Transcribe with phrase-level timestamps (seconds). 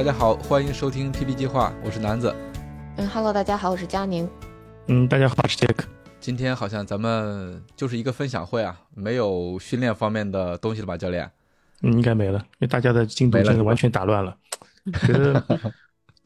[0.00, 2.34] 大家好，欢迎收听 PP 计划，我是南子。
[2.96, 4.26] 嗯，Hello，大家好，我是佳宁。
[4.86, 5.86] 嗯，大家好，我是杰克。
[6.18, 11.30] 今天好像咱们就是一个分享会啊，没有训练方面的东西了吧，教练？
[11.82, 14.34] 嗯，应该没了，因为大家的进度真的完全打乱了。
[15.06, 15.44] 觉得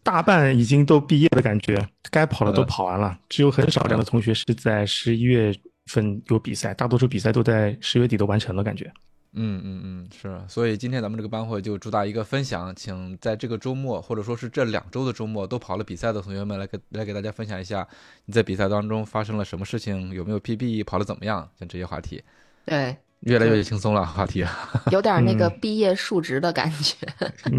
[0.04, 1.76] 大半已经都毕业的感觉，
[2.12, 5.52] 该跑的都跑完了，只有很少量的同学是在十一月
[5.86, 8.88] 份有比赛，大多数比赛都在十月底都完成了，感觉。
[9.36, 17.86] 嗯嗯嗯，是，所以今天咱们这个班会就主打一个分享，请在这个周末或者说是这两周的周末都跑了比赛的同学们来给来给大家分享一下
[18.26, 22.22] 你在比赛当中发生了什么事情，有没有 PB，跑的怎么样，像这些话题。
[22.64, 24.44] 对，越来越轻松了话题，
[24.92, 27.06] 有点那个毕业述职的感觉。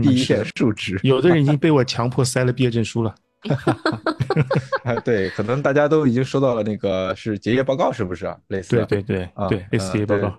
[0.01, 3.13] 毕业述职， 有的人已经被我强迫塞了毕业证书了。
[5.03, 8.33] 对，可能大家都已经收到了那个是结业报告，是不是？
[8.47, 8.77] 类似。
[8.85, 10.33] 对对对对，类似结业报告。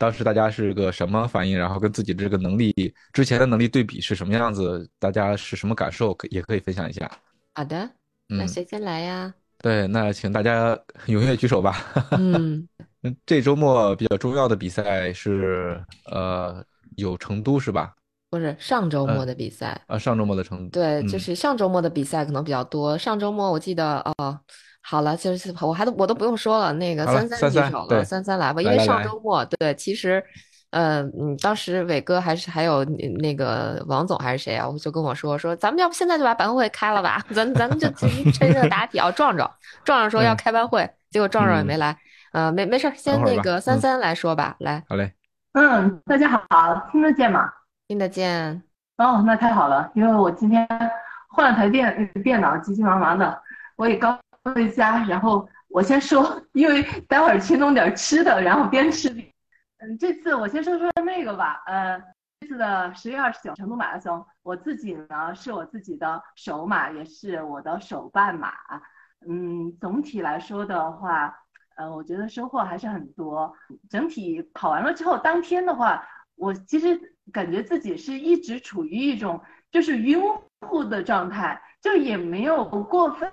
[0.00, 1.58] 当时大家是个什么反应？
[1.58, 2.72] 然后跟自己的这个能力
[3.12, 4.88] 之前的能力对比是什么样子？
[4.98, 6.14] 大家是什么感受？
[6.14, 7.10] 可也可以分享一下。
[7.54, 7.90] 好的，
[8.26, 9.34] 那谁先来呀？
[9.58, 10.74] 对，那请大家
[11.06, 11.76] 踊跃举手吧。
[12.12, 12.66] 嗯，
[13.26, 15.78] 这周末比较重要的比赛是
[16.10, 16.64] 呃，
[16.96, 17.94] 有成都是吧？
[18.30, 20.80] 不是上周末的比赛啊，上周末的成都。
[20.80, 22.96] 对，就是上周末的比赛可能比较多。
[22.96, 24.40] 上周末我记得哦。
[24.82, 30.22] 好了，就是我还都我都不用说了，那个三三举手了，三三来吧，因为上周末对，其实，
[30.70, 32.82] 呃，嗯，当时伟哥还是还有
[33.20, 39.48] 那个王总还是谁啊，我就跟我说说，咱们要不现在就把班会开了吧， 咱咱们就趁热打铁啊，壮壮
[39.84, 41.96] 壮壮说要开班会，结果壮壮也没来，
[42.32, 45.12] 呃，没没事，先那个三三来说吧，来，好嘞，
[45.52, 47.52] 嗯，大家好，听得见吗？
[47.86, 48.62] 听得见，
[48.96, 50.66] 哦，那太好了，因为我今天
[51.28, 53.40] 换了台电电脑，急急忙忙的，
[53.76, 54.18] 我也刚。
[54.44, 59.26] 回家，然后我先说， 因为待会儿去弄点吃的，然后边吃边。
[59.78, 61.62] 嗯，这次我先说说那个吧。
[61.66, 62.02] 呃，
[62.40, 68.52] 这次的十月二十九成都马拉松，我自己呢是我自己的首马，也是我的首半马。
[69.28, 71.34] 嗯，总体来说的话，
[71.76, 73.54] 呃，我觉得收获还是很多。
[73.88, 76.98] 整体跑完了之后，当天的话，我其实
[77.30, 79.40] 感觉自己是一直处于一种
[79.70, 80.18] 就是晕
[80.66, 83.30] 乎的状态，就也没有过分。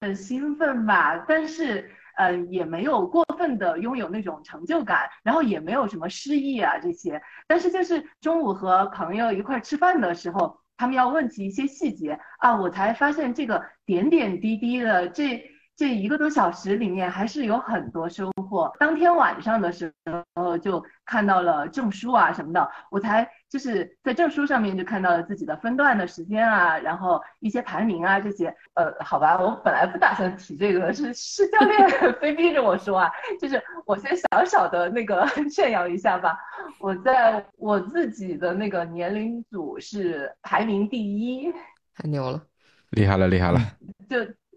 [0.00, 15.42] 很兴奋吧，但是呃也没有过分的拥有那种成就感，然后也没有什么失意啊这些，但是就是中午和朋友一块吃饭的时候，他们要问起一些细节啊，我才发现这个点点滴滴的这。
[15.78, 18.74] 这一个多小时里面还是有很多收获。
[18.80, 28.54] 当天晚上的时候候就看到了证书啊什么的，我才就是在证书上面就看到了自己的分段的时间啊，然后一些排名啊这些。
[28.74, 31.88] 呃，好吧，我本来不打算提这个，是是教练
[32.20, 33.10] 非逼着我说啊，
[33.40, 36.38] 就是我先小小的那个 炫耀一下吧。
[36.80, 41.52] 我在我自己的那个年龄组是排名第一，
[41.94, 42.42] 太牛了，
[42.90, 43.60] 厉害了，厉害了。
[44.08, 44.16] 就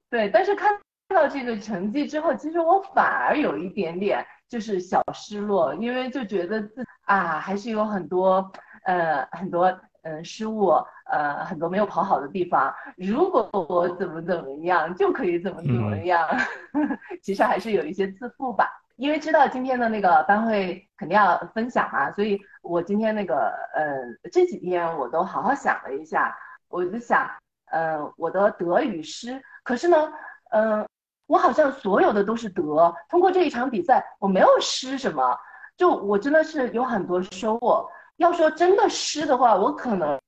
[0.09, 0.71] 对，但是看。
[1.13, 8.51] 看到这个成绩之后，其实我反而有一点点就是小失落，因为就觉得自啊还是有很多
[8.83, 9.73] 呃很多
[10.03, 10.73] 嗯失误，
[11.09, 12.73] 呃很多没有跑好的地方。
[12.97, 16.27] 如果我怎么怎么样就可以怎么怎么样，
[17.23, 18.67] 其实还是有一些自负吧。
[18.97, 26.35] 因为知道今天的那个班会肯定要分享嘛，所以我今天那个呃这几天我都好好想了一下，
[26.67, 27.25] 我就想
[27.71, 30.11] 呃我的得与失，可是呢
[30.49, 30.85] 嗯。
[31.31, 35.23] 我好像所有的都是得，通过这一场比赛，我没有失什么，
[35.77, 37.89] 就我真的是有很多收获。
[38.17, 40.19] 要说真的失的话，我可能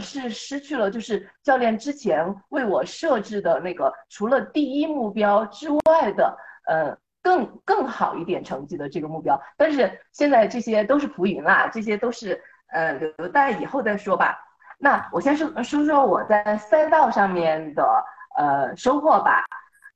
[0.00, 6.34] 是失去了，就是教练之前为我设置的那个除了第一目标之外的，
[6.66, 9.38] 呃，更更好一点成绩的这个目标。
[9.58, 12.42] 但是现在这些都是浮云啦，这些都是
[12.72, 14.38] 呃留待以后再说吧。
[14.78, 18.04] 那我先说说说我在赛道上面的
[18.38, 19.44] 呃收获吧。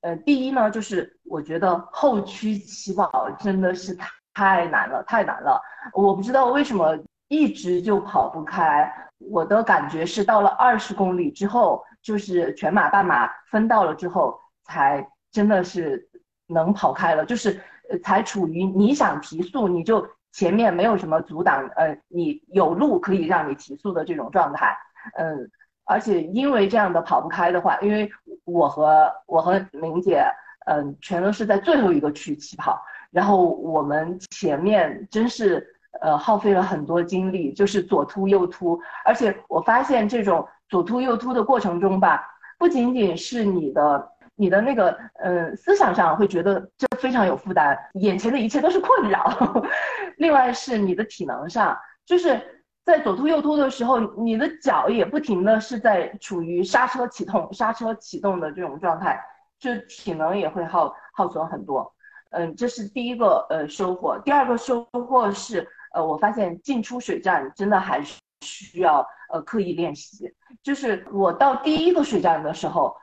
[0.03, 5.61] 呃，第一呢，就是我觉得后驱起跑真的是太太难了，太难了。
[5.93, 6.99] 我不知道为什么
[7.29, 8.91] 一直就跑不开。
[9.19, 16.09] 我的感觉是到了二十公里之后，就是全马、半马分到了之后，才真的是
[16.47, 17.27] 能跑开了。
[17.27, 17.61] 就是
[18.03, 24.75] 才处于你想提速，你就前面没有什么阻挡，呃，你有路可以让你提速的这种状态，
[25.19, 25.51] 嗯，
[25.91, 28.11] 而且因为这样的跑不开的话，因为
[28.45, 30.25] 我和我和明姐，
[30.67, 35.67] 嗯，全都是在最后一个区起跑，然后我们前面真是
[36.01, 42.25] 呃耗费了很多精力，就是左突右突，而且我发现这种左突右突的过程中吧，
[42.59, 44.09] 不仅仅是你的。
[44.37, 49.21] 你的那个，嗯，思想上会觉得这非常有负担，眼前的一切都是困扰。
[50.17, 51.77] 另外是你的体能上，
[52.07, 52.41] 就是
[52.85, 59.21] 在左突右突的时候，你的脚也不停的是在处于刹车启动、刹车启动的这种状态，
[59.59, 61.95] 就体能也会耗耗损很多。
[62.31, 64.19] 嗯，这是第一个呃收获。
[64.21, 70.33] 第二个收获是，呃，我发现进出水站真的还是需要呃刻意练习。
[70.63, 72.97] 就是我到第一个水站的时候。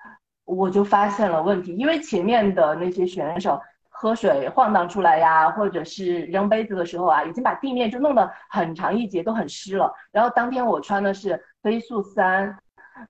[0.49, 3.59] 我就发现了问题，因为前面的那些选手
[3.99, 9.91] 喝水晃荡出来呀，或者是扔杯子的时候啊，已经把地面就弄得很长一截都很湿了。
[10.11, 12.57] 然后当天我穿的是飞速三，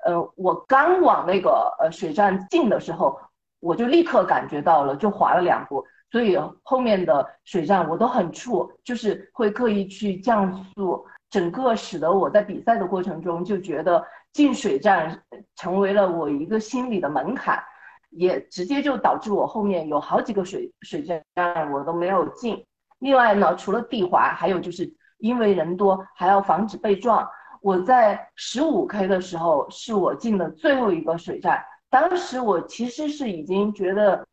[0.05, 3.19] 呃，我刚往那个呃水站进的时候，
[3.59, 5.85] 我就立刻感觉到了，就滑了两步。
[6.09, 14.03] 所以后面的水站我都很怵，就是会刻意去降速，整个使得我在比赛的过程中就觉得。
[14.33, 15.19] 进水站
[15.55, 17.59] 成为了我一个心理的门槛，
[18.09, 21.23] 也直接就导致我后面有好几个水水站
[21.71, 22.65] 我都没有进。
[22.99, 27.27] 另外呢，除了地滑，还有就是因为人多，还要防止被撞。
[27.61, 34.25] 我在十五 K 的时候是我进的最后一个水站，当时我其实是已经觉得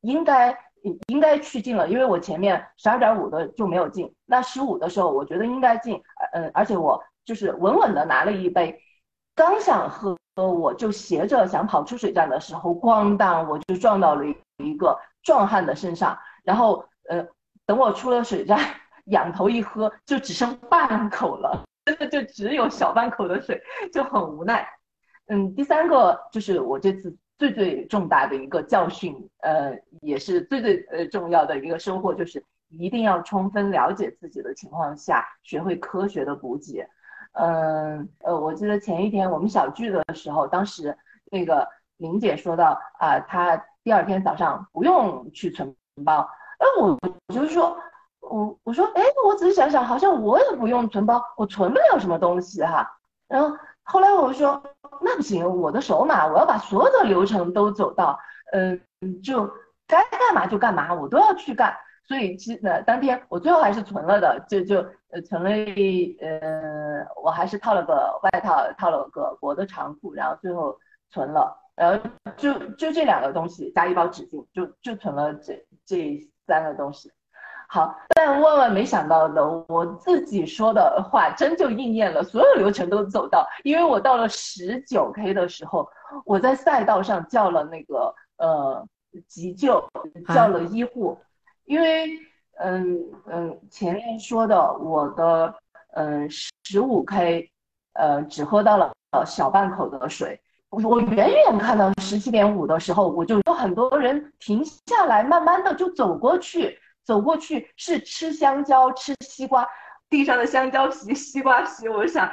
[0.00, 0.56] 应该
[1.06, 8.80] 应该去进了，因为我前面十二点五的就没有进，那十五的时候我觉得应该进，嗯，而且我就是稳稳的拿了一杯。
[9.34, 14.24] 刚想喝，呃我就斜着想跑出水站的时候，咣当，我就撞到了
[14.58, 16.18] 一个壮汉的身上。
[16.44, 17.26] 然后，呃，
[17.66, 18.58] 等我出了水站，
[19.06, 23.60] 仰头一喝，就只剩半口了，真的就只有小半口的水，
[23.92, 24.66] 就很无奈。
[25.26, 36.86] 嗯，第三个就是我这次最最重大的一个教训，呃，也是最最呃重要的一个收获，就是一定要充分了解自己的情况下，学会科学的补给。
[37.32, 40.96] 嗯呃，我记得前一天我们小聚的时候，当时
[41.30, 41.66] 那个
[41.96, 45.74] 林姐说到啊，她第二天早上不用去存
[46.04, 46.28] 包。
[46.58, 47.76] 哎，我我就是说，
[48.20, 52.86] 我我说，哎，我仔细想想，好像我也不用存包，我存不了什么东西哈。
[53.28, 54.62] 然后后来我说，
[55.00, 58.18] 那不行，我的手码，我要把所有的流程都走到，
[58.52, 58.80] 嗯，
[59.22, 59.46] 就
[59.86, 61.74] 该干嘛就干嘛，我都要去干。
[62.10, 70.76] 所以是呃，当天我最后还是存了的，就就呃存了一呃，我还是套了个外套，套了个薄的长裤，然后最后
[71.08, 77.12] 存了，然后就就这两个东西加一包纸巾，就就存了这这三个东西。
[77.68, 85.88] 好，但万万没想到的，我自己说的话真就应验了，所有流程都走到，因为我到了十九 K 的时候，
[86.24, 88.84] 我在赛道上叫了那个呃
[89.28, 89.88] 急救，
[90.34, 91.16] 叫了医护。
[91.70, 92.18] 因为，
[92.58, 95.54] 嗯嗯，前面说的我的，
[95.94, 97.48] 嗯，十五 K，
[97.92, 98.92] 呃，只喝到了
[99.24, 100.40] 小半口的水。
[100.70, 109.64] 我远远看到十七点五的时候，我就有很多人停下来，慢慢的就走过去，走过去是吃香蕉、吃西瓜，
[110.08, 112.28] 地上的香蕉皮、西瓜皮，我想，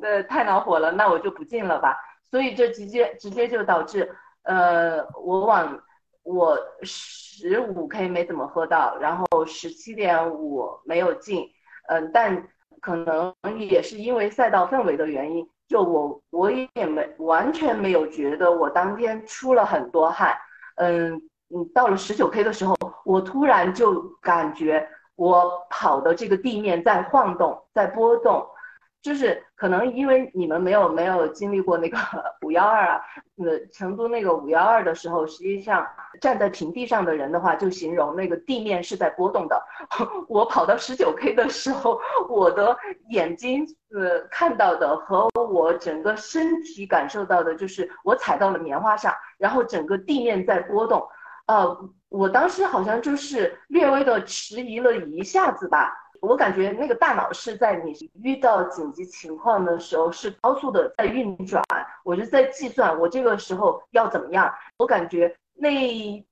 [0.00, 1.96] 呃，太恼火了，那我就不进了吧。
[2.30, 4.14] 所以这直接直接就导致，
[4.44, 5.76] 呃，我往。
[6.26, 11.48] 我十五 K 没怎么喝到，然后十七点五没有进，
[11.88, 12.48] 嗯，但
[12.80, 20.36] 可能也是因为赛道氛围的原因，就我我也没完全没有觉得我当天出了很多汗，
[20.76, 21.14] 嗯
[21.54, 28.44] 嗯，到了十九 K 的时候，我突然就感觉我跑的这个地面在晃动，在波动。
[29.02, 31.96] 就是可能因为你们没有没有经历过那个
[32.44, 33.00] 五幺二啊，
[33.38, 35.86] 呃，成都那个五幺二的时候，实际上
[36.20, 39.60] 站在平地上的人的话，就形容那个地面是在波动的。
[40.28, 41.98] 我跑到十九 K 的时候，
[42.28, 42.76] 我的
[43.08, 51.02] 眼睛呃看到的和我整个身体感受到的，就是我踩到了棉花上，然后整个地面在波动。
[51.46, 55.94] 呃，我当时好像就是略微的迟疑了一下子吧。
[56.20, 57.92] 我感觉那个大脑是在你
[58.22, 61.62] 遇到紧急情况的时候是高速的在运转，
[62.04, 64.52] 我就在计算我这个时候要怎么样。
[64.78, 66.24] 我感觉那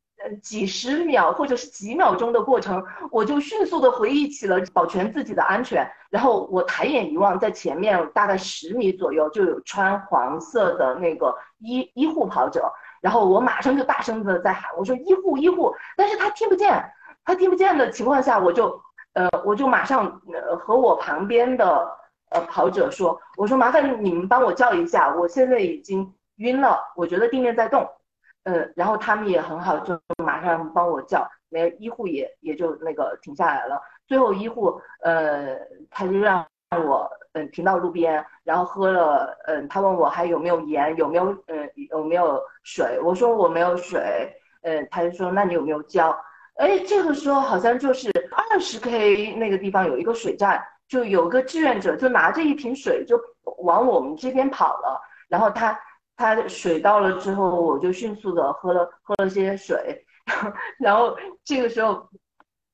[0.42, 5.86] 几十秒或者是几秒钟的过程，我就迅速的回忆起了保全自己的安全。
[6.10, 16.92] 然后我抬眼一望，在前面大概十米左右就有穿黄色的那个医医护跑者，然后我马上就大声的在喊，我说医护医护，但是他听不见，
[17.24, 18.82] 他听不见的情况下，我就。
[19.14, 21.88] 呃，我就马上呃和我旁边的
[22.30, 27.88] 呃跑者说，我说麻烦你们帮我叫一下，我现在已经晕了，我觉得地面在动。
[28.44, 33.80] 呃，然后他们也很好，就马上帮我叫，那医护也也就那个停下来了。
[34.06, 35.56] 最后医护呃
[35.90, 36.44] 他就让
[36.84, 44.30] 我嗯停到路边，然后喝了嗯，他问我还有没有盐，有没有嗯有没有水，我说我没有水，
[44.62, 46.14] 嗯，他就说那你有没有胶？
[46.54, 48.10] 哎，这个时候好像就是
[48.50, 53.20] 二十 K 那个地方有一个水站，就有个志愿者就拿着一瓶水就
[53.58, 55.78] 往我们这边跑了，然后他。
[56.16, 60.06] 他水到了之后，我就迅速的喝了喝了些水，
[60.78, 62.08] 然后这个时候，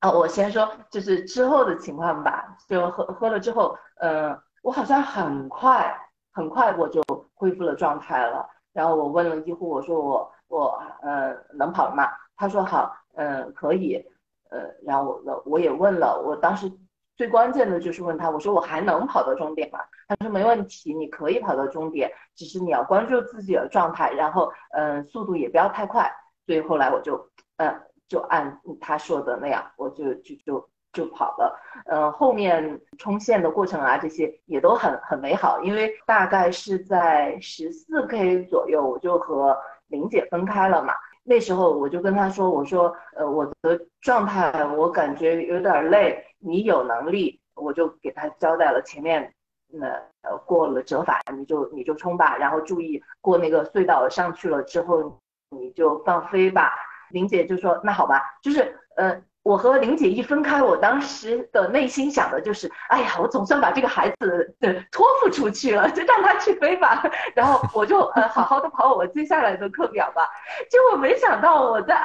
[0.01, 5.99] 啊，我先说就是之后的情况吧，就喝喝了之后，呃，我好像很快
[6.35, 8.47] 很快我就恢复了状态了。
[8.75, 12.11] 然后我问了医护，我说我我呃能跑了吗？
[12.37, 14.05] 他说好，嗯可以，
[14.51, 16.71] 呃，然后我我也问了，我当时。
[17.17, 19.79] 最关键的就是问他，我说我还能跑到终点吗？
[20.09, 26.11] 他说没问题，你可以跑到终点，只是你要关注自己的状态，然后嗯，速度也不要太快。
[26.47, 31.61] 所以后来我就嗯，就按他说的那样，我就就就就跑了。
[31.91, 39.55] 嗯，后面冲线的过程啊，这些也都很很美好，因为大概是在十四 K 左右，我就和
[39.89, 40.95] 林姐分开了嘛。
[41.23, 48.83] 那时候我就跟他说：“我说，呃，我的状态我感觉有点累，你有能力，我就给他交代了。
[48.83, 49.33] 前面，
[49.69, 49.87] 那
[50.23, 56.73] 呃过了折返，你就你就冲吧，然后注意过那个隧道上去了之后，你就放飞吧。”
[57.11, 67.03] 林姐就说：“那好吧，就是，呃。”我和玲姐一分开，我当时的内心想的就是，哎呀，我总算把这个孩子的托付出去了，就让他去飞吧。
[67.35, 70.29] 然后我就呃好好的跑我接下来的课表吧。
[70.71, 71.97] 结果没想到我在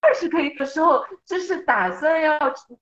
[0.00, 2.38] 二十 K 的时候，就是打算要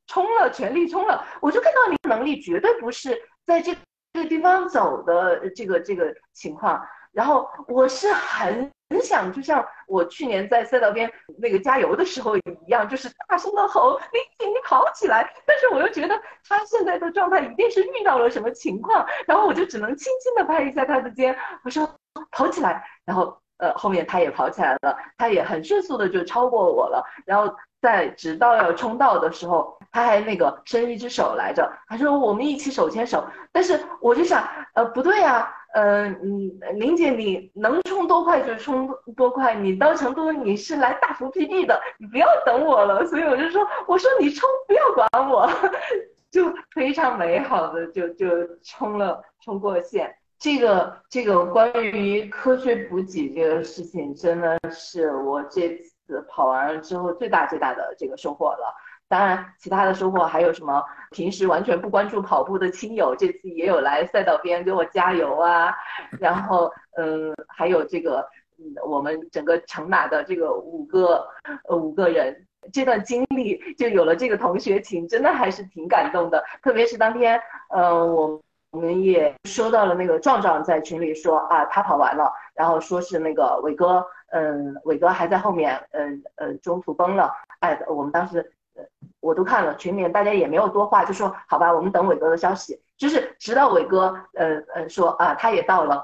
[0.06, 3.74] 冲了，全力冲了，我就看到你能力绝对不是在这
[4.12, 6.80] 这个地方走的这个这个情况。
[7.16, 8.70] 然后我是很。
[8.88, 15.28] 很想就像我去年在赛道边那个加油的时候一样，就是大声的吼林姐，你跑起来！
[15.44, 16.14] 但是我又觉得
[16.48, 21.88] 他现在的状态一定是遇到了什么情况，然后我就只能轻轻的拍一下他的肩，我说
[22.30, 22.80] 跑起来！
[23.04, 27.04] 然后呃后面他也跑起来了，他也很迅速的就超过我了。
[27.26, 33.26] 然后在直到要冲到的时候，他还那个伸一只手来着，他说我们一起手牵手。
[33.50, 35.52] 但是我就想，呃不对呀。
[35.78, 39.54] 嗯嗯，林姐，你能冲多快就冲多快。
[39.54, 43.04] 你到成都你是来大幅 PB 的，你不要等我了。
[43.04, 45.46] 所以我就说，我说你冲，不要管我，
[46.32, 48.26] 就非常美好的就就
[48.62, 50.16] 冲了，冲过线。
[50.38, 58.74] 这个这个关于科学补给这个事情，真的是我这次跑完了之后最大最大的这个收获了。
[59.08, 60.82] 当然，其他的收获还有什么？
[61.12, 65.72] 平时完全不关注跑步的亲友，这次也有来赛道边给我加油啊。
[66.18, 71.24] 然后，嗯，还有这个，嗯，我们整个成马的这个五个，
[71.68, 76.42] 呃，五个人，这段经历就有了这个同学情，真的还是挺感动的。
[76.60, 78.40] 特别是当天，呃，我
[78.72, 87.32] 我们也收到了那个壮壮在群里说啊，他跑完了，然后说是那个伟哥，嗯，伟哥还在后面，嗯嗯，中途崩了。
[87.60, 88.52] 哎，我们当时。
[89.26, 92.80] 我都看了群里面，大家也没有多话，就说好吧，我们等伟哥的消息。
[92.96, 96.02] 就是直到伟哥，呃呃说啊，他也到了，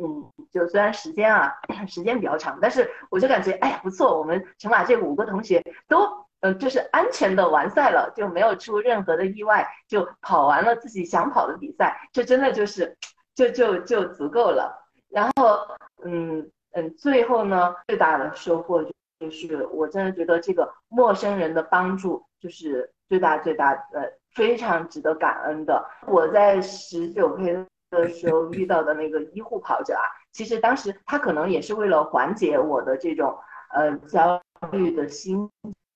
[0.00, 1.52] 嗯，就虽然时间啊
[1.88, 6.06] 时间比较长，但是我就感觉哎呀不错，我们成马这五个同学都
[6.40, 12.96] 嗯就是安全的完赛了，就没有出任何的意外，就跑完了自己想跑的比赛，这真的就是
[13.34, 14.86] 就就就足够了。
[15.10, 15.58] 然后
[16.04, 19.30] 嗯嗯，最后呢最大的收获就就。
[19.30, 25.84] 是我真的觉得这个陌生人的帮助就是最大最大的非常值得感恩的。
[26.06, 33.36] 我在十九 K 的时候遇到的那个医护跑者啊，其实当时他可能也是为了缓解我的这种
[33.74, 34.40] 呃焦
[34.72, 35.50] 虑的心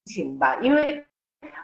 [0.05, 1.05] 情吧，因为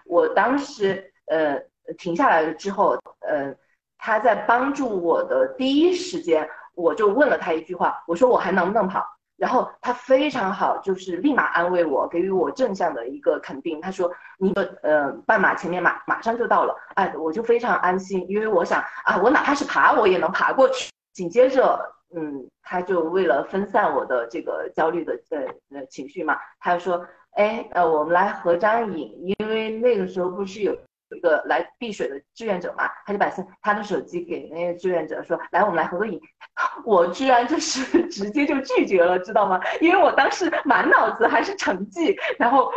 [0.04, 1.60] 我当时呃
[1.96, 3.54] 停下来了之后，呃
[3.98, 9.04] 他在帮助我的第一时间，我就问了他一句话，我说我还能不能跑？
[9.38, 13.80] 然后他非常好，就是立马安慰我，给予我正向的一个肯定。
[13.80, 20.90] 他说：“你的呃半马前面马马上就到了。”哎，我就非常安心，因为我想啊，我哪怕是爬，我也能爬过去。
[21.12, 21.80] 紧接着，
[22.14, 27.06] 嗯，他就为了分散我的这个焦虑的呃呃情绪嘛，他就说
[27.38, 30.76] ：“哎，呃，我们来合张影，因为那个时候不是有
[31.10, 33.30] 有一个来避水的志愿者嘛，他就把
[33.62, 36.20] 他的手机给那个志愿者说：“来，我们来合个影。
[36.84, 39.60] ”我居然就是直接就拒绝了，知道吗？
[39.80, 42.70] 因为我当时满脑子还是成绩，然后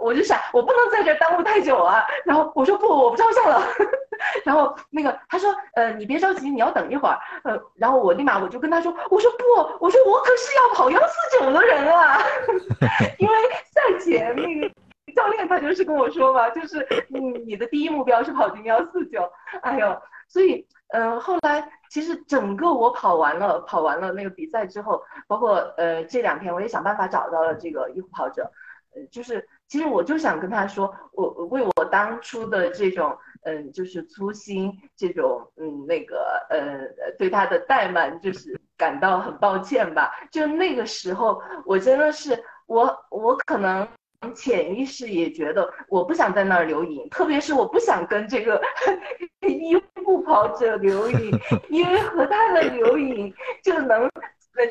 [0.00, 2.02] 我就想，我不能在这耽误太久啊。
[2.24, 3.66] 然后我说不，我不照相了。
[4.44, 9.44] 然后那个他说：“呃，你别着急，你要等一会儿。”呃，然后我立马我就跟他说：“我说不，
[9.84, 12.22] 我说我可是要跑幺四九的人啊，
[13.18, 13.34] 因为
[13.70, 14.72] 赛前那个。”
[15.14, 19.30] 教练他就是跟我说嘛，就是你你的第一目标是跑进幺四九，
[19.62, 28.50] 哎呦，所以嗯，后来其实整个我跑完了，跑完了那个比赛之后，包括呃这两天我也想办法找到了这个医护跑者，
[28.94, 40.12] 呃，就是其实我就想跟他说，我为我当初的这种嗯就是粗心，这种嗯那个呃对他的怠慢，就是感到很抱歉吧。
[40.30, 43.86] 就那个时候，我真的是我我可能。
[44.32, 48.62] 潜意识也觉得我不想在那儿留影，特别是我不想跟这个
[49.46, 51.36] 医护跑者留影，
[51.68, 54.08] 因为和他的留影就能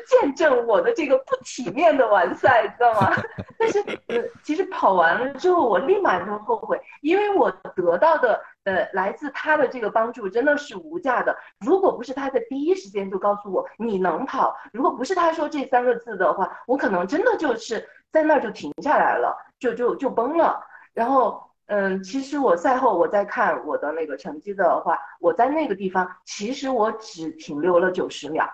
[0.08, 3.12] 见证我的这个不体面的完赛，知道吗？
[3.58, 11.36] 但是，呃，其实跑完了之后，我立马就后悔，因为我得到的呃来自他的这个帮助真的是无价的。
[11.60, 17.86] 如果不是他在第一时间就告诉我你能跑，如果不是他说这三个字的话，我可能真的就是。
[18.14, 20.64] 在那儿就停下来了，就就就崩了。
[20.92, 28.48] 然后，嗯，其实我赛后我在看我的那个成绩的话，我在那个地方其实我只停留了九十秒，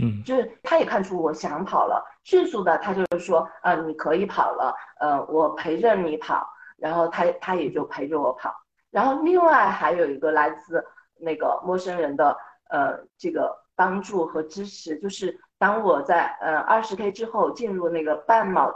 [0.00, 6.46] 嗯，就是他也看出我想跑了，迅速的他就是说，呃，你可以跑了，呃，我陪着你跑，
[6.76, 8.54] 然后他他也就陪着我跑。
[8.92, 10.86] 然后另外还有一个来自
[11.18, 12.36] 那个陌生人的
[12.70, 15.40] 呃这个帮助和支持，就是。
[15.64, 18.70] 当我在呃二十 K 之后进入那个半马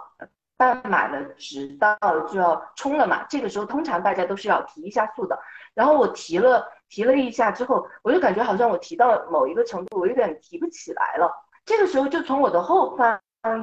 [0.57, 5.39] 半马的直道就要冲了嘛，这个时候通常大家都是要提一下速的。
[5.75, 11.31] 然后我提了提了一下之后，我就感觉好像我提到某一个程度，我有点提不起来了。
[11.67, 13.21] 这个时候就从我的后方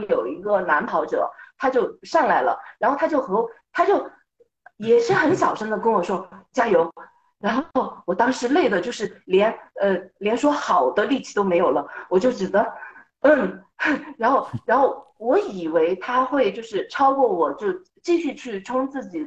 [0.07, 1.27] 有一个男跑者，
[1.57, 4.07] 他就上来了，然后他就和他就
[4.77, 6.93] 也是很小声的跟我说加油。
[7.39, 9.51] 然后我当时累的就是连
[9.81, 12.63] 呃连说好的力气都没有了，我就只能。
[13.25, 13.63] 嗯，
[14.17, 17.67] 然后，然后我以为他会就是超过我，就
[18.03, 19.25] 继续去冲自己，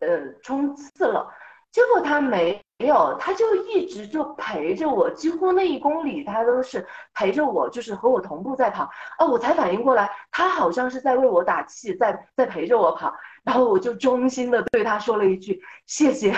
[0.00, 1.26] 呃，冲刺了。
[1.70, 8.90] 结果他没有，他就一直就陪着我，几乎那一公里他都是陪着我，就是和我同步在跑。
[9.16, 13.14] 啊，我才反应过来，他好像是在为我打气，在在陪着我跑。
[13.44, 16.34] 然后我就衷心的对他说了一句谢谢，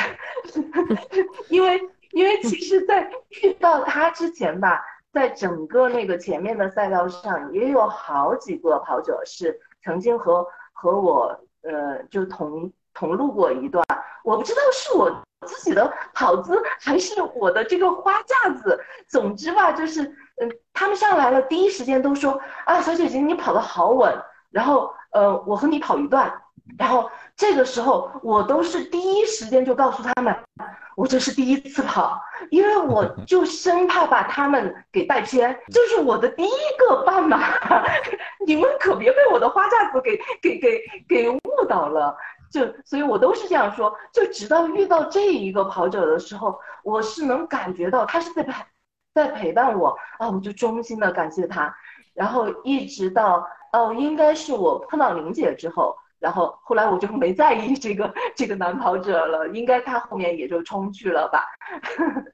[1.50, 1.80] 因为
[2.12, 3.10] 因为其实，在
[3.42, 4.80] 遇到他之前吧。
[5.12, 13.84] 在整个那个前面的赛道上，也有好几个跑者是曾经和和我呃就同同路过一段。
[14.22, 15.10] 我不知道是我
[15.46, 18.78] 自己的跑姿还是我的这个花架子。
[19.08, 20.02] 总之吧，就是
[20.40, 24.14] 嗯，他们上来了，第一时间都说啊，小姐姐你跑得好稳。
[24.50, 26.32] 然后呃，我和你跑一段。
[26.78, 30.36] 然后这个时候我都是第一时间就告诉他们。
[30.94, 37.40] 我这是第一次跑，因为我 就生怕把他们给带偏，这是我的第一个半马，
[38.46, 42.14] 你们可别被我的花架子给给给给误导了。
[42.52, 43.96] 就所以，我都是这样说。
[44.12, 48.52] 就直到遇到这一个跑者的时候，我是能感觉到他是在陪
[49.14, 51.74] 在陪伴我啊，我就衷心的感谢他。
[52.12, 55.96] 然后一直到哦，应该是我碰到玲姐之后。
[56.20, 61.46] 然后后来我就没在意这个这个男跑者了，应该他后面也就冲去了吧。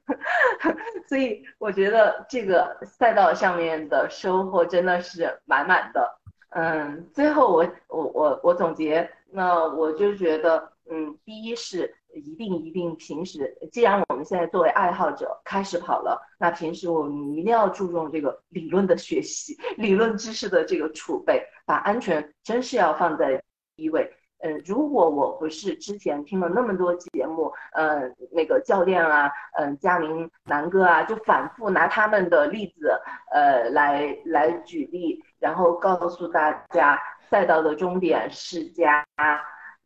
[1.07, 6.19] 所以我觉得这个赛道上面的收获真的是满满的。
[6.49, 23.41] 嗯，最后我我我我总结，那我就觉得，嗯，第一是一定一定平时，既然我们现在作为爱好者开始跑了，那平时我们一定要注重这个理论的学习， 理论知识的这个储备，把安全真是要放在。
[23.77, 32.99] 一位，嗯，如果我不是之前听了那么多节目，嗯，那个教练啊，嗯，佳明南哥啊，就反复拿他们的例子，
[33.31, 39.05] 呃，来来举例，然后告诉大家赛道的终点是家，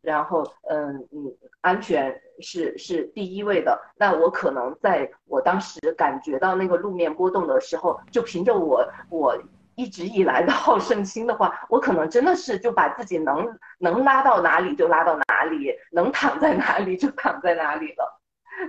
[0.00, 9.36] 然后，嗯嗯，安全是是第一位的，那我可能在我当时感觉到那个路面波动的时候，就凭着我我。
[9.74, 13.46] 一直以来的好胜心的话，我可能真的是就把自己能
[13.78, 18.20] 能拉到哪里就拉到哪里，能躺在哪里就躺在哪里了。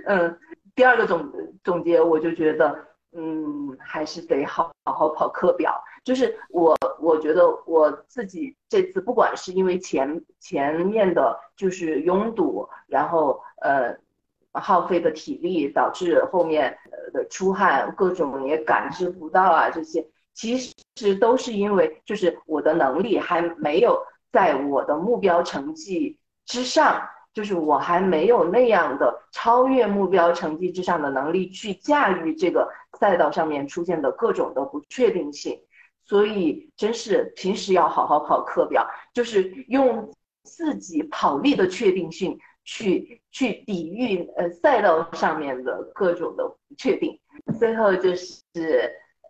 [0.06, 0.38] 嗯，
[0.74, 1.30] 第二个总
[1.62, 2.76] 总结，我就觉得，
[3.12, 5.82] 嗯，还是得好好好跑课表。
[6.02, 13.96] 就是我我觉得我自己这次不管是因为前前面的就是拥堵，然后呃
[14.52, 16.76] 耗费的体力，导致后面
[17.12, 20.58] 的出汗，各种也感知不到啊，这些其
[20.96, 23.98] 实都是因为就是我的能力还没有
[24.32, 27.00] 在我的目标成绩之上，
[27.32, 32.68] 就是我还没有那样的超越目标成绩之上的能力去驾驭这个
[32.98, 35.58] 赛道上面出现的各种的不确定性，
[36.04, 42.38] 所以真是平时要好好跑课表，就是用自己跑力的确定性。
[42.66, 47.20] 去去抵御呃赛道上面的各种的不确定，
[47.58, 48.40] 最后就是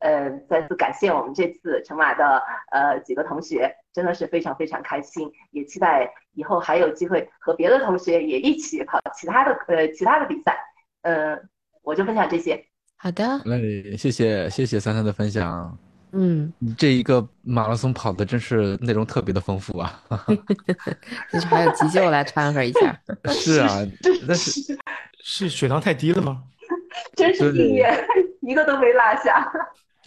[0.05, 10.59] 呃再次感谢我们这次乘马的呃几个同学，真的是非常非常开心，也期待以后还有机会和别的同学也一起跑其他的呃其他的比赛，
[11.03, 11.49] 嗯，
[11.83, 12.62] 我就分享这些。
[12.97, 13.59] 好的，那
[13.97, 15.77] 谢谢谢谢三三的分享。
[16.17, 20.01] 嗯，这一个马拉松跑的真是内容特别的丰富啊！
[21.33, 22.97] 就是还有急救来掺和一下。
[23.33, 23.69] 是啊，
[24.29, 24.79] 但是
[25.21, 26.45] 是血糖太低了吗？
[27.17, 27.93] 真是敬业，
[28.43, 29.53] 一个都没落下。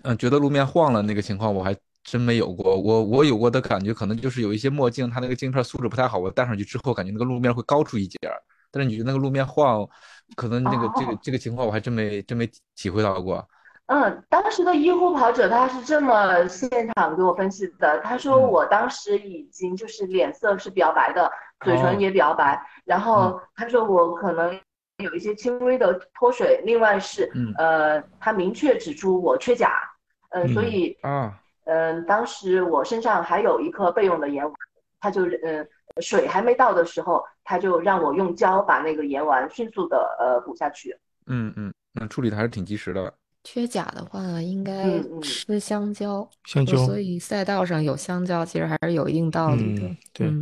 [0.03, 2.79] 嗯，觉得路面晃了那个情况我还真没有过。
[2.79, 8.35] 我我有过的感觉可能就是有一些墨镜，它那个镜片素质不太好，我戴上去之后感觉那个路面会高出一截儿。
[8.71, 9.87] 但是你觉得那个路面晃，
[10.35, 13.47] 可能那个这个这个情况我还真没真没体会到过。
[13.87, 21.31] 嗯，当时的医护跑者他是这么现场给我分析的，他说我当时已经就是脸色是比较白的，
[21.63, 24.59] 嘴唇也比较白，然后他说我可能
[25.03, 29.83] 有一些轻微的脱水，另外是呃，他明确指出我缺钾，
[30.29, 34.53] 嗯，所以啊，嗯，当时我身上还有一颗备用的盐丸，
[34.99, 35.67] 他就嗯
[36.01, 40.97] 水还没到的时候，他就让我用胶把那个盐丸迅速的呃补下去。
[41.27, 43.13] 嗯嗯，那处理的还是挺及时的。
[43.43, 46.27] 缺钾的话，应该吃香蕉。
[46.45, 49.95] 香蕉，所以赛道上有香蕉，其实还是有一定道理的。
[50.11, 50.33] 对，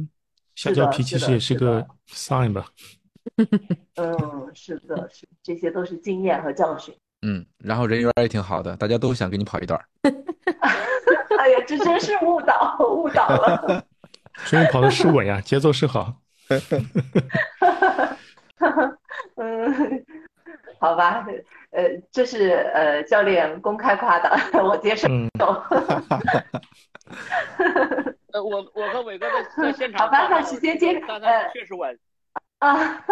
[0.56, 2.68] 香蕉皮其实也是个 sign 吧。
[3.96, 6.96] 嗯，是的，是，这些都是经验和教训。
[7.22, 9.80] 嗯，然后人缘也挺好的，大家都想跟你跑一段。
[11.40, 13.84] 哎呀，这真是误导，误导了。
[14.46, 16.14] 所以跑的是稳呀，节奏是好。
[19.36, 20.06] 嗯，
[20.80, 21.26] 好吧。
[21.72, 25.08] 呃，这是呃教练公开夸的，我接受。
[28.32, 30.06] 呃，我我和伟哥在在现场。
[30.06, 31.98] 好吧，那时间接呃确实稳
[32.60, 33.04] 啊。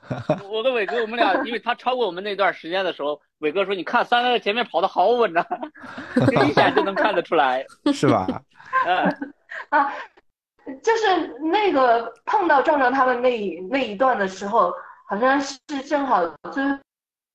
[0.50, 5.44] 我跟伟哥，我们俩，因为他超过我们那段时间的时候，伟哥说：“你看三三在前面跑的好稳呐，
[6.44, 8.26] 一眼就能看得出来，是吧？”
[8.86, 9.32] 嗯
[9.70, 9.92] 啊，
[10.82, 14.72] 就是那个碰到壮壮他们那那一段的时候，
[15.08, 15.58] 好像是
[15.88, 16.62] 正好最。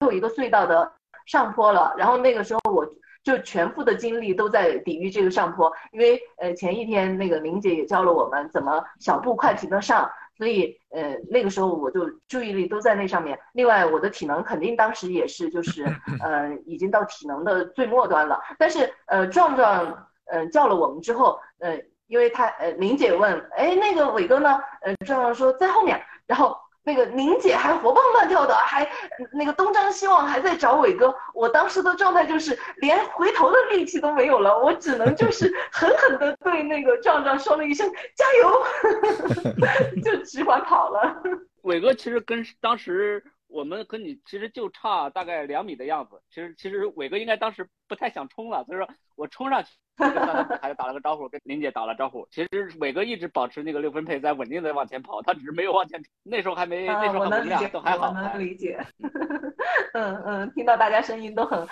[0.02, 0.92] 后一个隧道的
[1.26, 2.86] 上坡了，然后那个时候我
[3.24, 13.40] 就全部的精力都在抵御这个上坡，因为呃前一天那个玲姐也教了我们怎么小步快停的上，所以呃那个时候我就注意力都在那上面。
[13.54, 15.84] 另外我的体能肯定当时也是就是
[16.22, 24.60] 呃已经到体能的最末端了，但是呃壮壮呃叫了我们之后，呃因为他呃玲姐问，哎那个伟哥呢？
[24.82, 26.56] 呃壮壮说在后面，然后。
[26.86, 28.88] 那个宁姐还活蹦乱跳的，还
[29.34, 31.14] 那个东张西望，还在找伟哥。
[31.34, 38.64] 我当时的状态就是连回头的力气都没有了，我只能就是 狠狠的对那个壮壮说了一声加油，
[40.04, 41.22] 就 只管跑了。
[41.64, 46.22] 伟哥其实跟当时我们和你其实就差大概两米的样子。
[46.30, 49.70] 其实其实伟哥应该当时不太想冲了，所以说我冲上去。
[50.62, 52.28] 还打了个招呼，跟林姐打了招呼。
[52.30, 56.04] 其实伟哥一直保持那个六分配，在稳定的往前跑，他只是没有往前。
[56.22, 58.10] 那时候还没，那时候很稳定，都还好。
[58.10, 58.78] 我能理解。
[59.94, 61.66] 嗯 嗯，听到大家声音都很，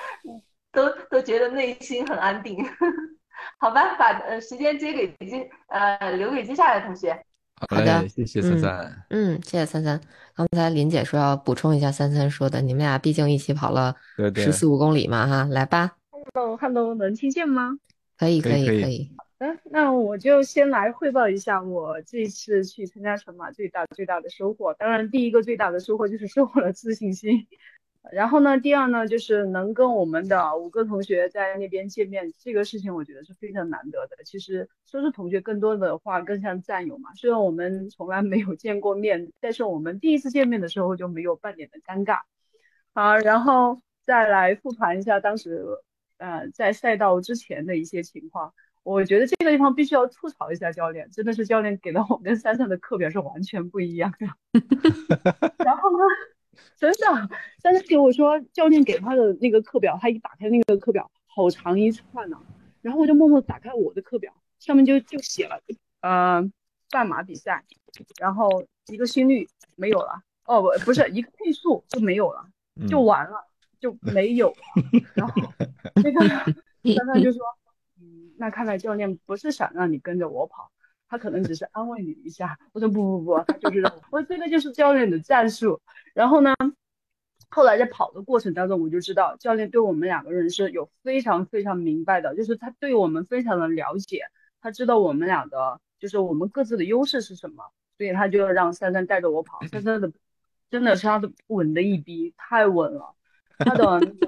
[0.72, 2.64] 都都觉得内心很安定。
[3.60, 7.26] 好吧，把呃时间接给接呃留给接下来的同学。
[7.70, 9.06] 好的，谢谢三三。
[9.10, 10.00] 嗯，谢谢三三。
[10.36, 13.96] 刚才林姐说要补充一下三三说的，你们俩毕竟一起跑了
[14.36, 15.92] 十四五公里嘛，哈，来吧。
[16.34, 17.78] Hello Hello，能听见吗？
[18.18, 24.74] 可以可以可以，好的，那我就先来汇报一下我这次去参加全马最大最大的收获。
[24.76, 27.46] 当然，第一个最大的收获就是收获了自信心。
[28.12, 34.24] 然后呢，第二呢，就是能跟我们的五个同学在那边见面，这个事情我觉得是非常难得的。
[34.26, 37.14] 其实说是同学，更多的话更像战友嘛。
[37.16, 42.20] 虽然我们从来没有见过面，但是我们第一次见面的时候就没有半点的尴尬。
[42.94, 45.66] 好，然后再来复盘一下当时。
[46.20, 54.28] 呃，在赛道之前的一些情况，我觉得这个地方必须要吐槽一下教练，真的是教练给的我跟珊珊的课表是完全不一样的。
[55.66, 56.04] 然后呢，
[56.84, 57.30] 真的，
[57.62, 62.38] 但是给我说教练给他的那个课表，他一打开那个课表，好长一串呢。
[62.82, 65.58] 然后我就默默打开我的课表，上面就就写了，
[66.02, 66.44] 呃，
[66.92, 67.64] 半马比赛，
[68.20, 72.46] 然后一个心率没有了，哦不不是一个配速就没有了，
[72.90, 73.48] 就完了
[73.80, 74.58] 就没有了。
[75.14, 75.42] 然后
[76.04, 76.28] 那个
[76.94, 77.42] 珊珊就说，
[78.02, 80.70] 嗯，那看来教练不是想让你跟着我跑，
[81.14, 82.58] 他可能只是安慰你一下。
[82.72, 85.80] 我说不不不，他就是让我，这个就是教练的战术。
[86.16, 86.56] 然后呢，
[87.50, 94.24] 后来在跑的过程当中，我就知道教练对我们两个人是有非常非常明白的，就是他对我们非常的了解，
[94.60, 97.64] 他知道我们俩的，就是我们各自的优势是什么。
[97.96, 100.12] 所以他就让珊珊带着我跑，珊珊的
[100.72, 103.14] 真的是他的稳的一逼，太稳了，
[103.60, 104.28] 他的那个，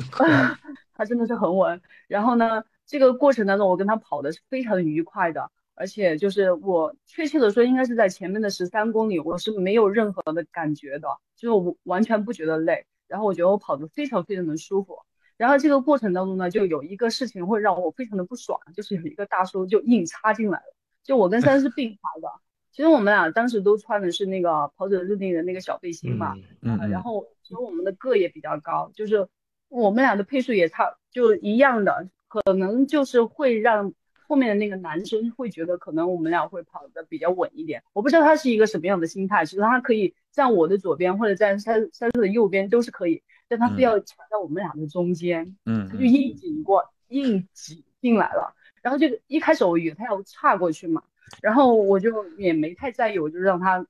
[0.96, 1.82] 他真的是很稳。
[2.06, 12.84] 然后呢，这个过程当中我跟他跑的是非常愉快的，而且就是我确切的说，应该是在前面的十三公里，我是没有任何的感觉的，就是我完全不觉得累。
[13.06, 14.98] 然后我觉得我跑得非常非常的舒服。
[15.36, 22.28] 然后这个过程当中呢，就有一个事情会让我非常的不爽，就是有一个大叔就硬插进来了，就我跟珊珊是并排的。
[22.72, 29.28] 其实我们俩当时都穿的是那个跑者日历的那个小背心嘛，嗯，然后其实我们的个也比较高，就是
[29.68, 33.92] 我们俩的配速也差，就一样的，可能就是会让
[34.28, 37.82] 后面的那个男生会觉得可能我们俩会跑的比较稳一点。
[37.94, 51.02] 我不知道他是一个什么样的心态，其实他可以站我的左边或者站三三叔的右边都是可以，但他非要抢在我们俩的中间，嗯，他就硬挤过，硬挤进来了，然后就一开始我以为他要岔过去嘛。
[51.42, 53.86] 然后我就也没太在意，我就让他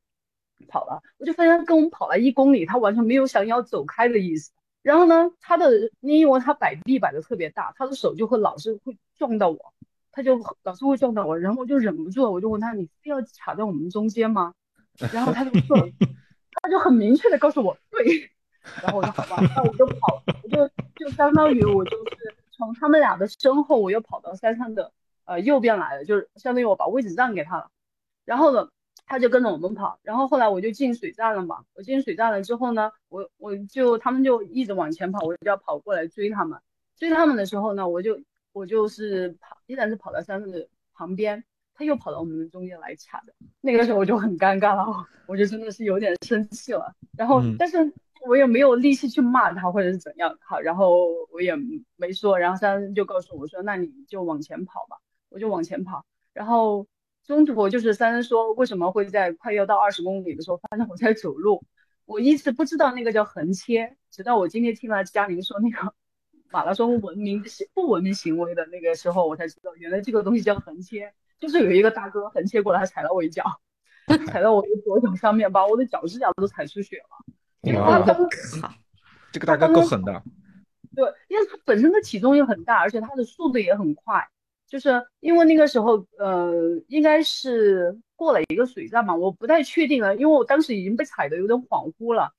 [0.67, 1.01] 跑了。
[1.19, 4.51] 我就发现他跟我们跑了一公里，他完全没有想要走开的意思。
[4.83, 5.71] 然后呢，他的
[6.01, 9.73] 因为他摆臂摆的特别大，他的手就会老是会撞到我，
[10.19, 11.39] 他就老是会撞到我。
[11.39, 14.53] 然后我就忍不住了，我就问他：“你非要卡在我们中间吗？”
[15.13, 15.77] 然后他就说：
[16.61, 18.29] “他就很明确的告诉我，对。”
[18.83, 24.93] 然后我就好吧，那我就跑，我就就相当于我就是从他们俩的身后，我又跑到山上的。
[25.25, 27.69] 呃，右边来了就是相当于我把位置让给他了，
[28.25, 28.71] 然后呢，
[29.05, 31.65] 他就跟着我们跑，然后后来我就进水站了嘛。
[31.75, 36.59] 我进水站了之后呢，我我就他们就一直往前跑，我就要跑过来追他们。
[36.97, 38.19] 追他们的时候呢，我就
[38.53, 41.43] 我就是跑，依然是跑到山上的旁边，
[41.75, 43.35] 他又跑到我们的中间来卡的。
[43.61, 44.87] 那个时候我就很尴尬了，
[45.27, 46.95] 我就真的是有点生气了。
[47.17, 47.77] 然后，但是
[48.27, 51.55] 我也没有力气去骂他或者是怎样，好，然后我也
[51.97, 52.39] 没说。
[52.39, 54.97] 然后三就告诉我说，那你就往前跑吧。
[55.31, 56.87] 我就往前跑，然后
[57.27, 61.63] 中途就是三人说为什么会在快要到二十公里的时候发现我在走路，
[62.07, 65.93] 我一直不知道那个叫横切，直到我今天听了嘉玲说那个
[66.51, 73.45] 马拉松文明行 不文明行为的那个时候，我才知道原来这个东西叫横切，就是有一个大哥横切过来，他踩了我一脚，
[74.27, 77.81] 踩到我的左脚上面，把我的脚趾甲都踩出血了。
[77.81, 78.05] 哇，
[79.33, 80.23] 这个大哥够狠的。
[80.95, 84.27] 对，因为他本身的体重又很大，而且他的速度也很快。
[84.67, 86.53] 就是因为那个时候，呃，
[86.89, 92.33] 应该是过了一个水站嘛，我不太确定了，因为我当时已经被踩的有点恍惚了。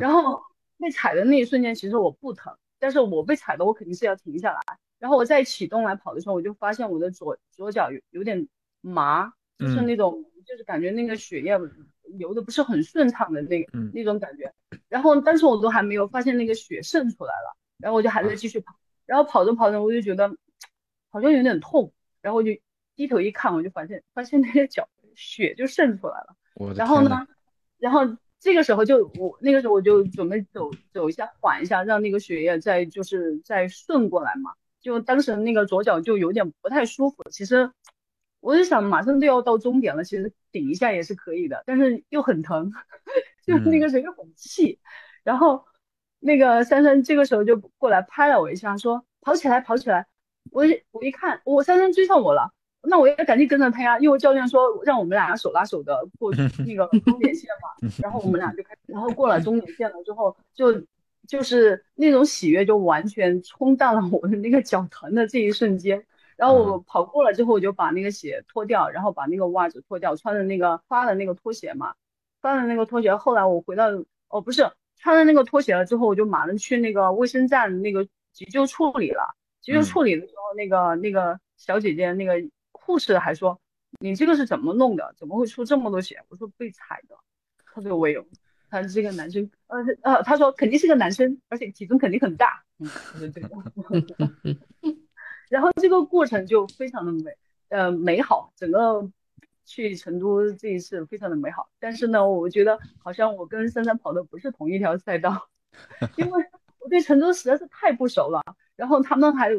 [0.00, 0.40] 然后
[0.78, 4.60] 被踩的那一瞬间，其实我不疼，但是我被踩的我肯定是要停下来。
[4.98, 8.48] 然后我再启动来跑的时候，我就发现我的左左脚有有点
[8.80, 11.58] 麻，就是那种就是感觉那个血液
[12.04, 14.52] 流的不是很顺畅的那个那种感觉。
[14.88, 18.74] 然后但是我都还没有发现那个血渗出来了，然后我就还在继续跑。
[19.06, 20.36] 然后跑着跑着，我就觉得。
[21.10, 22.50] 好像有点痛，然后我就
[22.94, 26.36] 低头一看，我就发现发现那个脚血就渗出来了。
[26.76, 27.26] 然后呢，
[27.78, 28.04] 然后
[28.40, 34.52] 这个时候就我那个时候我就准备走走一下缓一下，让那个血液再就是再顺过来嘛。
[34.80, 37.16] 就当时那个左脚就有点不太舒服。
[37.30, 37.70] 其实
[38.40, 42.72] 我就想马上就要到终点了，其实顶一下也是可以的，但是又很疼，
[43.44, 44.78] 就那个时候又很气。
[45.24, 45.64] 然后
[46.20, 50.06] 那个珊珊这个时候就过来拍了我一下，说跑起来，跑起来。
[50.50, 56.32] 我我一看，我珊珊追上我了，那我也赶紧跟着他呀，因为教练说让我们俩手拉手的过
[56.66, 57.88] 那个终点线嘛。
[58.02, 60.82] 然后我们俩就开始，然后过了终点线了之后，就
[61.26, 66.04] 就是那种喜悦就完全冲淡了我的那个脚疼的这一瞬间。
[66.36, 71.94] 然后我跑过了之后，我就把那个鞋脱掉，然后把那个袜子脱掉，穿的那个发的那个拖鞋嘛，
[72.40, 73.14] 发的那个拖鞋。
[73.16, 73.86] 后来我回到，
[74.28, 79.34] 哦不是，穿了那个拖鞋了之后，我就马上去那个卫生站那个急救处理了。
[79.60, 82.34] 急救处理的时候，那个那个小姐姐，那个
[82.88, 83.60] 护士还说
[84.00, 85.14] ：“你这个是怎么弄的？
[85.18, 87.14] 怎么会出这么多血？”我说：“被踩的。”
[87.74, 88.26] 他说：“我有。”
[88.70, 92.62] 他是个男生，呃呃，他说肯定是个男生，而且体重肯定很大。
[92.78, 93.42] 嗯，对对。
[95.50, 97.36] 然后这个过程就非常的美，
[97.68, 98.52] 呃，美好。
[98.56, 99.10] 整个
[99.64, 101.68] 去成都这一次非常的美好。
[101.78, 105.48] 但是呢，我觉得好像我跟珊珊跑的不是同一条赛道，
[106.16, 106.44] 因为
[106.80, 108.42] 我对成都实在是太不熟了。
[108.76, 109.50] 然后他们还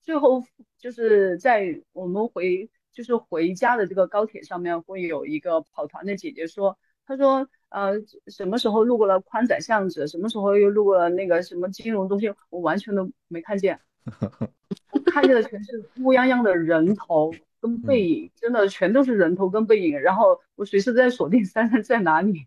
[0.00, 0.42] 最后
[0.82, 7.92] 就是在我们回就是回家的这个高铁上面会有一个跑团的姐姐说，她说呃，
[8.26, 13.78] 什么时候路过了宽窄巷子，什么时候又路过了那个什么金融中心，我完全都没看见。
[14.90, 19.98] 我看见的全是乌泱泱的人头跟背影，真的全都是人头跟背影。
[20.00, 22.40] 然后我随时在锁定珊珊在哪里，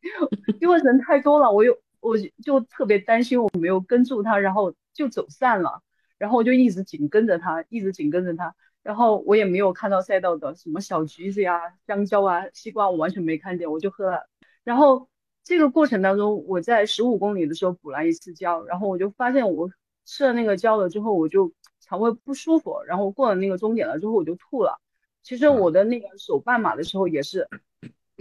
[0.60, 5.82] 因为人太多了，我又我就特别担心我没有跟住她，然后就走散了。
[6.18, 8.56] 然后我就一直紧跟着他，一直紧跟着他。
[8.84, 14.28] 然后我也没有看到赛道的什么小橘子呀、香蕉啊、西瓜，我完全没看见，我就喝了。
[14.64, 15.10] 然后
[15.44, 19.70] 这个过程当中，我在十五公里的时候补了一次胶，然后我就发现我
[20.06, 24.80] 吃了那个胶了之后，我就肠胃不舒服，然后过了那个终点了之后我就吐了。
[25.24, 27.48] 其实我的那个手半马的时候也是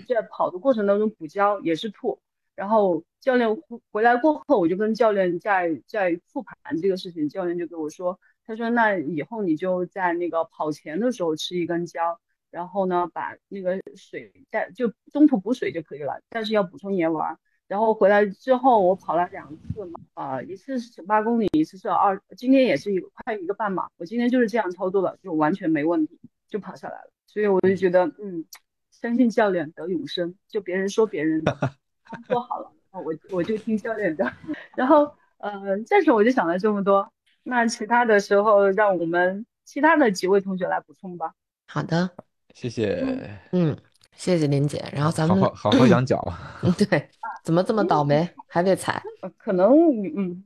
[0.09, 2.21] 在跑的过程当中补胶也是吐，
[2.55, 3.49] 然后教练
[3.91, 8.19] 回来过后，我就跟教练在在复盘这个事情，教练就跟我说。
[8.47, 17.39] 他说：“那以后你就在那个跑前的时候吃一根胶，然后呢，把那个水带就中途补水就可以了，但是要补充盐丸。
[17.67, 23.89] 然后回来之后，我跑了两次嘛，啊，一次是十八公里，一次是二，今天也是一个快一个半嘛。
[23.97, 27.11] 我今天就是这样操作的，就完全没问题，就跑下来了。
[27.27, 28.45] 所以我就觉得，嗯，
[28.91, 30.35] 相信教练得永生。
[30.49, 31.57] 就别人说别人的，
[32.27, 34.33] 说好了，我我就听教练的。
[34.77, 37.09] 然后，呃，暂时我就想了这么多。”
[37.47, 41.33] 那其他的时候，让我们其他的几位同学来补充吧。
[41.67, 42.11] 好的，
[42.55, 43.07] 谢谢。
[43.53, 43.77] 嗯，
[44.17, 44.83] 谢谢林姐。
[44.93, 46.27] 然后咱们好好好好讲脚。
[46.63, 47.11] 嗯，对，
[47.43, 49.03] 怎么这么倒霉，还被踩？
[49.37, 49.73] 可能，
[50.17, 50.43] 嗯，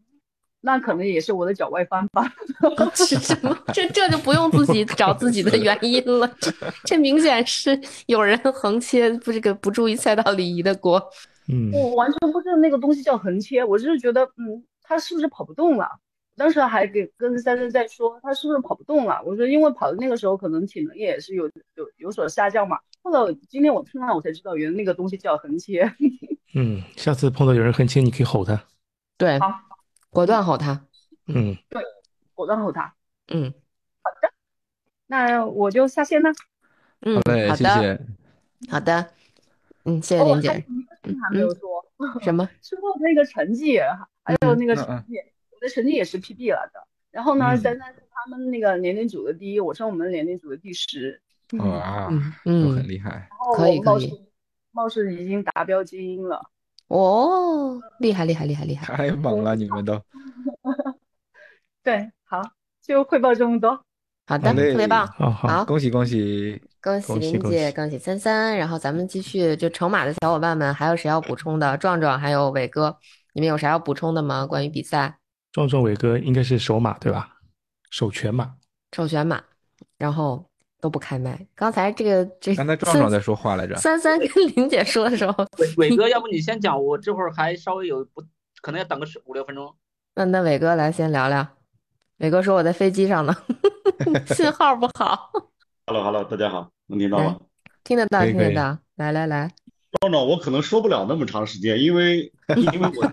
[0.61, 2.33] 那可能也是我的脚外翻吧。
[2.97, 3.57] 是什么？
[3.73, 6.29] 这这就不用自己找自己的原因了。
[6.41, 6.53] 这
[6.85, 11.01] 这明显是有人横切，不这个不注意赛道礼仪的锅。
[11.49, 15.89] 嗯，我完全不知道那个东西叫横切，我就是觉得，嗯，他是不是跑不动了？
[16.37, 19.21] 当时还给跟珊珊在说，他是不是跑不动了？
[19.25, 22.79] 我说，因为跑的那个时候可能体能也是有有有所下降嘛。
[23.03, 25.93] 后来今天我听了，我才知道原来那个东西叫横切。
[26.55, 28.63] 嗯，下次碰到有人横切，你可以吼他。
[29.17, 29.53] 对，好，
[30.11, 30.85] 果断吼他。
[31.27, 31.83] 嗯，对，
[32.35, 32.95] 果断吼他。
[33.29, 33.53] 嗯，
[34.03, 34.33] 好的，
[35.07, 36.31] 那我就下线了。
[37.01, 38.01] 嗯，好嘞，谢谢。
[38.71, 39.11] 好的，
[39.85, 40.65] 嗯，谢谢林姐。
[41.03, 41.85] 还没有说
[42.23, 42.49] 什么？
[42.63, 43.79] 说那个成绩，
[44.25, 45.17] 还有那个成绩。
[45.51, 46.81] 我的成绩也是 PB 了的，
[47.11, 51.21] 然后呢，珊珊是他们那个年龄组的第一，我是我们年龄组的第十。
[51.59, 52.09] 哇，
[52.45, 53.29] 嗯，都很厉害。
[53.57, 54.29] 可以可以，
[54.71, 56.41] 貌似已经达标精英了。
[56.89, 58.95] 哦，厉害厉害厉害厉害！
[58.97, 60.01] 太猛了，你们都。
[61.83, 62.43] 对，好，
[62.83, 63.85] 就汇报这么多。
[64.27, 65.07] 好的，特别棒。
[65.07, 68.57] 好好，恭喜恭喜，恭喜林姐，恭喜三三。
[68.57, 71.77] 然后咱们继续，就成马的小伙伴们，还有谁要补充的？
[71.77, 72.97] 壮壮还有伟哥，
[73.35, 74.47] 你们有啥要补充的吗？
[74.47, 75.19] 关于比赛？
[75.53, 77.37] 壮壮伟哥应该是首马对吧？
[77.91, 78.55] 首全马，
[78.95, 79.43] 首全马，
[79.97, 80.45] 然后
[80.81, 81.47] 都不开麦。
[81.55, 83.75] 刚才这个这刚才壮壮在说话来着。
[83.77, 88.23] 三三跟林姐说的时候，伟伟哥，要不你先讲，我这会儿还稍微有不，
[88.61, 89.75] 可能要等个十五六分钟。
[90.15, 91.47] 那那伟哥来先聊聊。
[92.19, 93.35] 伟哥说我在飞机上呢，
[94.35, 95.31] 信号不好。
[95.89, 97.41] Hello Hello，大家好，能听到吗？
[97.83, 98.79] 听得到，听得到。
[98.97, 99.51] 来来来，
[99.99, 102.31] 壮壮，我可能说不了那么长时间，因为
[102.75, 103.13] 因为我。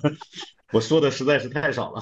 [0.72, 2.00] 我说的实在是太少了，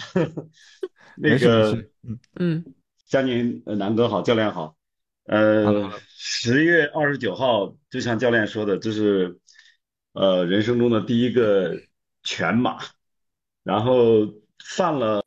[1.18, 1.72] 那个，
[2.04, 2.64] 嗯嗯，
[3.08, 4.76] 佳宁南哥好，教练好，
[5.24, 9.40] 呃，十月二十九号，就像教练说的，这是
[10.12, 11.76] 呃人生中的第一个
[12.22, 12.78] 全马，
[13.64, 14.32] 然后
[14.64, 15.20] 犯了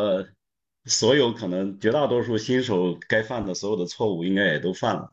[0.86, 5.12] 所有可能绝大多数新手该犯的所有的错误，应该也都犯了，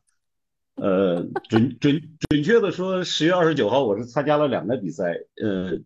[0.76, 5.04] 呃，准准准确的说，十月二十九号我是参加了两个比赛，
[5.42, 5.80] 呃。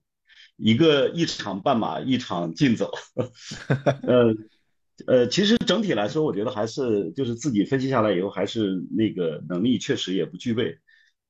[0.58, 2.92] 一个一场半马，一场竞走，
[4.06, 4.32] 呃
[5.06, 10.78] 呃，其实整体来说，我觉得还是就是自己分析下来以后，还是那个能力确实也不具备，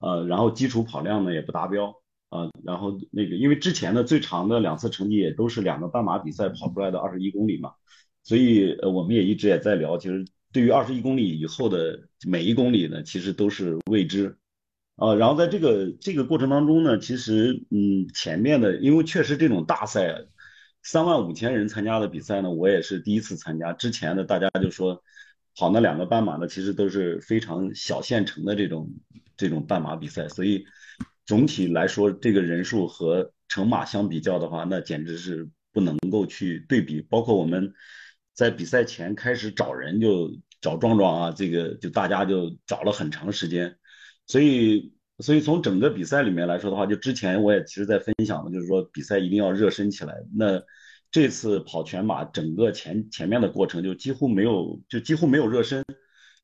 [0.00, 1.94] 呃，然后基础跑量呢也不达标，
[2.28, 7.72] 啊，然后那个因为之前的最长的两次成绩也都是两个半马比赛跑出来的二十一公里嘛，
[8.22, 14.36] 所以呃我们也一直也在聊，其实对于二十一公里以后的每一公里呢，其实都是未知。
[14.96, 20.26] 啊，然后在这个这个过程当中呢，其实嗯，前面的因为确实这种大赛，
[20.82, 23.72] 三万五千人参加的比赛呢，我也是第一次参加。
[23.72, 25.02] 之前的大家就说
[25.56, 28.92] 跑那两个半马呢，其实都是非常小县城的这种
[29.36, 30.64] 这种半马比赛，所以
[31.24, 37.00] 总体来说，这个人数和成马相比较的话，那简直是不能够去对比。
[37.00, 37.72] 包括我们
[38.34, 40.30] 在比赛前开始找人，就
[40.60, 43.76] 找壮壮啊，这个就大家就找了很长时间。
[44.26, 50.14] 所以，所以从整个比赛里面来说的话，就之前我也其实在分享的，就是说比赛一定要热身起来。
[50.34, 50.62] 那
[51.10, 55.84] 这次跑全马，整个前前面的过程就几乎没有，就几乎没有热身，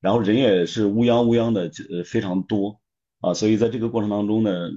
[0.01, 2.81] 然后人也是乌泱乌泱的，呃，非常多
[3.21, 3.33] 啊。
[3.33, 4.71] 所以在这个过程当中呢，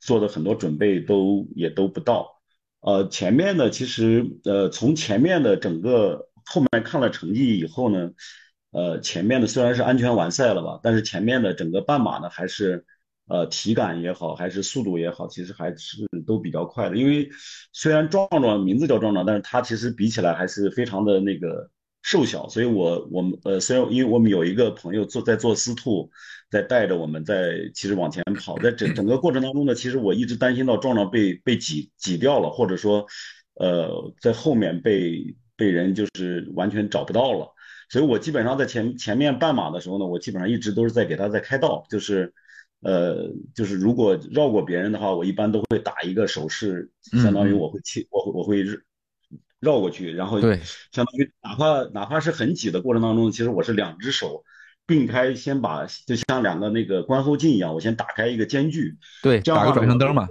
[0.00, 2.40] 做的很多准备都也都不到。
[2.80, 8.10] 呃，前面的其实呃，从前面的整个后面看了成绩以后呢，
[8.70, 12.86] 呃，前面的虽然是安全完赛了吧，但是前面的整个半马呢还是。
[13.28, 16.96] 呃，体感也好，还是速度也好，其实还是都比较快的。
[16.96, 17.28] 因为
[17.72, 21.68] 虽然壮壮名字叫壮壮，但是他其实比起来还是非常的那个
[22.02, 22.48] 瘦小。
[22.48, 26.08] 所以，我我们呃，虽然因为我们有一个朋友做在做司兔，
[26.52, 33.04] 在带着我们在其实往前跑，在整整个过程当中呢，其实我一直担心到壮壮被被挤挤掉了，或者说
[33.54, 37.52] 呃在后面被被人就是完全找不到了。
[37.88, 42.34] 所以我基本上在前前面半马的时候呢，我基本上一直都是在给他在开道，就是。
[42.82, 46.90] 呃，就是如果绕过别人的话，我一般都会打一个手势，
[47.22, 48.64] 相当于我会切，我会我会
[49.58, 50.60] 绕过去，然后对，
[50.92, 54.44] 相当于哪怕哪怕是很挤的过程当中，其实我是两只手
[54.86, 60.28] 并开，先把就像两个那个观后镜一样，我先打开一个间距，对，这样打个转向灯嘛，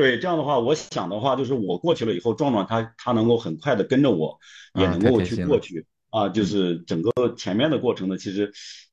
[0.00, 4.38] 对，这样的话，我想的话就是我过去了以后，壮壮他他能够很快的跟着我，
[4.74, 8.52] 也能够去过去啊，就是整个前面的过程呢，其实。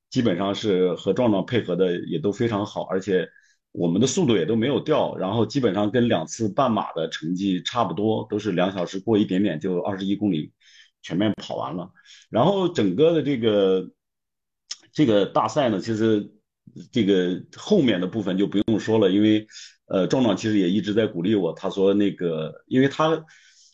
[0.10, 3.28] 基本上是和壮壮配合的也都非常好，而且
[3.74, 10.54] 我们的速度也都没有掉，然后基本上跟两次半马的成绩差不多，都是两小时过一点点就二十一公里
[11.02, 11.92] 全面跑完了。
[12.30, 13.90] 然后整个的这个
[14.94, 16.32] 这个大赛呢，其实
[16.90, 19.46] 这个后面的部分就不用说了，因为
[19.88, 23.26] 呃壮壮其实也一直在鼓励我，他说那个因为他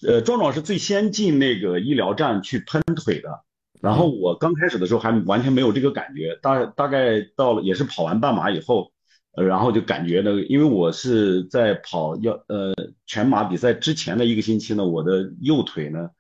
[0.08, 3.44] 呃壮壮是最先进那个医疗站去喷腿的。
[3.82, 8.94] 然后我刚开始的时候还完全没有这个感觉，大大概到了也是跑完半马以后，
[9.36, 12.74] 呃，然后就感觉呢，因为我是在跑要呃
[13.06, 16.12] 全马比赛之前的一个星期呢，我的右腿呢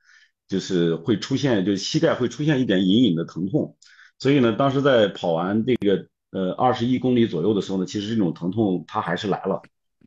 [0.46, 3.78] 就是会出现，就膝盖会出现一点隐隐的疼痛，
[4.20, 9.62] 所以呢，当时在跑完这个呃二十一公里左右的时候呢，其实这种疼痛它还是来了，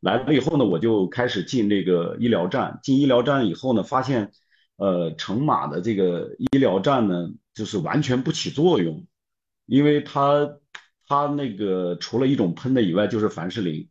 [0.06, 4.30] 来了以后呢，我就开始进这个医疗站，进医疗站以后呢，发现
[4.76, 7.28] 呃成马的这个医疗站呢。
[7.56, 9.06] 就是完全不起作用，
[9.64, 10.58] 因为它
[11.08, 13.88] 它那个除了一种喷的以外，就是凡士林，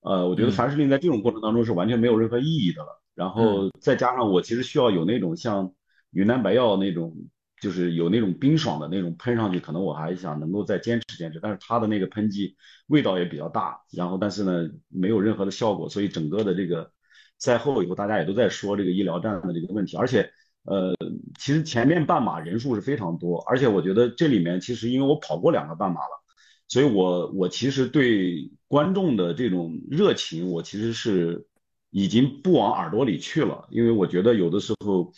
[0.00, 3.00] 呃，我觉得凡士林在这种过程当中是完全没有任何意义的了。
[3.14, 5.72] 然后再加上我其实需要有那种像
[6.10, 7.14] 云南白药那种，
[7.60, 11.40] 就是有那种冰爽的那种喷上去，可能我还想能够再坚持坚持。
[11.40, 12.56] 但是它的那个喷剂
[12.88, 16.90] 味道也比较大，然后但是呢没有任何的效果，所以整个的这个
[17.38, 20.30] 赛后以后大家也都在说这个医疗站的这个问题，而且。
[20.66, 20.94] 呃，
[21.38, 26.24] 其实前面半马人数是非常多，而且我觉得这里面其实因为我跑过两个半马了，
[26.68, 31.46] 所以我我其实对观众的这种热情，我其实是
[31.90, 35.12] 已经不往耳朵里去了，因为我觉得有的时候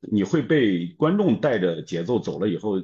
[0.00, 2.82] 你会被观众带着节奏走了以后，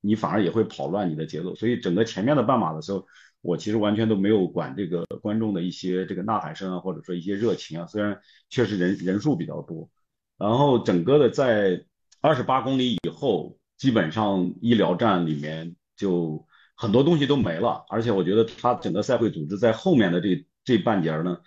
[0.00, 3.06] 你反而也会跑乱你的节奏，所以整个前面的半马的时候，
[3.40, 9.90] 我其实完全都没有管这个观众的一些这个呐喊声啊，或者说一些热情啊，虽然确实人人数比较多。
[10.36, 11.84] 然后整个的在
[12.20, 21.38] 二十八公里以后，基本上医疗站里面就很多东西都没了，而且我觉得他整个赛会组织在后面的这这半截呢，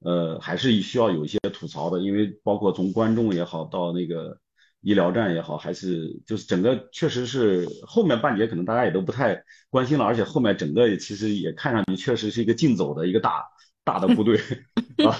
[0.00, 4.38] 呃，还是需要有一些吐槽的，因为包括从观众也好到那个
[4.84, 13.42] 医疗站也好，还是就是整个确实是后面半截可能大家也都不太关心了，而且后面整个其实也看上去确实是一个竞走的一个大
[13.82, 14.38] 大的部队
[15.04, 15.18] 啊，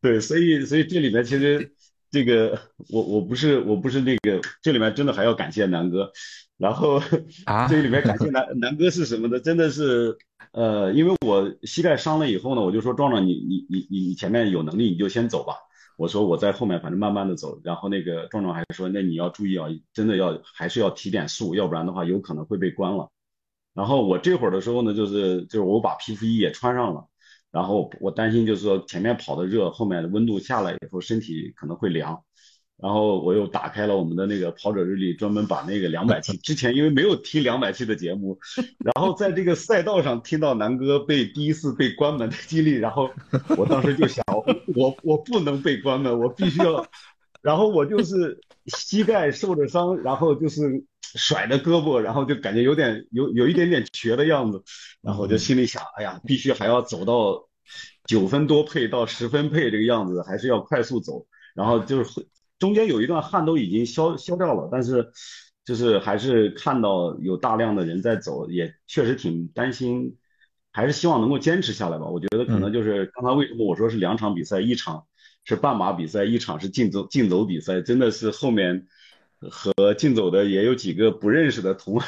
[0.00, 1.74] 对，所以所以这里面其实。
[2.14, 6.12] 这个我我不是我不是那个，这里面真的还要感谢南哥，
[6.58, 7.00] 然后
[7.46, 9.40] 啊，这里面感谢南南哥是什么呢？
[9.40, 10.14] 真的是
[10.52, 15.54] 呃，因为我膝盖伤了以后呢，我就说壮壮你你你你你前面有能力你就先走吧，
[15.96, 23.10] 我说我在后面反正慢慢的走，然后那个壮壮还说那你要注意啊，真的要还是要提点速，要不然的话有可能会被关了。
[23.74, 27.06] 然后我这会儿的时候呢，就是就是我把皮肤衣也穿上了。
[27.50, 32.22] 然后我担心就是说前面跑的热，后面的温度下来以后身体可能会凉。
[32.78, 38.36] 然后我又打开了我们的那个跑者日历，专门把那个两百期之前因为没有提两百期的节目，
[38.78, 43.08] 然后在这个赛道上听到南哥被第一次被关门的经历，然后
[43.56, 44.24] 我当时就想，
[44.76, 46.86] 我我不能被关门，我必须要。
[47.42, 54.62] 然后我就是膝盖受着伤，然后就是甩着胳膊，然后就感觉有点有有一点点瘸的样子，
[55.00, 57.48] 然后我就心里想，哎呀，必须还要走到
[58.06, 61.26] 九分多配到十分配这个样子，还是要快速走。
[61.54, 62.28] 然后就是
[62.60, 65.10] 中间有一段汗都已经消消掉了，但是
[65.64, 70.16] 就是还是看到有大量的人在走，也确实挺担心，
[70.72, 72.06] 还是希望能够坚持下来吧。
[72.06, 75.06] 我觉得可能就是刚才为什么我说是两场比赛，一场。
[75.44, 78.86] 是半马比赛，一场是竞走竞走比赛，真的是后面
[79.50, 82.00] 和竞走的也有几个不认识的同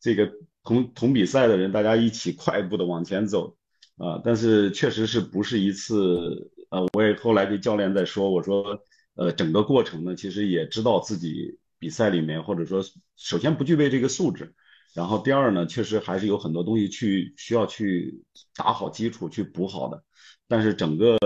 [0.00, 0.32] 这个
[0.64, 3.58] 同同比赛的人，大家一起快步的往前走，
[3.98, 8.82] 啊，但是确实是不是一次，呃，我也后来跟教练在说，我说，
[9.14, 12.82] 呃，整个过程呢，其实也知道自己比赛里面或者说
[13.14, 14.54] 首先不具备这个素质，
[14.94, 18.22] 然后第二呢，确实还是有很多东西去需要去
[18.54, 20.02] 打好基础去补好的，
[20.48, 21.18] 但是整个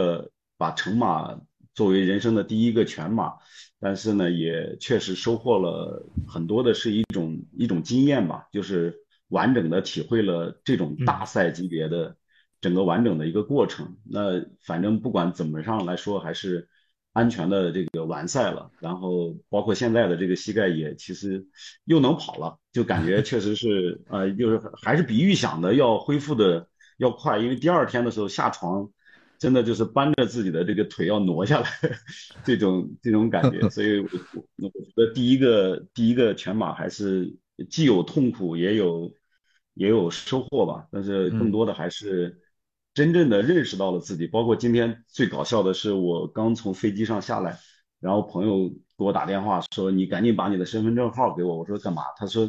[0.56, 1.38] 把成马
[1.74, 3.32] 作为人生的第一个全马，
[3.80, 8.94] 但是呢，也确实收获了很多的是一种一种经验吧，就是
[9.28, 12.16] 完整的体会了这种大赛级别的。
[12.60, 16.66] 整个完整的一个过程，那反正不管怎么上来说，还是
[17.14, 18.70] 安全的这个完赛了。
[18.80, 21.46] 然后包括现在的这个膝盖也其实
[21.84, 27.38] 又能跑了，就感觉 确实是呃，就是还是比预想的要恢复的要快。
[27.38, 28.90] 因为第二天的时候下床，
[29.38, 31.68] 真的就是扳着自己的这个腿要挪下来，
[32.44, 33.66] 这种这种感觉。
[33.70, 34.08] 所以我
[34.56, 37.36] 我觉得第一个第一个全马还是
[37.70, 39.14] 既有痛苦也有
[39.74, 42.40] 也有收获吧，但是更多的还是。
[42.94, 47.58] 真正的认识到了自己，包括今天最搞笑的是，我刚从飞机上下来，
[48.00, 52.48] 然后朋友给我打电话说：“你赶紧把你的身份证号给我。”我说：“干嘛？”他说：“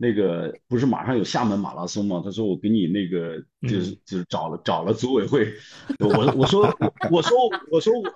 [0.00, 3.36] 那个不是马上有厦门马拉松吗？”他说：“我给你那个
[3.68, 5.52] 就是就是找了找了组委会。”
[6.00, 6.62] 我我说
[7.10, 7.36] 我说
[7.70, 8.10] 我说我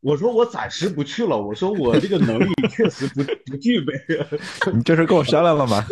[0.00, 1.40] 我说我暂时不去了。
[1.40, 3.94] 我说我这个能力确实不不具备。
[4.74, 5.82] 你这是跟我商量了吗？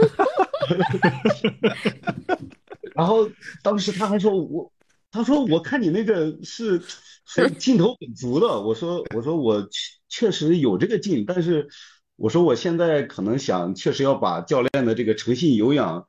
[2.95, 3.27] 然后
[3.63, 4.71] 当时他还说我。
[5.15, 6.83] 他说：“我看你那个是
[7.25, 9.65] 是 劲头很足的。”我说：“我说我
[10.09, 11.69] 确实有这个劲，但是
[12.17, 16.05] 我说我现在可能想确实要把教练的这个诚信有氧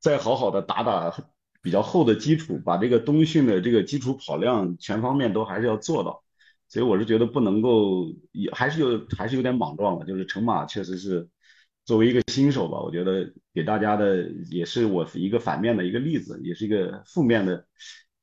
[0.00, 1.14] 再好好的打打
[1.60, 6.24] 比较厚的基础，把这个冬训的这个基础跑量全方面都还是要做到。
[6.70, 10.06] 所以我是觉得不能够也还是有还是有点莽撞了。
[10.06, 11.28] 就是成马确实是
[11.84, 17.66] 作为一个新手吧，我觉得给大家的也是我一个反面的一个例子，也是一个负面的。”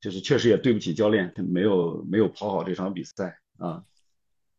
[0.05, 3.81] 就是确实也对不起教练，没有没有跑好这场比赛啊，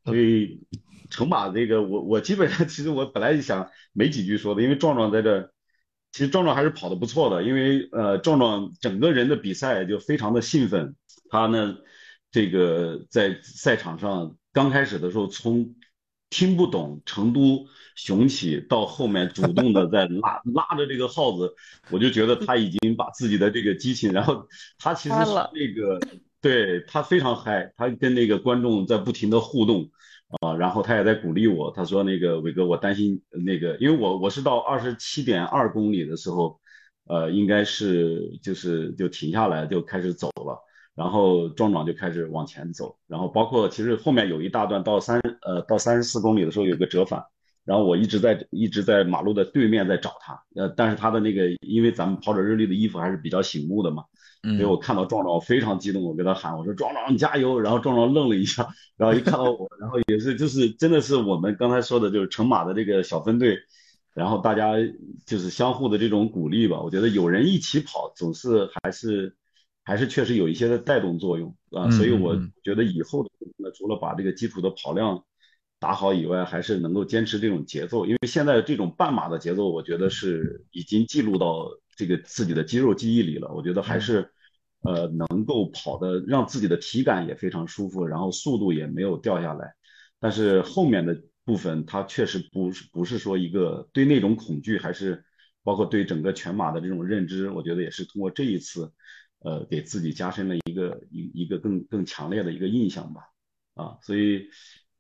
[0.05, 0.67] 所以
[1.09, 5.53] 成马这个我我基本上其实我本来想没几句说的，因为壮壮在这，
[6.11, 10.97] 其实壮壮还是跑的不错的，因为呃壮壮整个人的比赛就非常的兴奋，
[11.31, 11.77] 他呢
[12.33, 15.77] 这个在赛场上刚开始的时候从
[16.31, 17.67] 听不懂成都。
[17.99, 21.55] 雄起到后面主动的在拉拉着这个号子，
[21.91, 24.47] 我就觉得他已经把自己的这个激情，然后
[24.79, 25.99] 他其实是那个
[26.43, 29.91] 对他非常嗨，他跟那个观众在不停的互动
[30.43, 36.61] 啊，然后他也在鼓励我，他说那个伟哥，我担心那个，因为我我是到二十七点二公里的时候，
[37.07, 40.63] 呃，应该是就是就停下来就开始走了，
[40.97, 47.23] 然后壮壮就开始往前走，然后包括其实后面有一大段到三呃到三十四公里的时候有个折返。
[47.67, 54.05] 然后我一直在一直在马路的对面在找他，呃，但是他的那个，因为咱们跑者日历的衣服还是比较醒目的嘛，
[54.41, 63.59] 所以我看到壮壮，我非常激动，我跟他喊，我说壮壮加油，然后壮壮愣了一下，然后一看到我，然后也是就是真的是我们刚才说的就是成马的这个小分队，
[64.15, 64.75] 然后大家
[65.27, 69.35] 就是相互的这种鼓励吧，我觉得有人一起跑总是还是
[69.87, 73.31] 还是确实有一些的带动作用啊，所以我觉得以后的
[73.73, 75.25] 除了把这个基础的跑量。
[75.79, 83.53] 打好以外，还是能够坚持这种节奏，因为现在这种半马的节奏，我觉得是已经记录到这个自己的肌肉记忆里了。
[83.53, 84.27] 我觉得还是，
[84.81, 89.75] 呃，能够跑的让自己的体感也非常舒服，然后速度也没有掉下来。
[90.19, 95.27] 但是后面的部分，它确实不是不是说一个对那种恐惧，还是
[95.63, 98.91] 包括对整个全马的这种认知，我觉得也是通过这一次，
[99.47, 103.23] 呃，给自己加深了一个一一个更更强烈的一个印象吧。
[103.75, 104.51] 啊，所以。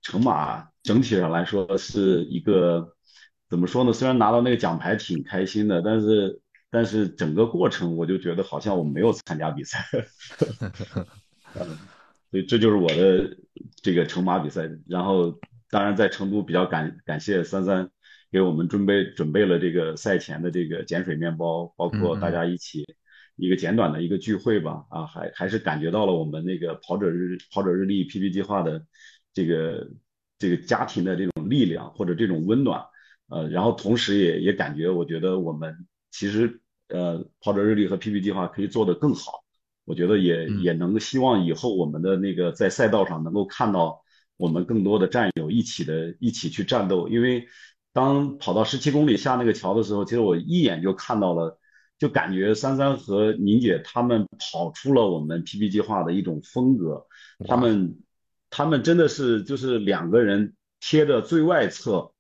[0.03, 2.95] 成马整体上来说是一个
[3.51, 3.93] 怎么说呢？
[3.93, 6.41] 虽然拿到那个奖牌挺开心的，但是
[6.71, 9.85] 但是整个过程我就觉得好像我没有参加比赛，
[11.59, 11.77] 嗯，
[12.31, 13.37] 所以这就是我的
[13.83, 14.71] 这个成马比赛。
[14.87, 15.41] 然后
[15.71, 17.91] 当然在成都比较感感谢三三
[18.31, 22.85] 给我们准备准备了这个赛前的这个碱水面包，包括大家一起
[23.37, 24.85] 一个简短的一个聚会吧。
[24.91, 28.85] 啊，还还是感觉到了我们那个跑者日跑者日历 PP 计划的。
[29.37, 29.87] 这个
[30.39, 32.83] 这个家庭的这种力量或者这种温暖，
[33.29, 35.77] 呃，然后同时也也感觉，我觉得我们
[36.11, 36.59] 其实
[36.89, 39.45] 呃跑者日历和 PP 计划可以做得更好，
[39.85, 44.03] 我觉得也也能希望以后我们的那个在赛道上能够看到
[44.39, 47.47] 我们更多的战友一起的一起去战斗，因为
[47.93, 51.59] 当跑到十七公里下那个桥的时候，其实我一眼就看到了，
[51.99, 57.07] 就感觉三三和宁姐他们跑出了我们 PP 计划的一种风格，
[57.47, 57.99] 他们。
[58.49, 62.13] 他们真的是就是两个人贴着最外侧，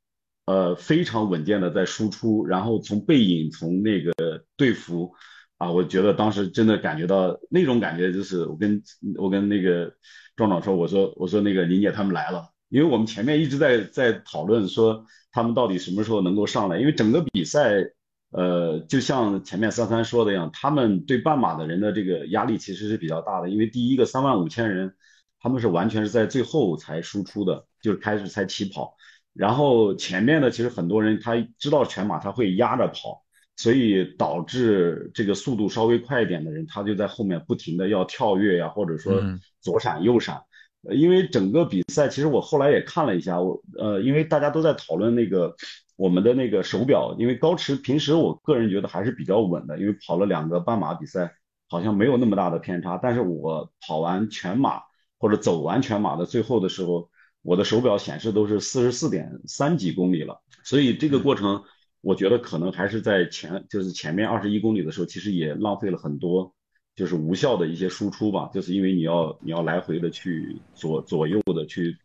[0.45, 4.13] 呃，非常稳健的在输出，然后从背影从那个
[4.57, 5.15] 队服
[5.57, 8.83] 啊，我觉得当时真的感觉到那种感觉，就是我跟
[9.17, 9.95] 我跟那个
[10.35, 17.83] 壮壮说，我说我说那个宁姐他们来了，因为我们前面一直在在讨论说他们到底什么时候能够上来，因为整个比赛，
[18.31, 24.95] 呃，就像前面三三说的一样，他们对半马的人的这个压力其实是比较大的，因为第一个三万五千人，
[25.41, 28.95] 他们是完全是在最后才输出的，就是开始才起跑，
[29.33, 33.23] 然后前面的其实很多人他知道全马他会压着跑。
[33.59, 39.19] 所以导致这个速度稍微快一点的人，他就在后面不停的要跳跃呀，或者说
[39.63, 40.43] 左闪右闪。
[40.87, 45.57] 呃，因为整个比赛，其实我后来也看了一下，我呃，因为大家都在讨论那个
[45.97, 51.35] 我们的那个手表，因为高驰平时我个人觉得还是比较稳的，因为跑了两个半马比赛，
[51.69, 52.99] 好像没有那么大的偏差。
[53.03, 54.83] 但是我跑完全马
[55.19, 57.11] 或者走完全马的最后的时候，
[57.43, 61.65] 我的手表显示都是四十四点三几公里了，所以这个过程。
[62.03, 66.55] 我觉得可能还是在前，就是前面二十一公里的时候，其实也浪费了很多，
[66.95, 68.49] 就是无效的一些输出吧。
[68.55, 71.97] 就是因为你要你要来回的去左左右的去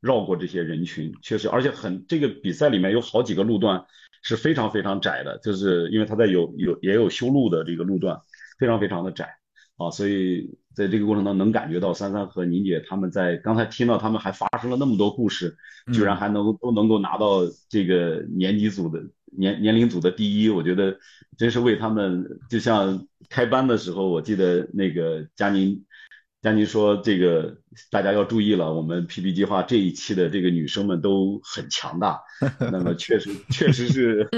[0.00, 3.84] 绕过这些人群，确实，而且很这个比赛里面有好几个路段
[4.22, 8.20] 是非常非常窄的，就是因为它在有有也有修路的这个路段，
[8.58, 9.36] 非常非常的窄
[9.76, 15.56] 啊，所以在这个过程当中能感觉到三三和宁姐他们在刚才听到他们还发生了那么多故事，
[15.92, 19.02] 居然还能都能够拿到这个年级组的。
[19.32, 20.98] 年年龄组的第一，我觉得
[21.38, 22.26] 真是为他们。
[22.48, 25.84] 就像开班的时候，我记得那个佳宁，
[26.42, 27.58] 佳宁说这个
[27.90, 32.20] 大家要注意了，我们 PP 计划这一期的这个女生们都很强大。
[32.72, 34.28] 那么确实确实是，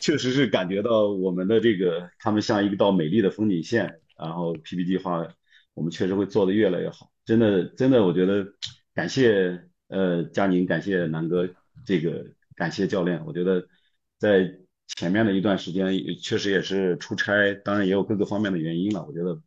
[0.00, 4.00] 确实是感觉到我们的这个她们像一道美丽的风景线。
[4.18, 5.26] 然后 PP 计划
[5.74, 7.10] 我们确实会做得越来越好。
[7.24, 8.46] 真的真的，我觉得
[8.94, 11.48] 感谢呃佳宁，感谢南哥，
[11.84, 13.66] 这个感谢教练，我觉得。
[14.18, 14.50] 在
[14.86, 19.04] 前面的一段时间，确实也是出差，当然也有各个方面的原因了。
[19.04, 19.38] 我觉得，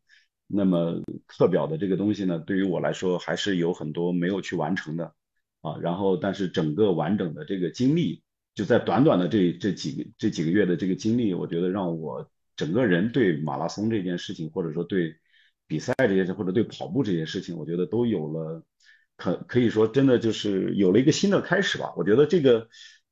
[0.52, 5.14] 那么课表的这个东西呢，对于我来说还是有很多没有去完成的
[5.62, 5.78] 啊。
[5.80, 8.24] 然后，但是整个完整的这个经历，
[8.56, 15.16] 就在短短的这这几这几个月的这个经历，我觉得让我整个人对马拉松这件事情，或者说对
[15.68, 18.64] 比赛这件事，或者对跑步这件事情，我觉得都有了
[19.16, 21.94] 可可以说真的就是有了一个新的开始吧。
[21.96, 22.68] 我觉得这个。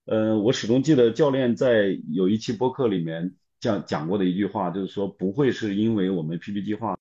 [0.10, 6.98] 呃，我始终记得教练在有一期播客里面讲讲过的一句话，就是说不会是因为我们 PP 计划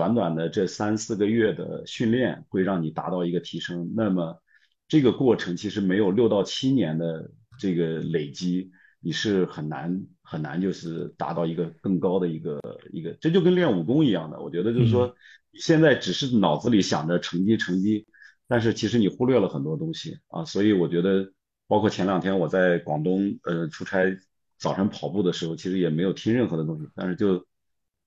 [0.00, 4.40] 短短的这三四个月的训练会让你达到一个提升，那么
[4.88, 8.70] 这个过程其实没有六到七年的这个累积，
[9.00, 12.58] 你是很难很难就是达到一个更高的一个
[12.90, 15.14] 一个，这就跟练武功一样的，我觉得就是说
[15.52, 18.06] 现在只是脑子里想着成绩成绩，
[18.48, 21.32] 但是其实你忽略了很多东西啊，所以我觉得。
[21.70, 24.18] 包括前两天我在广东呃出差，
[24.58, 27.46] 早晨跑步的时候，其实也没有听任何的东西，但是就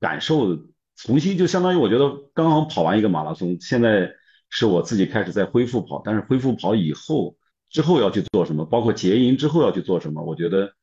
[0.01, 0.59] 感受
[1.05, 4.09] 重新就相当于我觉得刚刚跑完一个马拉松，现在
[4.49, 7.35] 是我自己开始在恢复跑，但是恢复跑以后
[7.69, 10.73] 之后要去做什么，包括结营之后要去做什么，我觉得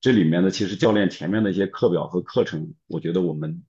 [0.00, 3.64] 这里面的其实教练前面的一些课表和课程，我觉得我们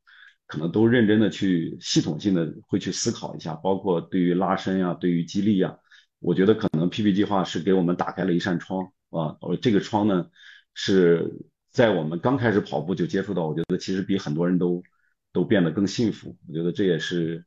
[0.45, 5.75] 可能都认真的去系统性的会去思考一下，包括对于拉伸呀，对于激励呀。
[6.19, 10.27] 我觉得可能 PP 计划是给我们打开了一扇窗啊，而这个窗呢，
[10.73, 11.31] 是
[11.71, 14.83] 在我们刚开始跑步就接触到，我觉得其实比很多人都
[15.35, 16.33] 都变得更幸福。
[16.47, 17.43] 我觉得这也是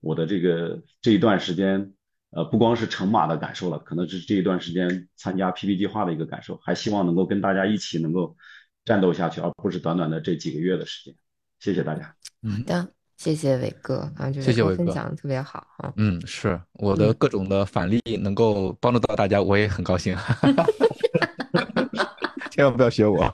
[0.00, 1.92] 我的这个这一段时间，
[2.30, 8.36] 呃，不光是乘马的感受了，可能是这一段时间参加 PP 计划的一个感受，还希望能够跟大家一起能够
[8.84, 11.14] 战斗下去，而不是短短的这几个月的时间。
[11.60, 12.12] 谢谢大家。
[12.42, 12.88] 好的。
[13.18, 15.92] 谢谢伟哥啊，谢谢伟哥分享的特别好啊。
[15.96, 20.16] 嗯，是我的各种的返利能够帮助到大家，我也很高兴。
[22.50, 23.32] 千万不要学我。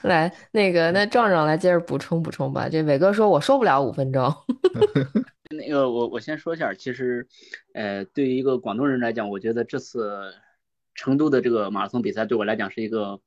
[0.08, 2.68] 来，那个，那壮壮来接着补充补充吧。
[2.68, 4.32] 这伟哥说，我说不了五分钟。
[5.50, 7.26] 那个，我我先说一下，其实，
[7.74, 10.34] 呃，对于一个广东人来讲，我觉得这次
[10.94, 13.20] 成都的这个马拉松比赛对我来讲是一个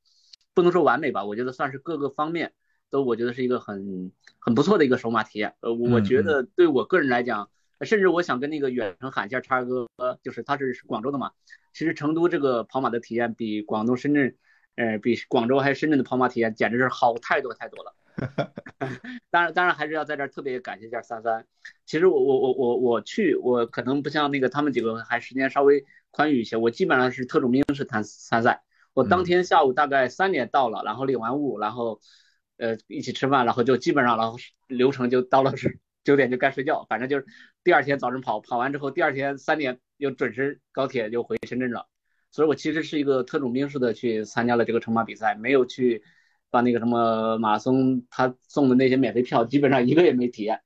[0.54, 2.52] 不能说完美吧，我觉得算是各个方面。
[2.90, 7.48] 都我觉得是一个很很不错的一个首马体验，呃，我觉得对我个人来讲，
[7.80, 9.88] 甚至我想跟那个远程喊一下叉哥，
[10.22, 11.30] 就是他是广州的嘛，
[11.72, 14.36] 其实成都这个跑马的体验比广东、深圳，
[14.76, 17.94] 呃，比广州还有深圳的跑马体验简直是好太多太多了。
[19.30, 21.46] 当然，当然还是要在这儿特别感谢一下三三。
[21.86, 28.62] 其实我我我我我去，我可能不像那个他们几个还时间稍微宽裕一些，我基本上是特种兵式参参赛，
[28.94, 32.00] 我当天下午大概三点到了，然后领完物，然后。
[32.58, 37.26] 呃，一起吃饭，然后就基本上，然后流程就到了是 九点就该睡觉，反正就是
[37.64, 41.88] 第二天早晨跑，跑完之后第二天三点又准时高铁就回深圳了。
[42.32, 46.02] 所以我其实是一个特种兵似的去参加了这个乘马比赛，没有去
[46.50, 50.60] 把那个什么马拉松他送的那些免费票，基本上一个也没体验。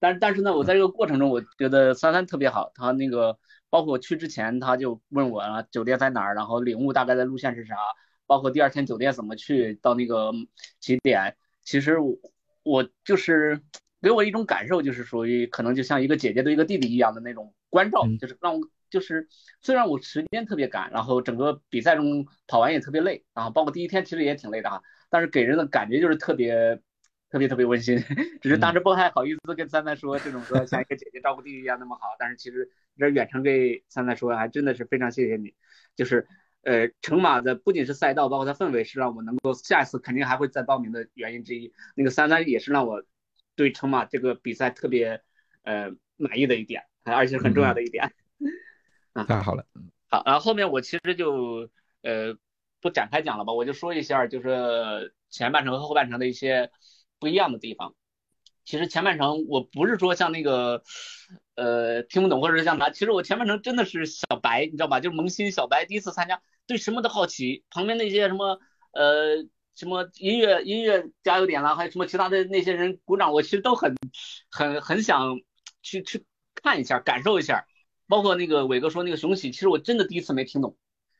[0.00, 3.38] 但但是呢，我在这个过程中，我觉得三三特别好，他那个
[3.70, 7.76] 包括我去之前，他就问我啊酒店在哪儿，然后领悟大概的路线是啥，
[8.26, 10.32] 包括第二天酒店怎么去到那个
[10.80, 11.36] 起点。
[11.62, 12.16] 其实我
[12.62, 13.60] 我就是
[14.02, 19.26] 给我一种感受，就是属于可能就像一个姐姐对一个弟弟一样的那种关照，就是让我就是
[19.60, 24.80] 虽然我时间特别赶，然后整个比赛中跑完也特别累，然后包括第一天其实也挺累的哈，
[25.10, 26.80] 但是给人的感觉就是特别
[27.28, 27.98] 特别特别温馨。
[28.40, 35.54] 只是当时不太好意思跟三三说这种说像一个姐姐照顾弟弟一样那么好，但是其实这远程给三三说，还真的是非常谢谢你。
[35.96, 36.28] 就是
[36.62, 41.72] 呃，成马的不仅是赛道，包括它氛围是让我能够下一次肯定还会再报名的原因之一。
[41.96, 43.02] 那个三三也是让我
[43.56, 45.20] 对成马这个比赛特别
[45.64, 48.12] 呃满意的一点，而且很重要的一点。
[49.22, 49.64] 太好了，
[50.08, 51.70] 好，然后后面我其实就
[52.02, 52.34] 呃
[52.80, 56.70] 不展开讲了吧，我就说一下就是前半程和后半程的一些
[57.20, 57.94] 不一样的地方。
[58.64, 60.82] 其实前半程我不是说像那个
[61.54, 65.00] 呃听不懂或者是像啥，其实我前半程真的是小白，你知道吧？
[65.00, 68.58] 就是萌新小白，第一次参加，对什么都好奇，旁边那些什么
[68.92, 69.44] 呃
[69.76, 73.94] 什么音乐音乐加油点啦，还有什么其他的那些人鼓掌，我其实都很
[74.50, 75.38] 很很想
[75.82, 77.66] 去去看一下，感受一下。
[78.08, 80.76] 包括那个伟哥说那个雄起，其实我真的第一次没听懂。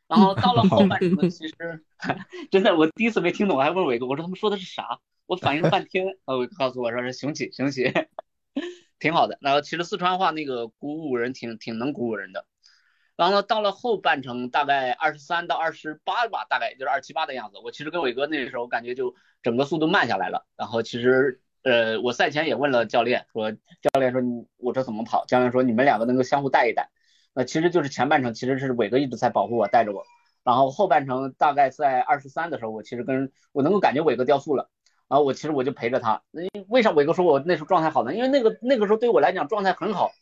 [0.06, 1.54] 然后到了后半程，其实
[2.50, 5.00] 真的我第一次没听懂，我还问伟哥，我说他们说的是啥？
[5.26, 7.90] 我反应了半天，呃，伟哥告诉我说是雄起，雄起，
[9.00, 9.38] 挺好的。
[9.40, 12.44] 然后其实四川话那个鼓舞人，挺挺能鼓舞人的。
[13.16, 17.58] 然后呢，到了后半程，大概二十三到二十八吧，大概就是二七八的样子。
[17.58, 20.46] 我其实跟伟哥那时候感觉就整个速度慢下来了。
[20.56, 21.40] 然后其实。
[21.64, 25.24] 呃，我赛前也问了教练，说教练说你我说怎么跑？
[25.24, 26.90] 教练说你们两个能够相互带一带。
[27.34, 30.04] 那其实就是前半程其实是伟哥一直在保护我，带着我。
[30.42, 34.68] 然后后半程大概在二十三的时候，我其实跟我能够感觉伟哥掉速了。
[35.08, 36.22] 然后我其实我就陪着他。
[36.68, 38.14] 为啥伟哥说我那时候状态好呢？
[38.14, 40.12] 因为那个那个时候对我来讲状态很好。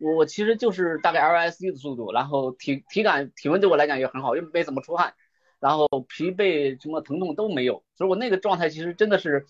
[0.00, 5.14] 我我其实就是大概 LSD 的速度，然后体体感体温对我来讲也很好，又没怎么出汗，
[5.58, 9.46] 然后疲惫什么疼痛都没有，所以我那个状态其实真的是。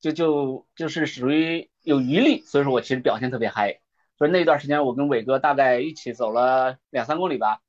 [0.00, 3.80] 就就就是属于有余力，所以说我其实表现特别嗨。
[4.16, 7.60] 所以那段时间我跟伟哥大概一起走了两三公里吧，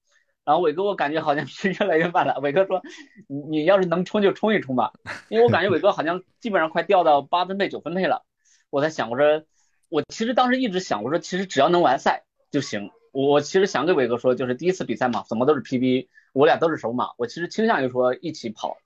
[0.43, 2.39] 然后伟哥我感觉好像 是越来越慢了。
[2.39, 2.82] 伟哥说，
[3.27, 4.91] 你你要是能冲就冲一冲吧，
[5.30, 8.25] 因为我感觉伟哥好像基本上快掉到八分配九分配了。
[8.71, 9.43] 我在想，我说
[9.89, 12.89] 我其实当时一直想，我说其实只要能完赛就行。
[13.11, 18.77] 我其实想给伟哥说，就是第一次比赛嘛，怎么都是 PB，我俩都是首马，我其实倾向于说一起跑。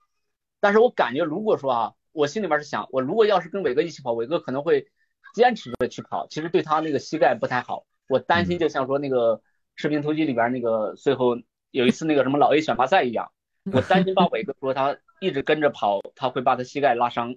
[0.60, 1.92] 但是我感觉如果说啊。
[2.14, 4.86] 我心里边是想，我如果要是跟伟哥一起跑，伟哥可能会
[5.34, 7.84] 坚持着去跑，其实对他那个膝盖不太好。
[8.08, 9.36] 我担心，就像说那个
[9.74, 11.36] 《士兵突击》里边那个最后
[11.72, 13.32] 有一次那个什么老 A 选拔赛一样，
[13.72, 17.34] 我担心把伟哥说他一直跟着跑，他会把他膝盖拉伤。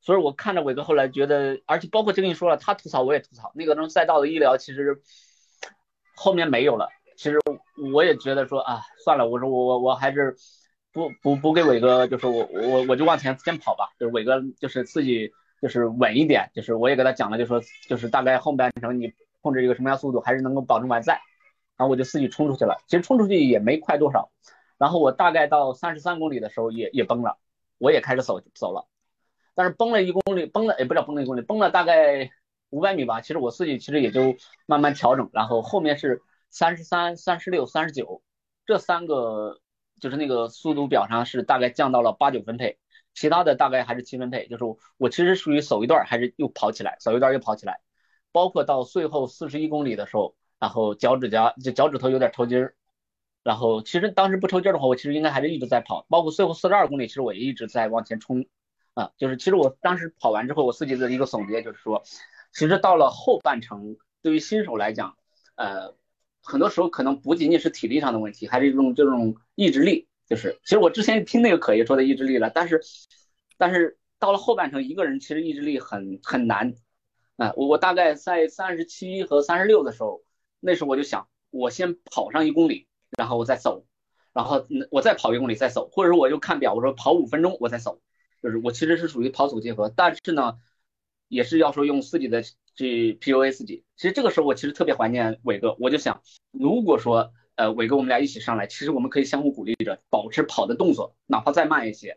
[0.00, 5.02] 所以我看着伟哥后来觉得，而且包括就跟你说了，他吐槽我也吐槽，那个什么赛道的医疗其实
[6.16, 6.88] 后面没有了。
[7.18, 7.38] 其实
[7.92, 10.36] 我也觉得说啊，算了，我说我我我还是。
[10.92, 15.30] 不不不给伟哥，就是我我我就往前先跑吧，就是伟哥就是自己
[15.62, 21.22] 就是稳一点，就是我也给他讲了，就说就是大概后半程你控制一个什么样速度，还是能够保证完赛，
[21.76, 24.32] 然后我就自己冲出去了，其实冲出去也没快多少，
[24.78, 27.38] 然后我大概到三十三公里的时候也也崩了，
[27.78, 28.88] 我也开始走走了，
[29.54, 32.28] 但是崩了一公里，崩了也不知道崩了一公里，崩了大概
[32.70, 34.34] 五百米吧，其实我自己其实也就
[34.66, 36.20] 慢慢调整，然后后面是
[36.50, 38.22] 三十三、三十六、三十九
[38.66, 39.60] 这三个。
[40.00, 42.78] 就是那个速度表上是大概降到了八九分配，
[43.14, 44.48] 其他的大概还是七分配。
[44.48, 44.64] 就是
[44.96, 47.80] 我其实属于走一段还是又跑起来，走一段又跑起来。
[48.32, 52.74] 包括到最后四十一公里的时候，然后脚趾甲就脚趾头有点抽筋儿，
[53.42, 56.06] 然后其实当时不抽筋儿的话，我其实应该还是一直在跑。
[56.08, 58.46] 包括最后四十二公里，其实我也一直在往前冲
[58.94, 59.12] 啊。
[59.18, 62.02] 就是其实我当时跑完之后，我自己的一个总结就是说，
[62.52, 65.16] 其实到了后半程，对于新手来讲，
[65.54, 65.94] 呃。
[66.42, 70.08] 很多时候可能不仅仅是体力上的问题，还是一种这种意志力。
[70.26, 72.80] 就是，其实我之前听那个可爷说的意志力了，但是，
[73.58, 76.74] 但是到了后半程，一个人其实意志力很很难。
[77.36, 80.22] 啊，我我大概在三十七和三十六的时候，
[80.60, 82.86] 那时候我就想，我先跑上一公里，
[83.18, 83.86] 然后我再走，
[84.34, 88.00] 然后我再跑一公里再走，或者说我就看表，我说跑五分钟我再走，
[88.42, 90.58] 就是我其实是属于跑走结合，但是呢，
[91.30, 92.44] 也是要说用自己的。
[92.76, 102.16] 去 PUA 自己，其实这个时候我其实特别怀念伟哥，我就想，如果说呃伟哥我们俩一起上来，其实我们可以相互鼓励着，保持跑的动作，哪怕再慢一些。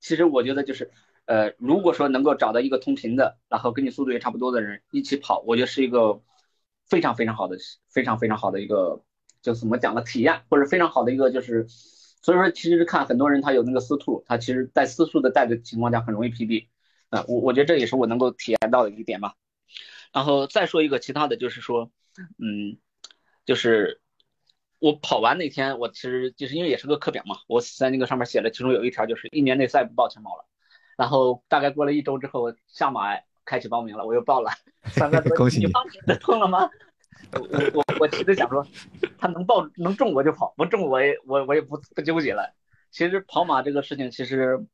[0.00, 0.90] 其实我觉得就是
[1.24, 6.20] 呃如果说能够找到一个同频的，然后跟你速度也差不多的人一起跑，我觉得是一个
[6.84, 7.56] 非常非常好的、
[7.88, 9.02] 非常非常好的一个
[9.40, 16.66] 就怎么讲的体验，或者非常好的一个就是所以说，其实是看很多人他有那个私兔，他其实在私兔的带的情况下很容易 PB。
[17.12, 19.34] 啊，我我觉得这也是我能够体验到的一点吧。
[20.12, 21.90] 然后再说一个其他的就是说，
[22.38, 22.78] 嗯，
[23.44, 24.00] 就是
[24.78, 30.46] 我跑完那天，我其实就是因为也是个课表嘛，我在那个上面写了，其中有一条就是一年内再不报全毛了。
[30.96, 34.50] 然后大概过了一周之后，下马开始报名了，我又报了。
[34.86, 36.70] 三哥 恭喜你报名的通了吗？
[37.32, 38.66] 我我我我其实想说，
[39.18, 42.54] 他能报能中我就跑，不中我也我我也不不纠结了。
[42.90, 44.66] 其实跑马这个事情，其实，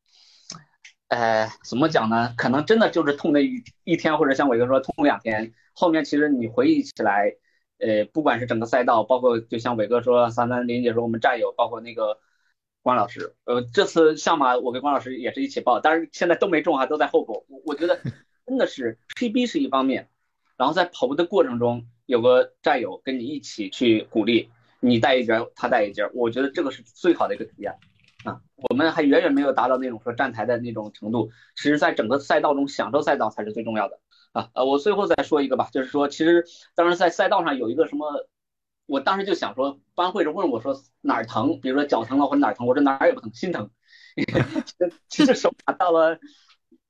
[1.09, 2.35] 呃，怎么讲呢？
[2.37, 7.35] 可能真的就是痛那一一天，或者像伟哥说痛两天，后面其实你回忆起来，
[7.79, 12.19] 呃，不管是整个赛道，包括就像伟哥说，三三林姐说我们战友，包括那个
[12.83, 17.47] 关老师，呃，这次上马我跟关老师也是一起报，但是现在都没中啊，都在后补。
[17.49, 17.99] 我我觉得
[18.47, 20.11] 真的是 PB 是一方面，
[20.59, 24.51] 然后在跑步的过程中有个战友跟你一起去鼓励，
[24.81, 27.75] 你带一节儿，他带一节儿，我觉得这个是最好的一个体验。
[28.57, 34.01] 我们还远远没有达到那种说站台的那种程度，其实在整个赛道中享受赛道才是最重要的
[34.33, 34.51] 啊。
[34.55, 38.27] 呃，我最后再说一个吧，就是说，其实当时在赛道上有一个什么，
[38.87, 43.71] 我当时就想说，班会着问我说哪儿疼，比如说脚疼了或者哪儿疼，我说哪儿也不疼，心疼。
[45.09, 46.19] 其实手马到了，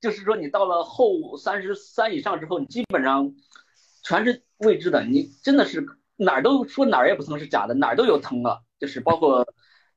[0.00, 3.34] 就是说你到了后三十三以上之后，你基本上
[4.02, 5.84] 全是未知的，你真的是
[6.16, 9.46] 哪儿都说哪儿也不疼是假的，哪儿都有疼了，就是包括。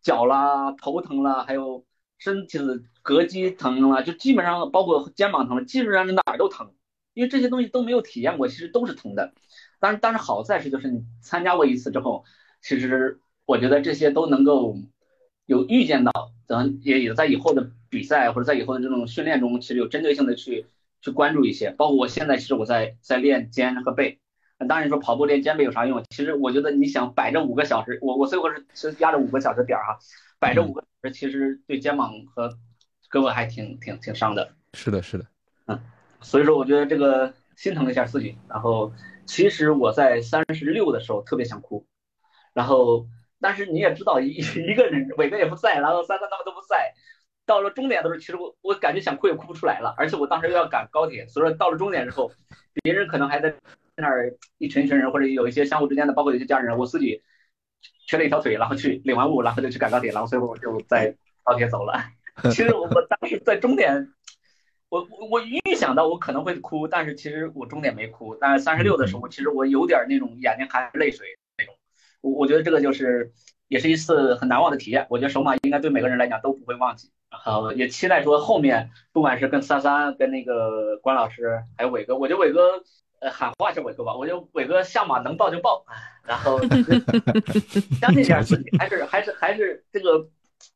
[0.01, 1.85] 脚啦，头疼啦，还有
[2.17, 6.73] 身体的膈肌疼了，就基本上包括肩膀疼了，基本上哪儿都疼，
[7.13, 9.33] 因为这些东西都没有体验过，其实都是疼的。
[9.79, 12.23] 但是但是好在是就是你参加过一次之后，
[12.61, 14.77] 其实我觉得这些都能够
[15.45, 16.11] 有预见到，
[16.47, 20.67] 等也也在以后的比赛或者在以后的这种训练中，其实有针对性的去
[21.01, 21.71] 去关注一些。
[21.71, 24.20] 包括我现在其实我在在练肩和背。
[24.67, 26.03] 当然说跑步练肩背有啥用？
[26.09, 29.97] 其实我觉得你想摆着五个小时，我我最后是是压着五个小时点儿哈，
[30.39, 32.47] 摆着五个小时，其实对肩膀和
[33.09, 34.53] 胳膊还挺挺挺伤的。
[34.73, 35.25] 是的，是的，
[35.67, 35.79] 嗯，
[36.21, 38.37] 所以说我觉得这个心疼了一下自己。
[38.47, 38.91] 然后
[39.25, 41.85] 其实我在三十六的时候特别想哭，
[42.53, 43.07] 然后
[43.39, 44.29] 但是你也知道一
[44.67, 46.93] 一个人伟哥也不在，然后三三他们都不在，
[47.45, 52.31] 到了终点的时候，其实我我感觉想哭也哭不出来了，而且我当时又要赶高铁，所以说到了终点之后，
[52.83, 53.53] 别人可能还在。
[53.95, 57.21] 那儿一群一群人，或者有一些相互之间的，包括有些家人，我自己
[58.07, 62.01] 瘸了一条腿，然后去领完物，然后就去赶高铁，然后最后就在高铁走了。
[62.51, 64.13] 其实我我当时在终点，
[64.89, 68.35] 我我我预想到我可能会哭，但是其实我终点没哭。
[68.35, 71.27] 但是三十六的时候，其实我有点那种眼睛含泪水
[71.57, 71.75] 那种。
[72.21, 73.31] 我我觉得这个就是
[73.67, 75.05] 也是一次很难忘的体验。
[75.09, 77.11] 我觉得首马应该对每个人来讲都不会忘记。
[77.29, 82.83] 然后也期待说后面不管是跟三三、跟那个关老师，还有伟哥，我觉得伟哥。
[83.21, 85.85] 呃，喊话是伟哥吧，我就伟哥下马能抱就抱，
[86.23, 86.59] 然后
[88.01, 90.27] 相信点自己，还是还是还是这个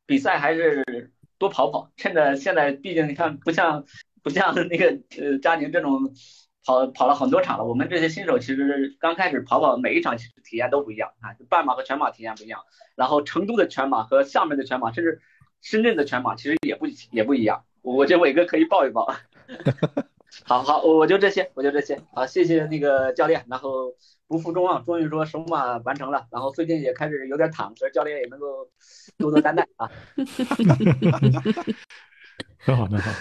[0.06, 3.84] 比赛还是多跑跑，趁着现在毕竟你看不像
[4.22, 6.14] 不像那个呃佳宁这种
[6.64, 12.62] 跑跑了很多场了，我们这些新手其实刚开始跑跑每一场其实体验都不一样啊，半马和全马体验不一样，
[12.96, 15.20] 然后成都的全马和厦门的全马，甚至
[15.62, 19.12] 深圳的全马其实也不也不一样，我觉得伟哥可以报一报。
[20.44, 22.00] 好好，我就这些，我就这些。
[22.14, 23.94] 好，谢谢那个教练，然后
[24.28, 28.68] 不负众望，终于说首马完成了，然后最近也开始有点躺，所以教练也能够
[29.18, 29.90] 多多担待啊。
[32.60, 33.12] 很好，很好，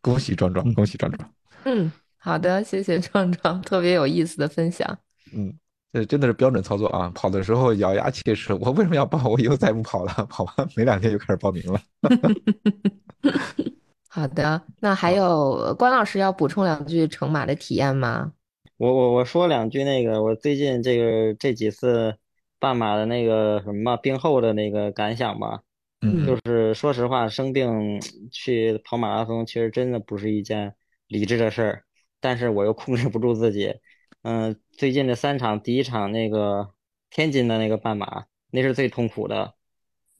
[0.00, 1.30] 恭喜壮壮，恭喜壮壮。
[1.64, 4.98] 嗯，好的，谢谢壮壮，特别有意思的分享。
[5.34, 5.52] 嗯，
[5.92, 7.12] 这真的是标准操作啊！
[7.14, 9.22] 跑的时候咬牙切齿，我为什么要报？
[9.28, 11.80] 我以后再不跑了，跑完没两天就开始报名了。
[14.14, 18.34] 好的，那还有关老师要补充两句乘马的体验吗？
[18.76, 22.18] 我我我说两句那个，我最近这个这几次
[22.58, 25.62] 半马的那个什么病后的那个感想吧。
[26.02, 30.74] 嗯，就是说实话，生病去跑马拉松，其实真的不是一件
[31.06, 31.84] 理智的事儿。
[32.20, 33.76] 但是我又控制不住自己。
[34.20, 36.74] 嗯，最近这三场，第一场那个
[37.08, 39.54] 天津的那个半马，那是最痛苦的。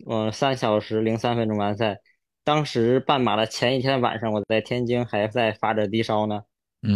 [0.08, 2.00] 嗯，三小时零三分钟完赛。
[2.44, 6.42] 当时半马的前一天晚上，我在天津还在发着低烧呢。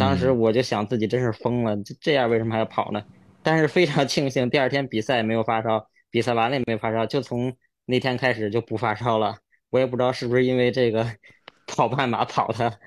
[0.00, 3.04] 当时我就想自己真是疯了，这这样为什么还要跑呢？
[3.42, 9.38] 但是非常庆幸，第二天比赛没有发烧，比赛完了也没发烧，就从那天开始就不发烧了。
[9.70, 11.06] 我也不知道是不是因为这个
[11.68, 12.80] 跑半马跑的，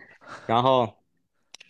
[0.46, 0.98] 然后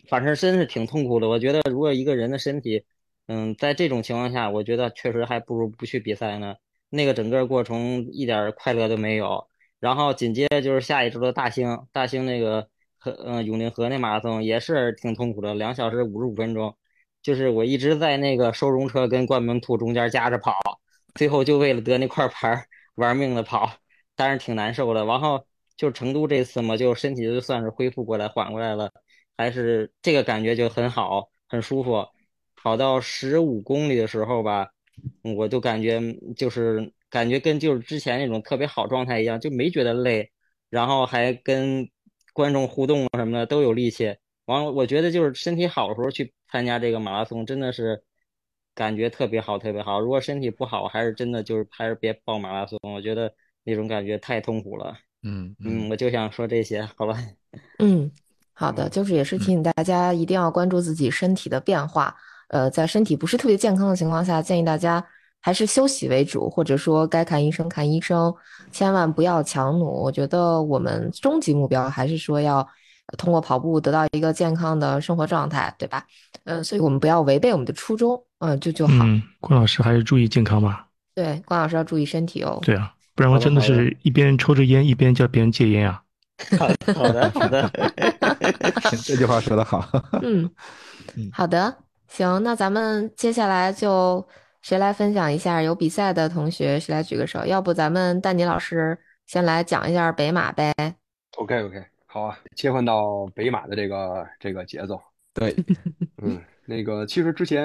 [0.08, 1.28] 反正真是挺痛苦的。
[1.28, 2.84] 我觉得如果一个人的身体，
[3.28, 6.56] 嗯，在这种情况下，我觉得确实还不如不去比赛呢。
[6.88, 9.49] 那个整个过程一点快乐都没有。
[9.80, 12.68] 然后紧接着就是下一周的大兴，大兴那个
[12.98, 16.76] 和嗯永定河那马拉松也是挺痛苦的，两小时五十五分钟，
[17.22, 20.54] 就是我一直在那个收容车跟冠名兔中间夹着跑，
[21.14, 22.64] 最后就为了得那块牌
[22.94, 23.72] 玩命的跑。
[24.16, 25.06] 但是挺难受的。
[25.06, 25.46] 然后
[25.78, 28.92] 就成都这次嘛，就身体就算是恢复过来，缓过来了，
[29.34, 32.06] 还是这个感觉就很好，很舒服。
[32.54, 34.68] 跑到十五公里的时候吧，
[35.22, 35.98] 我就感觉
[36.36, 40.30] 就是感觉跟就是之前那种特别好状态一样，就没觉得累，
[40.70, 41.90] 然后还跟
[42.32, 44.16] 观众互动什么的都有力气。
[44.46, 48.02] 完了，我觉得就是身体好的时候去参加这个马拉松，真的是
[48.74, 50.00] 感觉特别好，特别好。
[50.00, 53.32] 如果身体不好，还是真的就是还是别报马拉松，我觉得
[53.64, 54.96] 那种感觉太痛苦了。
[55.22, 57.16] 嗯嗯，我就想说这些，好吧。
[57.78, 58.10] 嗯，
[58.52, 62.16] 好的，就是也是提醒大家一定要关注自己身体的变化。
[62.48, 65.06] 呃，在身体不是特别健康的情况下，建议大家
[65.40, 68.34] 还是休息为主，或者说该看医生看医生，
[68.70, 69.84] 千万不要强弩。
[69.84, 72.66] 我觉得我们终极目标还是说要。
[73.18, 76.06] 通过跑步得到一个健康的生活状态，对吧？
[76.44, 78.94] 嗯，所以我们不要违背我们的初衷，嗯，就就好。
[79.00, 80.86] 嗯，关老师还是注意健康吧。
[81.12, 82.60] 对，关老师要注意身体哦。
[82.62, 86.00] 对啊，不然我真的是一边抽着烟一边叫别人戒烟啊。
[86.56, 87.68] 好的，好的
[89.02, 89.84] 这句话说的好。
[90.22, 90.48] 嗯，
[91.32, 94.24] 好的，行，那咱们接下来就
[94.62, 97.44] 谁来分享一下有比赛的同学，谁来举个手？
[97.46, 100.72] 要不咱们丹尼老师先来讲一下北马呗
[101.36, 101.82] ？OK，OK。
[102.06, 105.00] 好啊，切换到北马的这个这个节奏。
[105.32, 105.54] 对，
[106.20, 107.60] 嗯，那个其实之前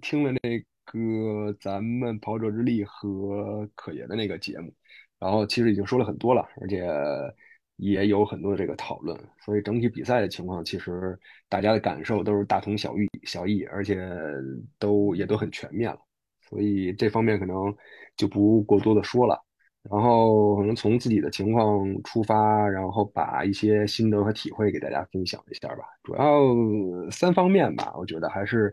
[0.00, 4.70] 听了那个咱们跑者之力和可爷的那个节目，
[5.18, 6.86] 然后其实已经说了很多了，而且
[7.76, 11.18] 也有很多的这个讨论，所以整体比赛的情况其实
[11.48, 14.06] 大家的感受都是大同小异，小异，而且
[14.78, 15.98] 都也都很全面了，
[16.50, 17.74] 所以这方面可能
[18.16, 19.40] 就不过多的说了。
[19.90, 25.84] 然后可能从自己的情况出发，然后把一些心得和体会给大家分享一下吧。
[26.02, 28.70] 主要三方面吧，我觉得还是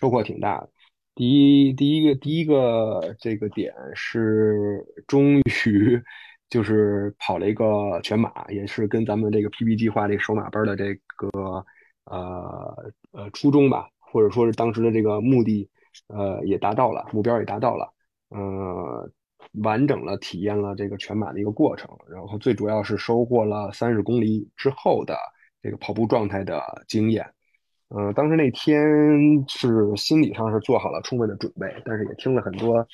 [0.00, 0.68] 收获挺大的。
[1.14, 6.02] 第一，第一个，第一个这个点是终于
[6.50, 11.64] 就是跑了一个全马，也是跟咱们这个 PB 计划这个首马班的这个
[12.06, 15.70] 呃呃初衷吧，或者说是当时的这个目的，
[16.08, 17.92] 呃也达到了，目标也达到了，
[18.30, 19.10] 呃。
[19.62, 25.16] 完整了体验了这个全马的一个过程，然后最主要是收获了三十公里之后的
[25.62, 27.24] 这个跑步状态的经验。
[27.88, 28.78] 嗯，当时那天
[29.48, 32.86] 是心理上是做好了充分的准备，但是也听了很多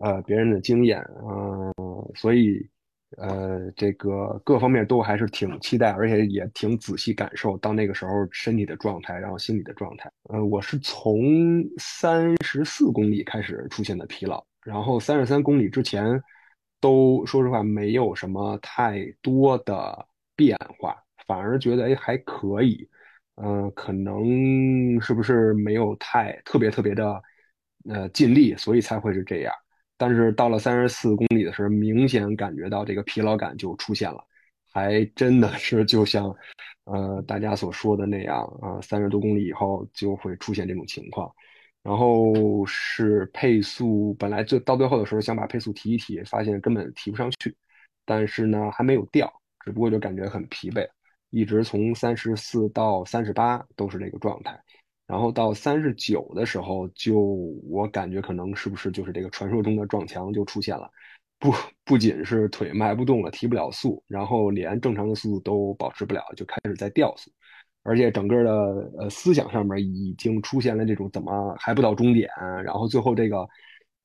[0.00, 1.72] 呃别人的经验，嗯，
[2.16, 2.58] 所以
[3.16, 10.10] 呃这个各方面都还是挺期待，而且也挺仔细感受到那个时候身体的状态，然后心理的状态。
[10.24, 14.44] 呃，我是从三十四公里开始出现的疲劳。
[14.64, 16.18] 然后三十三公里之前，
[16.80, 20.96] 都说实话没有什么太多的变化，
[21.26, 22.88] 反而觉得哎还可以，
[23.36, 27.22] 嗯，可能是不是没有太特别特别的
[27.90, 29.54] 呃尽力，所以才会是这样。
[30.06, 34.22] 但是到了三十四公里的时候，明显感觉到这个疲劳感就出现了，
[34.70, 36.30] 还真的是就像
[36.84, 41.32] 呃大家所说的那样啊，三十多公里以后就会出现这种情况。
[41.82, 47.56] 然后是配速，本来就到最后的时候想把配速提一提，发现根本提不上去，
[48.04, 50.86] 但是呢还没有掉，只不过就感觉很疲惫，
[51.30, 54.60] 一直从三十四到三十八都是这个状态，
[55.06, 57.20] 然后到三十九的时候，就
[57.68, 60.90] 我感觉可能是不是就是这个传说中的撞墙就出现了，
[61.38, 61.52] 不
[61.84, 67.30] 不仅是腿迈不动了，提不了速，然后连正常的速度都保持不了，就开始在掉速。
[67.82, 68.50] 而且整个的
[68.98, 72.30] 呃思想上面已经出现了这种怎么还不到终点，
[72.64, 73.46] 然后最后这个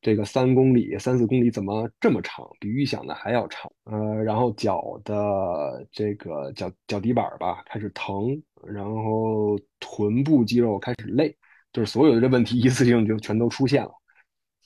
[0.02, 11.36] 这个三公里三四公里怎么这么长，比预想的还要长，呃，然后脚的这个脚脚底板吧开始疼，然后臀部肌肉开始累，
[11.74, 13.92] 就是所有的这问题一次性就全都出现了，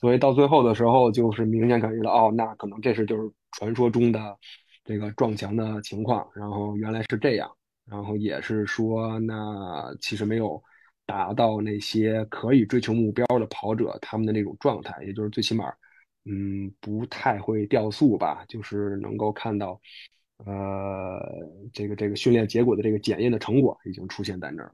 [0.00, 4.36] 所以到最后的时候就是明显感觉到哦，那可能这是就是传说中的
[4.84, 7.50] 这个撞墙的情况，然后原来是这样。
[7.86, 10.62] 然后也是说，那其实没有
[11.06, 15.72] 达到那些可以追求目标的跑者他们的那种状态，也就是最起码，
[16.24, 19.80] 嗯，不太会掉速吧，就是能够看到，
[20.44, 21.20] 呃，
[21.72, 24.72] 这个这个训练结果的这个检验的成果已经出现在那儿，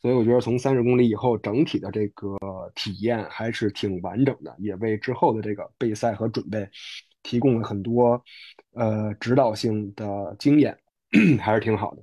[0.00, 2.36] 所以我觉得从三十公里以后，整体的这个
[2.74, 6.68] 体验还是挺完整的，也为之后的这个备赛和准备
[7.22, 8.22] 提供了很多
[8.74, 10.78] 呃指导性的经验，
[11.40, 12.02] 还是挺好的。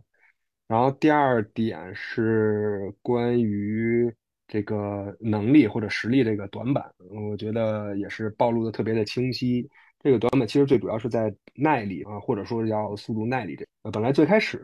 [0.72, 4.10] 然后第二点是关于
[4.48, 9.70] 这个能力或者实力这个短板，我觉得也是暴露的特别的清晰。
[10.00, 13.66] 这个短板其实最主要是在耐力啊，或者说叫速度耐力这。
[13.82, 14.64] 呃，本来最开始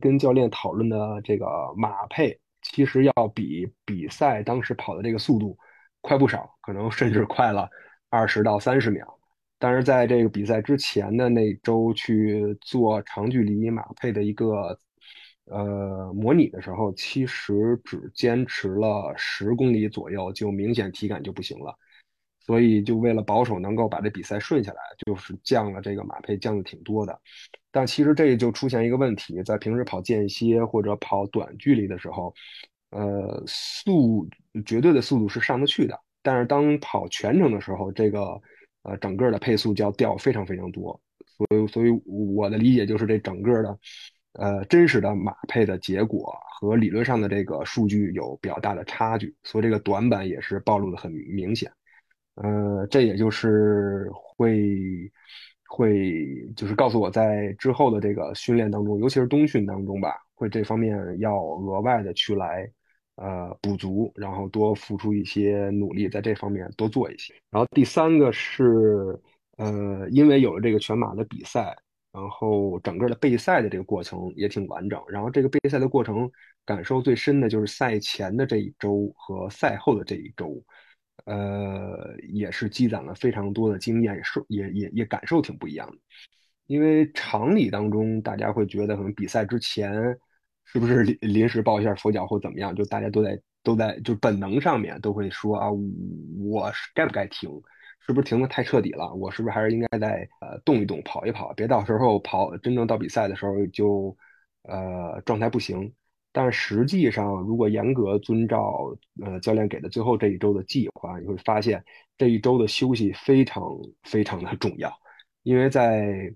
[0.00, 1.46] 跟教练讨论的这个
[1.76, 5.56] 马配，其实要比比赛当时跑的这个速度
[6.00, 7.70] 快不少，可能甚至快了
[8.10, 9.06] 二十到三十秒。
[9.60, 14.76] 但是在这个比赛之前的那周去做长距离马配的一个
[15.46, 21.76] 呃模拟的时候，其实只坚持了十公里左右，就明显体感就不行了。
[22.40, 27.18] 所以就为了保守能够把这比赛顺下来，就是降了这个马配，降的挺多的。
[27.70, 32.34] 但其实这就出现一个问题，在平时跑间歇或者跑短距离的时候，
[32.90, 34.28] 呃，速
[34.66, 35.98] 绝对的速度是上得去的。
[36.22, 38.40] 但是当跑全程的时候，这个
[38.82, 41.00] 呃整个的配速就要掉非常非常多。
[41.26, 43.78] 所以，所以我的理解就是这整个的
[44.34, 51.70] 呃真实的马配的结果和理论上的这个数据有比较大的差距，所以这个短板也是暴露的很明显。
[52.36, 55.10] 呃，这也就是会
[55.68, 56.26] 会
[56.56, 62.68] 就是告诉我在之后的这个训练当中，尤其是冬训当中吧，会这方面要额外的去来
[63.14, 67.32] 呃补足，然后多付出一些努力，在这方面多做一些。
[67.50, 69.16] 然后第三个是
[69.56, 71.76] 呃，因为有了这个全马的比赛，
[72.14, 75.02] 然后整个的备赛的这个过程也挺完整。
[75.08, 76.30] 然后这个备赛的过程
[76.64, 80.64] 感受最深的就是赛前的这一周和赛后的这一周。
[81.26, 85.96] 呃，也是积攒了非常多的经验，受也也也感受挺不一样的。
[86.66, 89.94] 因为常理当中，大家会觉得可能比赛之前
[90.64, 97.48] 是不是临临时抱一下佛脚或怎么样，就大家都在都在就本能上面都会说啊，我该不该停？
[98.06, 99.14] 是不是停的太彻底了？
[99.14, 104.14] 我是不是还是应该再呃动一动，跑一跑，别到时候跑真正到比赛的时候就
[104.62, 105.92] 呃状态不行。
[106.30, 108.94] 但实际上，如果严格遵照
[109.24, 111.82] 呃教练给的最后这一周的计划，你会发现
[112.18, 113.62] 这一周的休息非常
[114.02, 114.92] 非常的重要，
[115.44, 116.30] 因为在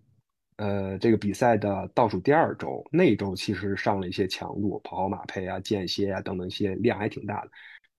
[0.57, 7.51] 呃这个比赛的倒数第二周，那周其实上了一些强度，跑马配啊、间歇啊等等一些量还挺大的。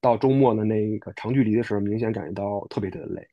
[0.02, 3.28] 到周末的那个长距离的时候，明显感觉到特别特别累。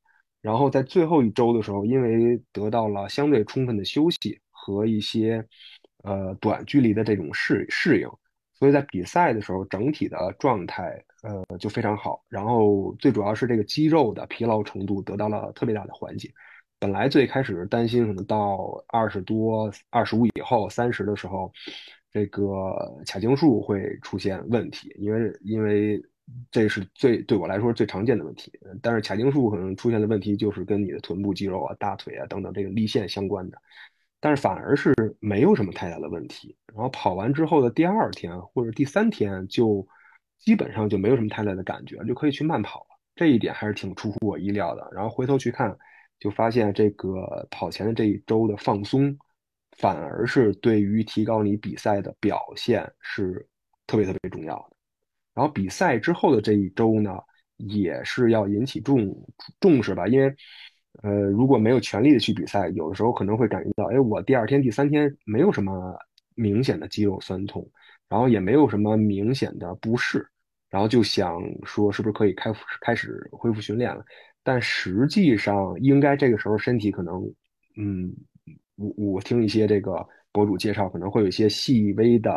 [0.47, 5.45] 然后在最后一周的时候，因为得到了相对充分的休息和一些
[6.05, 8.09] 呃短距离的这种适适应。
[8.55, 16.31] 所以在比赛的时候，整体的状态呃就非常好，然后最主要是这个肌肉的疲劳程度得到了特别大的缓解。
[16.79, 21.53] 本来最开始担心可能到二十多、二十五以后、三十的时候，
[22.13, 22.45] 这个
[23.05, 26.01] 髂胫束会出现问题，因为因为
[26.51, 28.53] 这是最对我来说最常见的问题。
[28.83, 33.59] 但是髂胫束可能出现的问题就是跟你的臀部肌肉啊、大腿啊等等这个立线相关的。
[34.19, 39.87] 但是反而是没有什么太大的问题，然后跑完之后的第二天或者第三天就
[40.39, 42.99] 基本上就没有什么太大的感觉，就可以去慢跑了。
[43.15, 44.89] 这一点还是挺出乎我意料的。
[44.93, 45.77] 然后回头去看，
[46.19, 49.17] 就发现这个跑前的这一周的放松，
[49.79, 53.47] 反而是对于提高你比赛的表现是
[53.87, 54.76] 特别特别重要的。
[55.37, 57.17] 然后比赛之后的这一周呢，
[57.59, 59.17] 也是要引起重
[59.61, 60.35] 重视吧，因为。
[61.03, 65.95] 呃，如果没有全力的去比赛，有的时候可能会感觉到，哎，我第二天、第三天没有什么
[66.35, 67.71] 明显的肌肉酸痛，
[68.09, 70.27] 然后也没有什么明显的不适，
[70.71, 74.03] 然后就想说是不是可以开开始恢复训练了？
[74.43, 77.23] 但实际上，应该这个时候身体可能，
[77.77, 78.11] 嗯，
[78.77, 82.35] 我我听一些这个博主介绍，可能会有一些细微的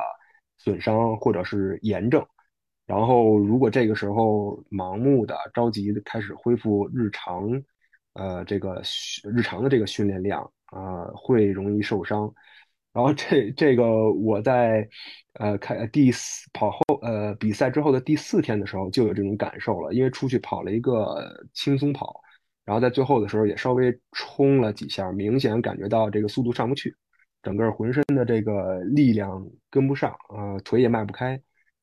[0.57, 2.21] 损伤或者是炎症，
[2.89, 7.63] 然后如果这个时候盲目的着急的开始恢复日常。
[8.13, 8.81] 呃，这个
[9.31, 12.29] 日常的这个训练量啊，会容易受伤。
[12.91, 14.85] 然后这这个我在
[15.33, 21.15] 呃开第四跑后呃比赛之后的第四天的时候就有这种感受了，因为出去跑了一个
[21.53, 22.19] 轻松跑，
[22.65, 26.93] 然后在最后的时候也稍微冲了几下，明显感觉到这个速度上不去，
[27.41, 31.39] 整个浑身的这个力量跟不上啊，腿也迈不开。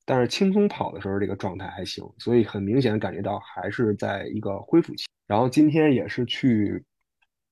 [0.07, 5.05] 但是轻松跑的时候这个状态还行，所以很明显感觉到还是在一个恢复期。
[5.27, 6.83] 然后今天也是去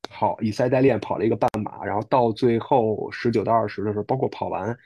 [0.09, 4.77] 跑以赛代练，跑了一个半马，然后到最后十九到二十的时候，包括跑完，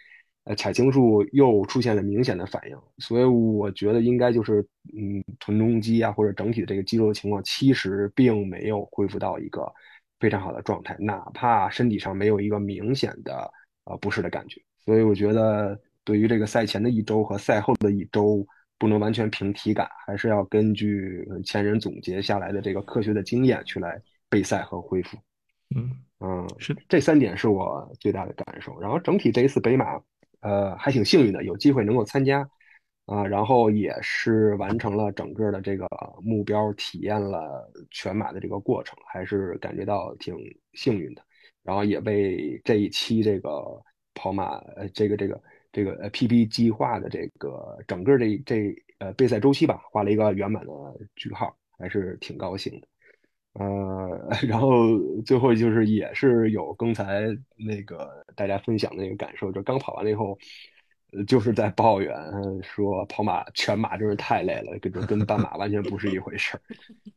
[0.45, 4.67] 呃，髂胫束又出现了明显的反应，所以我觉得应该就是，
[4.97, 9.71] 嗯，臀中肌啊或者整体的这个肌肉的情况，其实并没有恢复到一个
[10.19, 13.53] 非常好的状态，哪怕身体上没有一个明显的
[13.85, 15.79] 呃不适的感觉，所以我觉得
[16.09, 18.47] 对于这个赛前的一周和赛后的一周。
[18.81, 25.19] 不能完全凭体感，还是要根据前人总结下来的这个科学的经验去来备赛和恢复。
[25.75, 25.91] 嗯
[26.21, 28.79] 嗯，是这三点是我最大的感受。
[28.79, 30.01] 然后整体这一次北马，
[30.43, 32.49] 呃，还挺幸运的，有机会能够参加
[33.07, 35.89] 啊，然后也是完成了整个的这个
[36.23, 40.37] 目标，体验了全马的这个过程，还是感觉到挺
[40.75, 41.23] 幸运的。
[41.65, 43.51] 然后也为这一期这个
[44.15, 45.43] 跑马，呃，这个这个。
[45.79, 50.73] 这个呃 PB 计划的这个整个这这呃备赛周期吧，画了一个圆满的
[51.15, 52.89] 句号，还是挺高兴的。
[53.53, 57.27] 呃， 然后最后就是也是有刚才
[57.57, 60.37] 那个大家分享的那个感受，就刚跑完了以后，
[61.27, 62.15] 就是在抱怨
[62.63, 66.61] 说跑马全马真是太累了，跟跟半马完全不是一回事儿。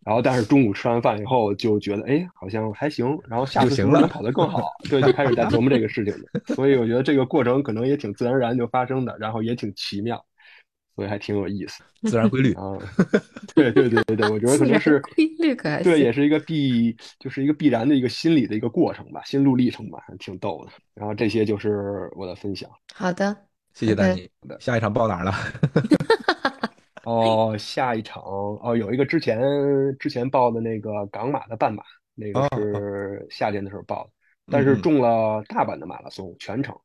[0.05, 4.72] 然后但是中午吃完饭以后就觉得哎好像还行，然后下次是不能跑得更好？
[4.89, 6.55] 对，就开始在琢磨这个事情了。
[6.55, 10.23] 所以我觉得这个过程可能也挺自然而然就发生的，然后也挺奇妙。
[10.93, 12.77] 所以还挺有意思，自然规律啊，
[13.55, 20.72] 对对对对对，我觉得可能是规律，可还对，也是一个必，就是一个必然的一个心理的一个过程吧，心路历程吧，挺逗的。
[20.93, 22.69] 然后这些就是我的分享。
[22.93, 23.35] 好的，
[23.73, 24.30] 谢谢丹尼。
[24.60, 25.34] 下一场报哪儿了？
[27.03, 29.39] 哦，下一场哦，有一个之前
[29.98, 31.84] 之前报的那个港马的半马，
[32.14, 34.10] 那个是夏天的时候报的，
[34.52, 36.76] 但是中了大阪的马拉松全程。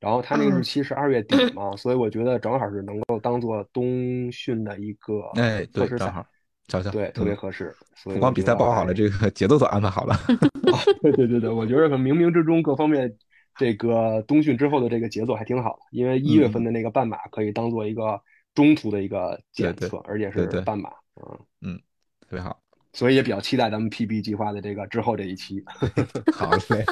[0.00, 6.24] 然后他那个日期是二月底嘛，所以我觉得正好是能够当做冬训的一个哎，对，正好，
[6.68, 7.74] 瞧瞧，对，特别合适。
[8.04, 10.14] 不光比赛报好了，这个节奏都安排好了。
[11.02, 13.12] 对对对对，我觉得冥冥之中各方面
[13.58, 18.22] 这个冬训之后的这个节奏还挺好的，因为一月份的那个半马可以当做一个
[18.54, 21.76] 中途的一个检测，而且是半马，嗯嗯，
[22.20, 22.58] 特别好。
[22.94, 25.62] 所以也比较期待咱们 PB 计划的这个之后这一期。
[26.34, 26.84] 好嘞，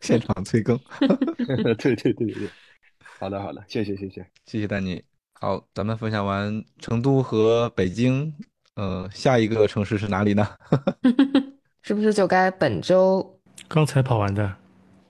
[0.00, 0.78] 现场催更。
[1.56, 2.48] 对对对对对，
[3.18, 5.02] 好的好的，谢谢谢谢谢谢丹尼。
[5.34, 8.34] 好，咱们分享完成都和北京，
[8.74, 10.46] 呃，下一个城市是哪里呢？
[11.82, 14.56] 是不是就该本周刚才跑完的、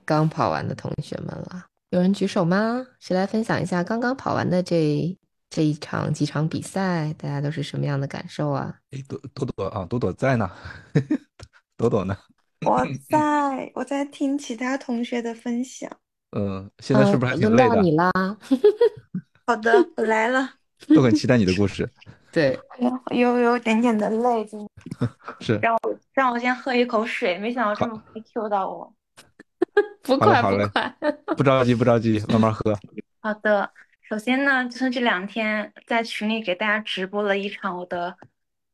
[0.04, 1.66] 刚跑完的同学们了？
[1.90, 2.86] 有人举手吗？
[3.00, 5.16] 谁来分享一下刚刚跑完的这？
[5.54, 8.74] 这一场几场比赛，大家都是什么样的感受啊？
[8.90, 10.50] 哎，朵朵朵啊，朵朵在呢，
[11.76, 12.16] 朵朵呢？
[12.64, 15.90] 我在，我在听其他同学的分享。
[16.34, 17.68] 嗯，现在是不是还挺累的？
[17.68, 18.10] 轮到你啦。
[19.46, 20.48] 好的，我来了。
[20.88, 21.86] 都很期待你的故事。
[22.32, 22.58] 对，
[23.10, 24.48] 有有点点的累，
[25.38, 25.58] 是。
[25.58, 28.90] 让我让我先喝一口水，没想到这么快 Q 到我。
[30.02, 30.96] 不快不快，
[31.36, 32.78] 不着急不着急，慢慢喝。
[33.20, 33.72] 好的。
[34.02, 38.14] 首先呢，就是这两天在群里给大家直播了一场我的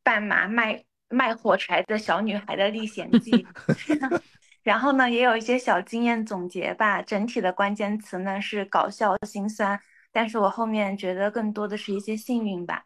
[0.03, 3.47] 半马卖卖火柴的小女孩的历险记，
[4.63, 7.01] 然后呢，也有一些小经验总结吧。
[7.01, 9.79] 整体的关键词呢是搞笑、心酸，
[10.11, 12.83] 但是我后面觉得更多的是一些幸运吧。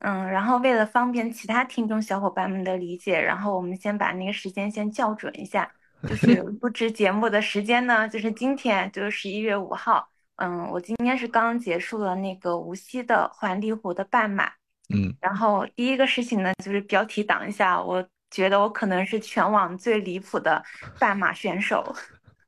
[0.00, 5.72] 嗯，然后为了方便其他听众小伙伴们的理解，然后我们先把那个时间先校准一下，
[6.08, 10.08] 就是录制节目的时间呢，就是今天，就是十一月五号。
[10.36, 14.46] 嗯，我今天是刚刚结束了那个无锡的环丽湖的半马，
[14.92, 20.62] 嗯，然后第一个事情呢，就是标题党一下，我觉得我可能是全网最离谱的
[20.98, 21.94] 半马选手。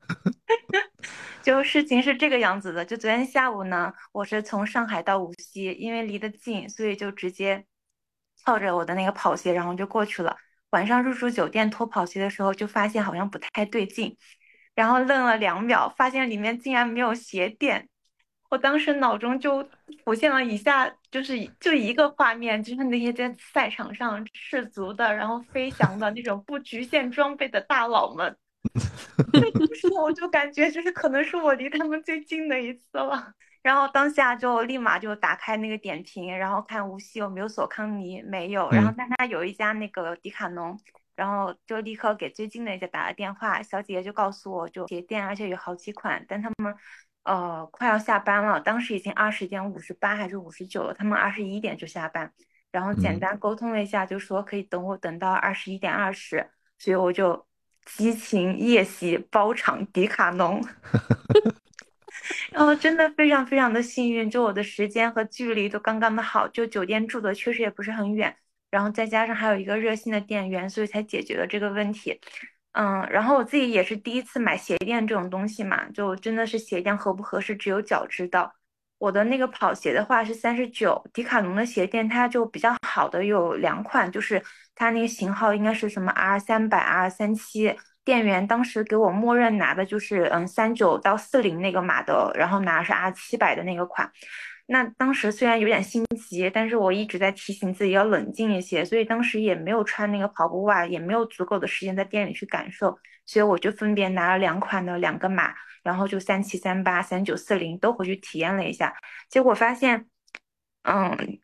[1.41, 7.65] 就事情是这个样子的，就昨天下午呢，我是从上海到无锡，因为离得近，所以就直接
[8.43, 10.35] 靠着我的那个跑鞋，然后就过去了。
[10.71, 14.17] 晚上入住酒店脱跑鞋的时候，就发现好像不太对劲。
[14.75, 17.89] 然后愣了两秒，发现里面竟然没有鞋垫，
[18.49, 19.67] 我当时脑中就
[20.03, 28.37] 浮现了以下，就是就一个画面，就是那些在赛场上赤足的，然后飞翔的那种不局限装备的大佬们。
[29.31, 29.41] 当
[29.75, 33.33] 时我就感觉，就是可能是我离他们最近的一次了。
[33.61, 38.69] 然后当下就立马就打开那个点评，然后看无锡有没有索康尼，没有。
[38.71, 40.79] 然后但他有一家那个迪卡侬。
[41.17, 46.75] 然后就立刻给最近的一家打了电话，小姐姐就告诉我，就鞋店，而且有好几款，但他们，
[47.23, 52.31] 呃，快要下班了，当时已经二十点五十八还是五十九了，他们二十一点就下班，
[52.71, 57.46] 然后简单沟通了一下，就说可以等我等到二十一点二十，所以我就
[57.95, 60.61] 激情夜袭包场迪卡侬，
[62.51, 68.35] 然后真的非常非常的幸运，就我的时间和距离都刚刚的好，就酒店住的确实也不是很远。
[68.69, 72.19] 然后再加上还有一个热心的店员，所以才解决了这个问题。
[72.73, 78.53] 嗯，然后我自己也是第一次买鞋垫这种东西嘛，就真的是鞋垫合不合适，只有脚知道。
[78.99, 84.41] 我的那个跑鞋的话是三十九，迪卡侬的鞋垫它就比较好的有两款，就是
[84.73, 87.75] 它那个型号应该是什么 R 三百、R 三七。
[88.03, 94.09] 店员当时给我默认拿的就是嗯三九到四零那个码的，然后拿是 R 七百的那个款。
[94.65, 105.53] 那当时虽然有点心急，但是我一直在提醒自己要冷静一些，所以当时也没有穿那个跑步袜，也没有足够的时间在店里去感受，所以我就分别拿了两款的两个码，
[105.87, 108.93] 然后就三七三八、三九四零都回去体验了一下，
[109.29, 110.05] 结果发现，
[110.83, 111.39] 嗯，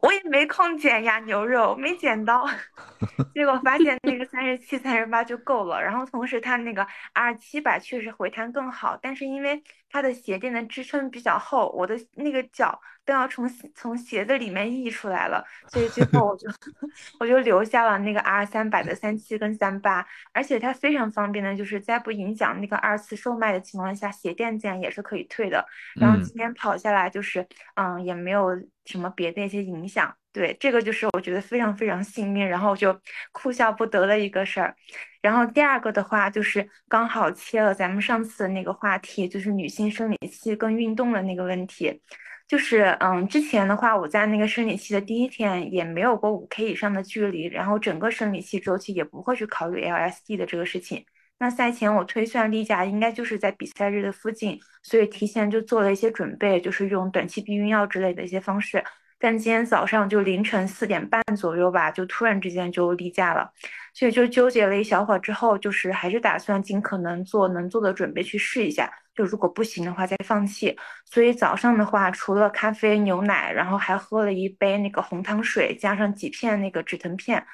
[0.00, 2.48] 我也没空减呀，牛肉没减到，
[3.34, 5.82] 结果发现那个三十七、三十八就够了。
[5.82, 16.48] 然后同时它那个 R 七百确实回弹更好，但是因为它的鞋垫的支撑比较厚，我的那个脚都要从从鞋子里面溢出来了，所以最后我就
[17.20, 25.64] 我就留下了那个 R 三百的三七跟三八，而且它非常方便的，就是在不影响那个二次售卖的情况下，鞋垫竟然也是可以退的。
[26.00, 28.50] 然后今天跑下来就是嗯也没有。
[28.86, 30.14] 什么别的一些影响？
[30.30, 32.94] 对，这个就是我觉得非常非常幸运，然后就
[33.32, 34.76] 哭笑不得的一个事儿。
[35.22, 41.98] 然后第二个的话，就是刚好切了咱们上次的那个话题，就是女性生理期跟运动的那个问题。
[42.46, 51.04] 就是嗯，之前的话，我在那个生理期的第一天也没有过五 K 以上的距离，然后整个生理期周期也不会去考虑 LSD 的这个事情。
[51.38, 58.82] 那赛前我推算例假应该就是在比赛日的附近，所以提前就做了一些准备，就是用短期避孕药之类的一些方式。
[59.18, 63.50] 但今天早上就凌晨四点半左右吧，就突然之间就例假了，
[63.94, 70.76] 所以就纠结了一小会儿之后，就是还是打算尽可能做能做的准备去试一下，就如果不行的话再放弃。
[71.04, 77.46] 所以早上的话，除了咖啡、牛奶，然后还喝了一杯那个红糖水，加上几片那个止疼片。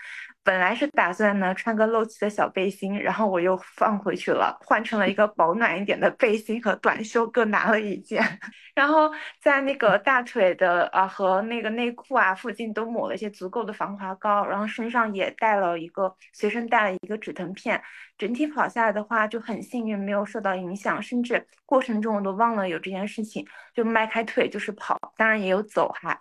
[0.42, 8.22] 本来是打算呢穿个露脐的小背心，然后我又放回去了，换成了一个保暖一点的背心和短袖各拿了一件，
[8.74, 9.10] 然后
[9.40, 17.80] 在那个大腿的啊和那个内裤啊附近都抹了一些足够的防滑膏，然后身上也带了一个随身带了一个止疼片，
[18.16, 26.18] 整体跑下来的话就很幸运没有受到影响，甚至过程中我都忘了有这件事情，就迈开腿就是跑，当然也有走哈。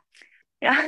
[0.59, 0.81] 然后，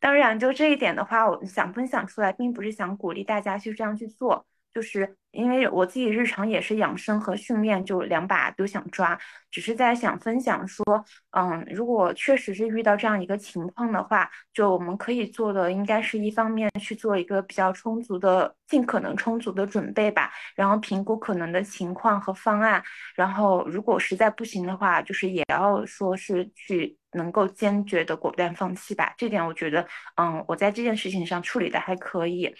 [0.00, 5.16] 当然，就这一点的话，我想分享出来，并不是想鼓励大家去这样去做，就是。
[5.34, 9.18] 因为我自己日常也是养生和训练，就两把都想抓，
[9.50, 10.84] 只是在想分享说，
[11.32, 22.80] 嗯，如果确实是遇到这样一个情况的话，就我们可以做的，应该是一方面去做一个比较充足的、尽可能充足的准备吧，然后评估可能的情况和方案，
[23.16, 29.14] 然后如果实在不行的话，就是也要说是去能够坚决的果断放弃吧。
[29.16, 29.86] 这点我觉得，
[30.16, 32.54] 嗯，我在这件事情上处理的还可以。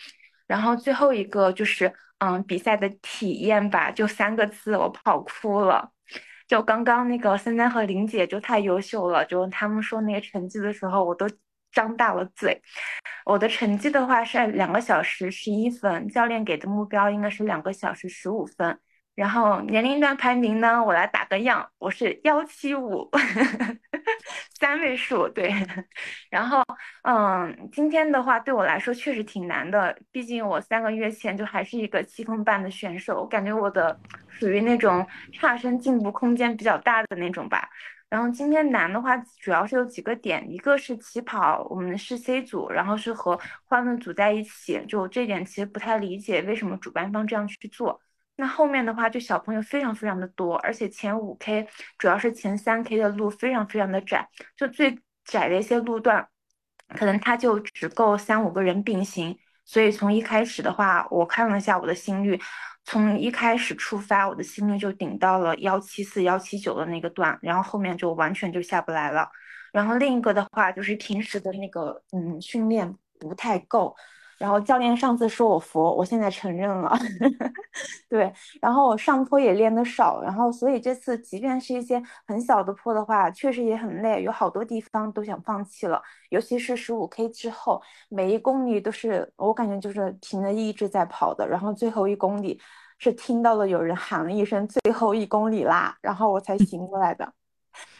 [0.46, 5.90] 然后最后一个就是，嗯，比赛的体验吧，就三个字，我跑哭了。
[6.46, 11.26] 就刚刚那个森森和林姐就太优秀了，就他们说那个成绩的时候，我都
[11.72, 12.60] 张大了嘴。
[13.24, 18.78] 我的成绩的话是两个小时十一分，教练给的目标应该是两个小时十五分。
[19.14, 23.08] 然后年龄段排名呢，我来打个样，我是幺七五，
[24.58, 25.52] 三位数对。
[26.28, 26.60] 然后
[27.02, 33.96] 嗯，今天的话对我来说确实挺难的，毕竟我三个月前就还是一个七分半的选手，我感觉我的
[34.28, 37.68] 属于那种差生进步空间比较大的那种吧。
[38.10, 48.00] 然后今天难的话主要是有几个点，一个是起跑，我们是 C 组，然后是和欢乐组在一起，就这点其实不太理解为什么主办方这样去做。
[48.36, 51.66] 那后面的话，就小朋友非常非常的多，而且前五 K
[51.98, 56.28] 主要是前三 K 的路非常非常的窄，就最窄的一些路段，
[56.88, 59.38] 可能它就只够三五个人并行。
[59.64, 62.38] 所以从一开始的话，我看了一下我的心率，
[62.84, 69.28] 从一开始出发，我的心率就顶到了幺七四、幺七九的那个段，然后后面就完全就下不来了。
[69.72, 73.94] 然后另一个的话，就是平时的那个嗯训练不太够。
[74.44, 76.94] 然后教练上次说我佛，我现在承认了，
[78.10, 78.30] 对。
[78.60, 86.02] 然后我上坡也练得少，然后所以这次即便是一些很小的坡的话，确实也很累，有好多地方都想放弃了。
[86.28, 87.80] 尤其是十五 K 之后，
[88.10, 91.48] 每一公里都是我感觉就是凭着意志在跑的。
[91.48, 92.60] 然后最后一公里
[92.98, 97.32] 是听到了有人喊了一声“最后一公里啦”，然后我才醒过来的。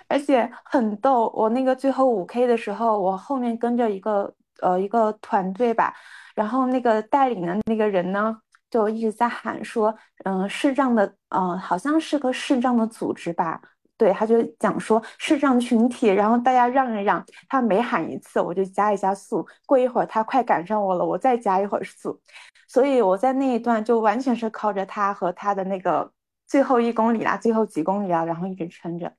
[0.09, 4.31] 而且很逗，我那个最后五 K 的时候，我后面跟着一个
[4.61, 5.95] 呃一个团队吧。
[6.35, 8.37] 然后那个带领的那个人呢，
[8.71, 9.95] 就一直在喊说，
[10.25, 13.61] 嗯，视障的，嗯，好像是个视障的组织吧？
[13.97, 17.25] 对，他就讲说视障群体，然后大家让一让。
[17.49, 19.47] 他每喊一次，我就加一加速。
[19.67, 22.21] 过一会儿他快赶上我了，我再加一会儿速。
[22.67, 26.11] 所以我在那一段就完全是靠着他和他的那个
[26.49, 29.13] 最后一公里啦，最后几公里啊，然后一直撑着。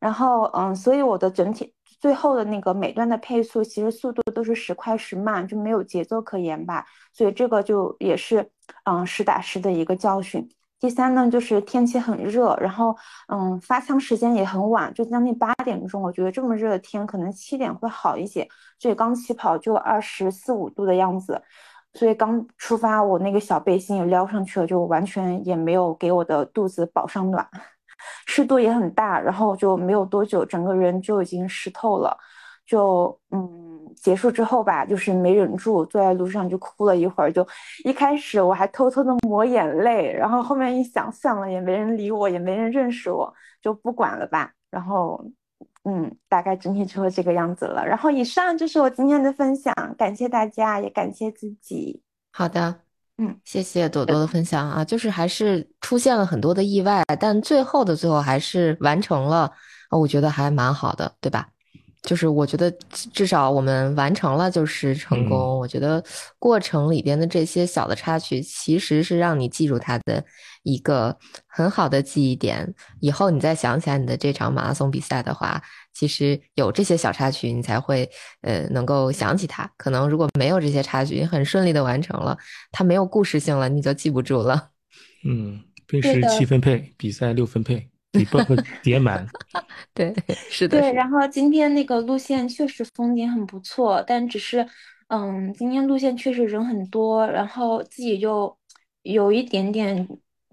[0.00, 1.75] 然后，嗯，所以我的整体。
[1.98, 6.84] 最后的那个每段的配速，其实速度都是时快时慢，就没有节奏可言吧。
[7.12, 8.50] 所以这个就也是，
[8.84, 10.48] 嗯，实打实的一个教训。
[10.78, 12.94] 第三呢，就是天气很热，然后，
[13.32, 16.02] 嗯，发枪时间也很晚，就将近八点钟。
[16.02, 18.46] 我觉得这么热的天，可能七点会好一些。
[18.78, 21.40] 所以刚起跑就二十四五度的样子，
[21.94, 27.48] 所以刚出发，我那个小背心也撩上去了，就完全也没有给我的肚子保上暖。
[28.26, 32.16] 湿度也很大，然后就没有多久，整个人就已经湿透了，
[32.66, 37.32] 就嗯，结束之后吧，就是没忍住，坐在路上就哭了一会儿。
[37.32, 37.46] 就
[37.84, 44.52] 一开始我还偷偷的抹眼泪，然后后面一想，算了，也没人理我，也没人认识我，就不管了吧。
[44.70, 45.24] 然后，
[45.84, 47.86] 嗯，大概整体就是这个样子了。
[47.86, 52.02] 然后以上就是我今天的分享，感谢大家，也感谢自己。
[52.32, 52.80] 好的，
[53.18, 59.50] 嗯，谢谢朵朵的分享啊，就是还是出现了很多的意外，但最后的最后还是完成了，
[59.90, 61.48] 我觉得还蛮好的，对吧？
[62.06, 62.70] 就是我觉得
[63.12, 65.58] 至少我们完成了就是成功。
[65.58, 66.02] 我觉得
[66.38, 70.24] 过程里边的这些小的插曲，其实是让你记住它的
[70.62, 71.14] 一个
[71.46, 72.72] 很好的记忆点。
[73.00, 75.60] 以后你再想起来你的这场马拉松比赛的话，
[75.92, 78.08] 其实有这些小插曲，你才会
[78.42, 79.68] 呃能够想起它。
[79.76, 82.38] 可能如果没有这些插曲，很顺利的完成了，
[82.70, 84.70] 它没有故事性了，你就记不住了。
[85.24, 87.88] 嗯，平时七分配，比赛六分配。
[88.16, 89.26] 你不会叠满，
[89.94, 90.14] 对，
[90.50, 90.92] 是的，对。
[90.92, 94.66] 然后今天那个路线确实风景很不错，但只是，
[95.08, 98.56] 嗯，今天路线确实人很多，然后自己就
[99.02, 100.06] 有一点点，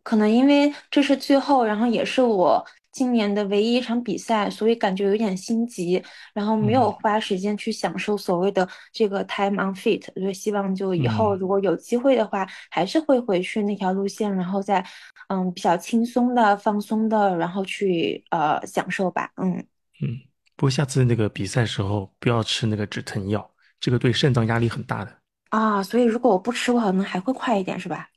[0.03, 2.65] 可能因为这是最后，然后也是我。
[2.93, 6.01] 今年的唯一一场比赛，所以感觉有点心急，
[6.33, 14.85] 然后没有花时间去享受所谓的这个 time on fit，所以希望就以后如果有机会的话，还是会回去那条路线，然后再
[15.27, 19.31] 嗯比较轻松的、放松的，然后去呃享受吧。
[19.37, 19.57] 嗯
[20.01, 20.19] 嗯，
[20.55, 23.49] 不过下次那个比赛时候不要吃那个止疼药，
[23.79, 25.11] 这个对肾脏压力很大的
[25.49, 25.81] 啊。
[25.81, 28.07] 所以如果我不吃，我可能还会快一点，是吧？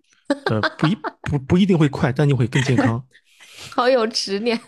[0.47, 3.03] 呃，不一不不一定会快，但你会更健康。
[3.75, 4.59] 好有执念，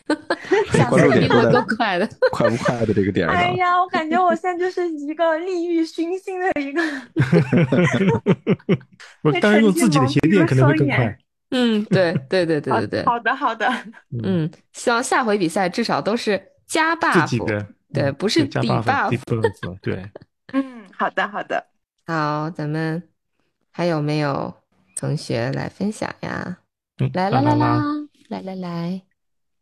[0.73, 2.09] 下次一定会更快的。
[2.33, 3.35] 快不快的这个点上。
[3.35, 6.83] 哎呀，我感觉我现在就是一个利欲熏心的一个。
[9.23, 11.19] 我当然用自己的鞋垫可能会更快。
[11.51, 13.05] 嗯，对对对对对对。
[13.05, 13.69] 好的好的。
[14.23, 19.19] 嗯，希望下回比赛至少都是加 buff，对，不是底 buff。
[19.81, 20.05] 对。
[20.53, 21.65] 嗯，好的好的。
[22.07, 23.03] 好，咱们
[23.71, 24.55] 还有没有
[24.95, 26.59] 同学来分享呀？
[27.15, 27.83] 来啦啦啦。
[28.29, 29.03] 来来来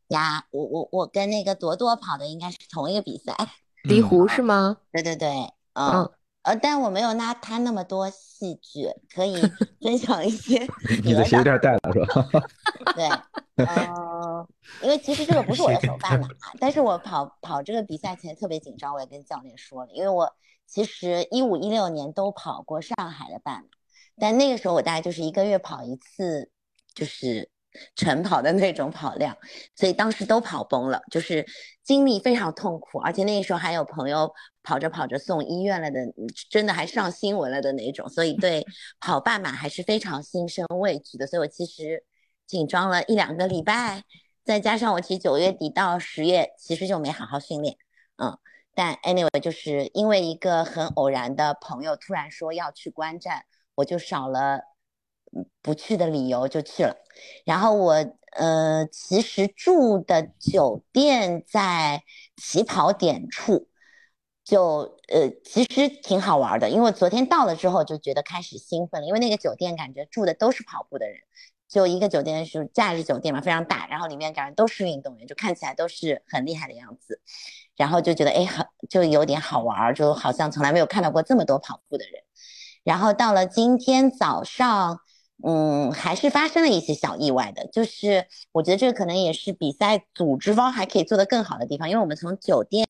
[0.08, 0.44] 呀！
[0.50, 3.34] 我我我跟那个朵朵跑的应该是同一个比赛，
[3.84, 4.78] 离湖是吗？
[4.92, 5.28] 对对对，
[5.74, 6.10] 嗯
[6.42, 9.40] 呃，但我没有拉他那么多戏剧，可以
[9.80, 10.66] 分享一些。
[11.04, 12.28] 你的鞋垫带了是吧？
[12.94, 13.08] 对，
[13.66, 14.46] 嗯，
[14.82, 16.28] 因为其实这个不是我的手办嘛，
[16.60, 20.32] 但是我跑跑这个比赛前特别紧张，我也跟教练说了，因为我
[20.66, 23.68] 其实一五一六年都跑过上海的半马，
[24.18, 26.50] 但那个时候我大概就是一个月跑一次，
[26.94, 27.50] 就是。
[27.94, 29.36] 晨跑的那种跑量，
[29.74, 31.46] 所以当时都跑崩了，就是
[31.82, 34.32] 经历非常痛苦，而且那个时候还有朋友
[34.62, 36.00] 跑着跑着送医院了的，
[36.50, 38.64] 真的还上新闻了的那种，所以 对
[39.00, 41.26] 跑半马还是非常心生畏惧的。
[41.26, 42.04] 所以我其实
[42.46, 44.02] 紧张了一两个礼拜，
[44.44, 47.76] 再加上我其实九月底到十月其实就没好好训练，
[48.16, 48.38] 嗯，
[48.74, 53.44] 但 anyway 就是因为一个很偶然的朋友突然说要去观战，
[53.76, 54.75] 我就少了。
[55.62, 56.96] 不去的理由就去了，
[57.44, 57.92] 然后我
[58.32, 62.02] 呃其实住的酒店在
[62.36, 63.68] 起跑点处，
[64.44, 71.18] 就呃其实挺好玩的，因为昨天到了之后就觉得开始兴奋了，因为那个酒店感觉住的都是跑步的人，
[71.68, 77.20] 就一个酒店是假日酒店嘛，非常大，然后里面感觉都是运动员，就看起来都是很厉害的样子，
[77.76, 82.22] 然后就觉得哎很就有点好玩，就好像从来没有看到过这么多跑步的人，
[82.84, 85.00] 然后到了今天早上。
[85.44, 92.86] 嗯，还是发生了一些小意外的，就是我觉得这个可能也是比赛组织方还可以做得更好的地方，因为我们从酒店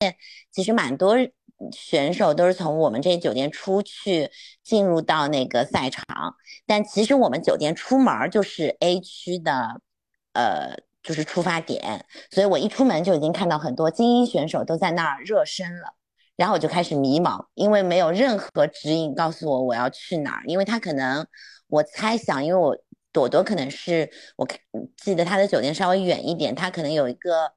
[0.49, 1.17] 其实蛮多
[1.73, 4.31] 选手都是从我们这些酒店出去
[4.63, 6.05] 进入到那个赛场，
[6.65, 9.81] 但其实我们酒店出门就是 A 区的，
[10.31, 15.95] 呃，就是出发点，所以我一出门就已经看到很多精英选手都在那儿热身了，
[16.37, 21.27] 然后我就开始迷茫，因为没有任何指引告诉我我要去哪儿，因为他可能。
[21.67, 22.77] 我猜想，因为我
[23.11, 24.59] 朵朵可能是我看
[24.95, 27.51] 记得他的酒店稍微远一点，他可能有一个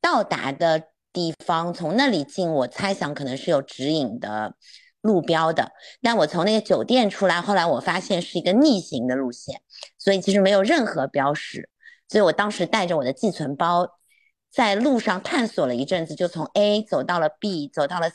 [0.00, 2.50] 到达的地方，从那里进。
[2.52, 4.54] 我猜想可能是有指引的
[5.00, 5.72] 路标的，
[6.02, 9.62] 但我从那个酒店出来，后来我发现是一个逆行的路线，
[9.98, 11.70] 所以其实没有任何标识。
[12.08, 13.88] 所以我当时带着我的寄存包，
[14.50, 18.10] 在路上探索了一阵子，就从 A 走到了 B，走到了，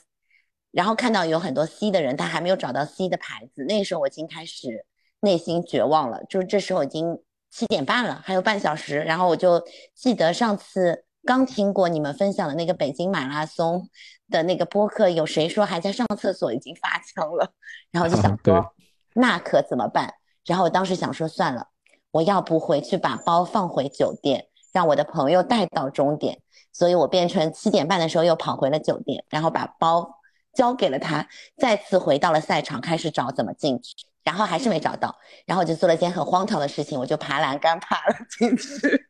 [0.71, 3.63] 然后看到有很多 C 的人，他还没有找到 C 的牌子。
[3.63, 4.85] 那个时候我已经开始。
[5.21, 7.19] 内心绝望了，就是这时候已经
[7.49, 8.99] 七点半了，还有半小时。
[8.99, 9.63] 然后我就
[9.95, 13.89] 记得上次刚听过你们分享的那个北京马拉松
[14.29, 17.51] 的那个播客，有谁说还在上厕所已经发枪了？
[17.91, 18.73] 然后就想 说，
[19.13, 20.13] 那可怎么办？
[20.45, 21.67] 然后我当时想说，算了，
[22.11, 26.41] 我要不回去把包放回酒店，让我的朋友带到终点。
[26.71, 30.19] 所以我变成七点半的时候又跑回了酒店，然后把包
[30.53, 31.27] 交给了他，
[31.57, 35.15] 再次回到了赛场，开始找怎么进去，然后还是没找到，
[35.45, 39.07] 然后我就做了一件很荒唐的事情，我就爬栏杆爬了进去。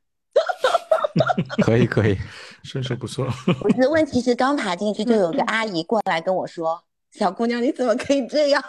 [1.63, 2.17] 可 以可以，
[2.63, 3.25] 身手不错。
[3.61, 6.81] 不是，问题是刚爬进去就有个阿姨过来跟我说
[7.11, 8.63] ：“小姑娘，你怎么可以这样？”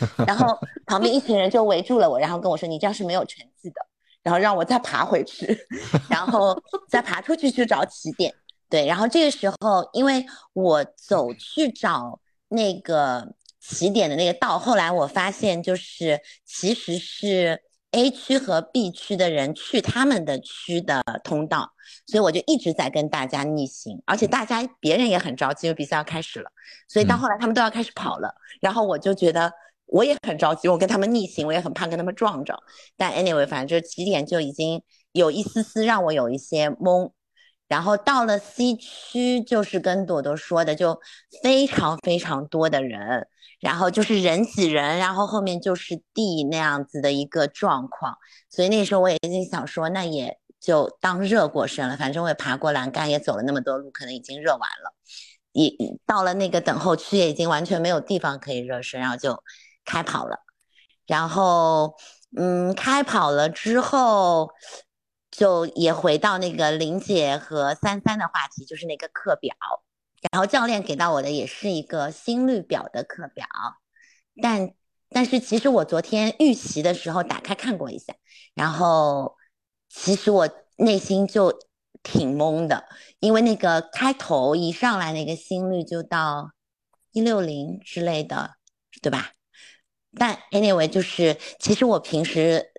[0.26, 0.56] 然后
[0.86, 3.74] 旁边一群人就围住了我，然后跟我说：“你这样是没有成绩的。”
[4.22, 5.58] 然后让我再爬回去，
[6.08, 6.56] 然后
[6.88, 8.32] 再爬出去去找起点。
[8.68, 17.62] 对，然后这个时候，因为我走去找那个起点的那个道，后来我发现就是其实是
[17.92, 21.70] A 区和 B 区的人去他们的区的通道，
[22.06, 26.50] 所以我就一直在跟大家逆行，而且大家别人也很着急，因为比赛要开始了，
[26.88, 29.52] 所以到后来他们都要开始跑了，然后我就觉得
[29.86, 32.56] 我也很着急，我跟他们逆行，我也很怕跟他们撞着，
[32.96, 34.82] 但 anyway，反正就是起点就已经
[35.12, 37.10] 有一丝丝让我有一些懵。
[37.68, 41.00] 然后到了 C 区，就是跟朵朵说的，就
[41.40, 43.28] 非常非常多的人，
[43.60, 48.16] 然后就是人挤人，然后后面就是地那样子的一个状况。
[48.48, 54.94] 所以那时候我也已经想说，那也就当热过身了，反正我也爬过栏杆，也走了那么多路，可能已经热完了。
[55.52, 55.72] 也
[56.06, 59.42] 到了那个等候区，也已经完全没有地方可以热身，然后就
[59.84, 60.38] 开跑了。
[61.06, 61.94] 然后，
[62.36, 64.50] 嗯，开跑了之后。
[65.30, 69.54] 就也回到那个林姐和三三的话题，就是那个课表，
[70.30, 73.46] 然后教练给到我的也是一个心率表的课表，
[74.42, 74.74] 但
[75.08, 78.14] 但是其实我昨天预习的时候打开看过一下，
[78.54, 79.36] 然后
[79.88, 81.58] 其实我内心就
[82.02, 82.84] 挺懵的，
[83.18, 86.52] 因为那个开头一上来那个心率就到
[87.12, 88.56] 一六零之类的，
[89.02, 89.32] 对吧？
[90.16, 92.72] 但 anyway 就是其实我平时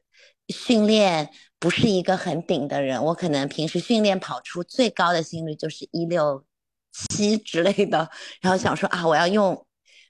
[0.47, 1.29] 训练。
[1.61, 6.43] 不是一个很顶的人，我可能平时训练跑出最高的心率就是一六
[6.91, 8.09] 七之类的，
[8.41, 9.65] 然后想说啊，我要用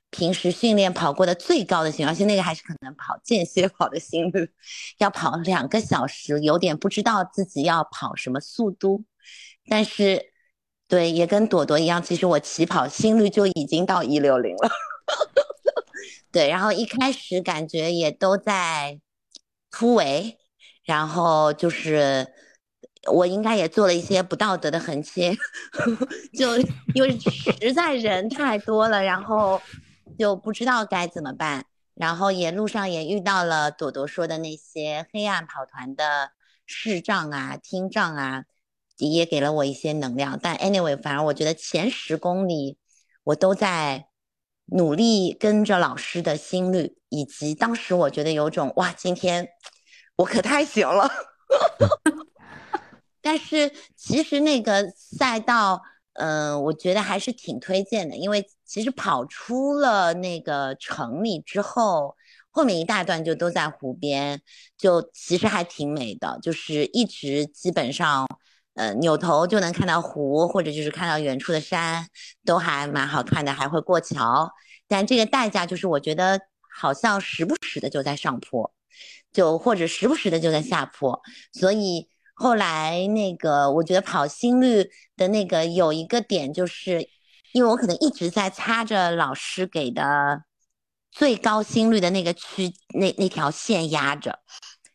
[0.09, 4.51] 平时训练跑过的最高的心率，而且那个还是可能跑间歇跑的心率，
[4.97, 9.05] 要跑两个小时，有点不知道自己要跑什么速度。
[9.69, 10.31] 但是，
[10.87, 14.69] 对，也跟朵朵一样，其实我起跑心率就已经到一六零了。
[16.31, 18.99] 对，然后一开始感觉也都在
[19.69, 20.37] 突围。
[20.83, 22.27] 然后就是
[23.07, 25.35] 我应该也做了一些不道德的横切，
[26.37, 26.57] 就
[26.93, 29.61] 因为实在人太多了，然后
[30.19, 31.65] 就不知道该怎么办。
[31.95, 36.31] 然后也路上也遇到了朵朵说的那些黑暗跑团的
[36.65, 38.43] 视障啊、听障啊，
[38.97, 40.39] 也给了我一些能量。
[40.41, 42.77] 但 anyway，反而我觉得前十公里
[43.23, 44.07] 我都在
[44.67, 49.49] 努力跟着老师的心率，以及当时我觉得有种哇，今天。
[50.17, 51.09] 我可太行了，
[53.21, 55.81] 但是其实那个赛道，
[56.13, 62.15] 嗯，我觉得还是挺推荐的，因为其实跑出了那个城里之后，
[62.49, 64.41] 后面一大段就都在湖边，
[64.77, 68.27] 就其实还挺美的，就是一直基本上，
[68.75, 72.07] 呃，扭头就能看到湖，或者就是看到远处的山，
[72.45, 74.51] 都还蛮好看的，还会过桥，
[74.87, 76.41] 但这个代价就是我觉得
[76.73, 78.73] 好像时不时的就在上坡。
[79.31, 81.21] 就或者时不时的就在下坡，
[81.53, 82.09] 所以
[82.41, 87.07] 后来那个我觉得跑心率的那个有一个点，就是
[87.53, 90.43] 因为我可能一直在擦着老师给的
[91.11, 94.39] 最高心率的那个区那那条线压着，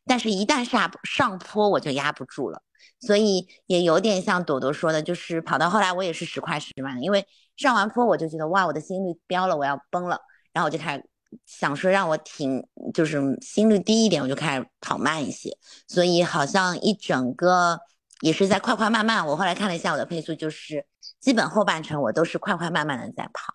[0.05, 2.61] 但是一旦下上坡我就压不住了，
[2.99, 7.25] 所以也有点像朵朵说的，就是跑到后来我也是时快时慢，因为
[7.57, 10.21] 上完坡我就觉得哇我的心率飙了，我要崩了，
[10.53, 11.09] 然后我就开始。
[11.45, 15.57] 想说让我停，就是心率低一点，我就开始跑慢一些。
[15.87, 17.79] 所以好像一整个
[18.21, 19.27] 也是在快快慢慢。
[19.27, 20.87] 我后来看了一下我的配速，就是
[21.21, 23.55] 基本后半程我都是快快慢慢的在跑，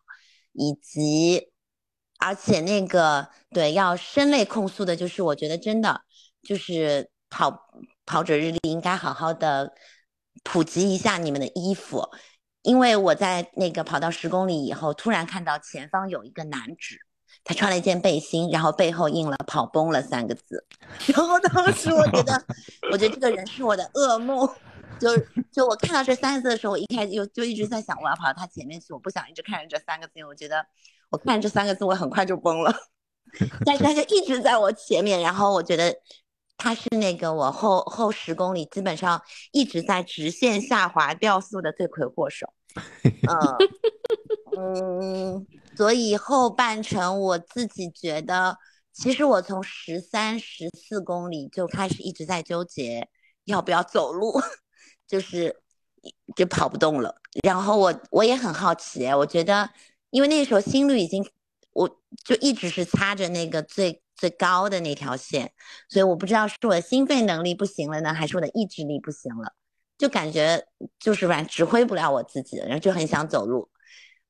[0.53, 1.49] 以及
[2.19, 6.01] 而且那个对要声泪控诉的，就是我觉得真的
[6.43, 7.69] 就是跑
[8.05, 9.73] 跑者日历应该好好的
[10.43, 12.09] 普及一下你们的衣服，
[12.61, 16.97] 因为我在那个跑到十公里以后，突然看到前方有一个男子。
[17.43, 20.65] 他穿了一件背心，然后背后印了“跑崩了”三个字。
[21.07, 22.43] 然后当时我觉得，
[22.91, 24.49] 我觉得这个人是我的噩梦。
[24.99, 25.09] 就
[25.51, 30.13] 就我看到这三个字的时候，我一开始就就一直在想，我要跑到他前面去，我不想一直看着这三个字。
[30.15, 30.63] 因为我觉得
[31.09, 32.71] 我看着这三个字，我很快就崩了。
[33.65, 35.91] 但是他就一直在我前面，然后我觉得
[36.55, 39.19] 他是那个我后后十公里基本上
[39.51, 42.53] 一直在直线下滑掉速的罪魁祸首。
[43.27, 43.57] 嗯
[44.55, 45.47] 嗯。
[45.75, 48.57] 所以后半程我自己觉得，
[48.93, 53.07] 其实我从十三、十四公里就开始一直在纠结
[53.45, 54.39] 要不要走路，
[55.07, 55.55] 就是
[56.35, 57.15] 就跑不动了。
[57.43, 59.69] 然后我我也很好奇，我觉得
[60.09, 61.25] 因为那时候心率已经，
[61.71, 61.89] 我
[62.25, 65.53] 就一直是擦着那个最最高的那条线，
[65.87, 69.53] 所以我不知道是我的心肺能力不行了呢，还是我的意志力不行了，
[69.97, 70.67] 就感觉
[70.99, 73.70] 就是反正指挥不了我自己，然后就很想走路，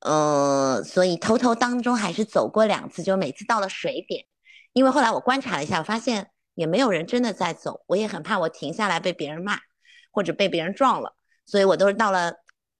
[0.04, 4.24] 呃，所以偷偷当中还是走过两次，就每次到了水点，
[4.72, 9.58] 因为后来我观察了一下，我发现也没有人真的在走，我也很怕我停下来被别人骂，
[10.10, 11.16] 或者被别人撞了，
[11.46, 12.34] 所以我都是到了。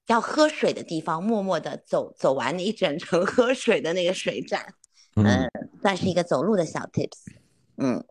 [0.08, 4.74] 要喝水的地方，默默的走走完那一整程 喝水的那个水站，
[5.14, 5.48] 嗯，
[5.80, 7.30] 算是一个走路的小 tips，
[7.76, 8.04] 嗯，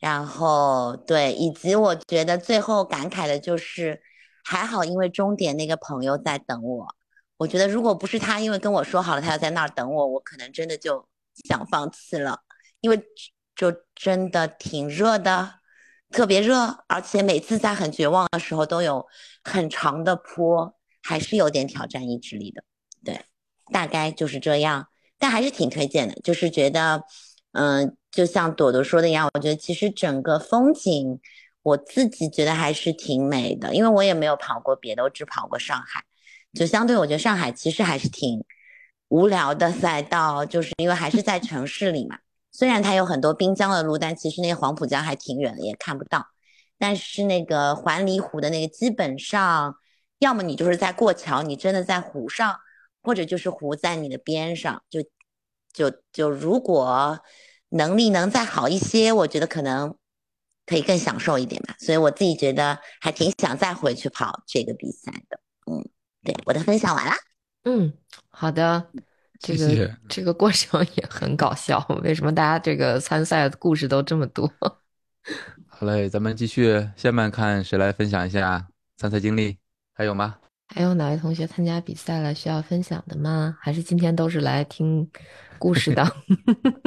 [0.00, 4.02] 然后对，以及我觉得最后感慨的就是，
[4.42, 6.88] 还好因为终点那个朋友在等我，
[7.36, 11.06] 我觉得如果不是他，因为跟我说好了他要在那儿等我，我可能真的就
[11.48, 12.40] 想放弃了，
[12.80, 13.02] 因为
[13.54, 15.54] 就真的挺热的，
[16.10, 19.06] 特别热，而且每次在很绝望的时候都有
[19.42, 20.74] 很长的坡。
[21.08, 22.64] 还是有点挑战意志力的，
[23.04, 23.20] 对，
[23.72, 24.88] 大概就是这样，
[25.20, 26.16] 但还是挺推荐的。
[26.16, 27.00] 就是觉得，
[27.52, 31.20] 嗯，就像朵朵说的一样，我觉得其实整个风景，
[31.62, 33.72] 我自己觉得还是挺美的。
[33.72, 36.02] 因为我也没有跑过别的，我只跑过上海，
[36.56, 38.44] 就相对我觉得上海其实还是挺
[39.08, 42.18] 无聊的赛道，就是因为还是在城市里嘛。
[42.50, 46.26] 虽然它有很多滨江的路，但其实那个黄浦江还挺远的，也看不到。
[46.78, 49.76] 但是那个环里湖的那个，基本上。
[50.18, 52.58] 要么你就是在过桥，你真的在湖上，
[53.02, 55.02] 或者就是湖在你的边上，就
[55.74, 57.20] 就就如果
[57.68, 59.94] 能力能再好一些，我觉得可能
[60.64, 61.74] 可以更享受一点吧。
[61.78, 65.38] 所以我自己觉得还挺想再回去跑这个比赛的。
[65.70, 65.86] 嗯，
[66.26, 67.12] 对，我的分享完了。
[67.62, 67.92] 嗯，
[68.30, 68.84] 好的，
[69.38, 71.78] 这个这个过程也很搞笑。
[72.02, 74.52] 为什么大家这个参赛的故事都这么多？
[75.68, 78.66] 好嘞，咱们继续，下面看谁来分享一下
[78.96, 79.56] 参赛经历。
[79.94, 80.36] 还有吗？
[80.74, 83.56] 还有哪位同学参加比赛了需要分享的吗？
[83.60, 85.08] 还是今天都是来听
[85.58, 86.04] 故事的？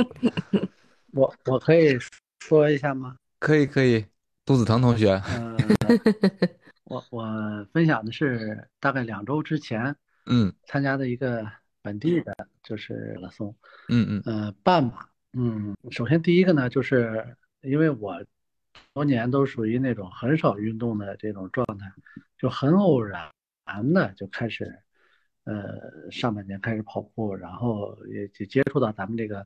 [1.13, 1.97] 我我可以
[2.39, 3.15] 说一下吗？
[3.39, 4.05] 可以可以，
[4.45, 5.21] 杜子腾同学。
[5.33, 5.57] 嗯，
[6.89, 9.95] 我我分享的是大概两周之前，
[10.25, 11.47] 嗯，参加的一个
[11.83, 13.55] 本地的，就是马拉松。
[13.89, 15.07] 嗯嗯呃，半马。
[15.33, 18.25] 嗯，首先第一个呢，就是因为我
[18.93, 21.91] 多年都属于那种很少运动的这种状态。
[22.39, 23.31] 就很偶然
[23.93, 24.81] 的就开始，
[25.43, 29.45] 呃，上半年开始跑步，然后也就接触到咱们这个，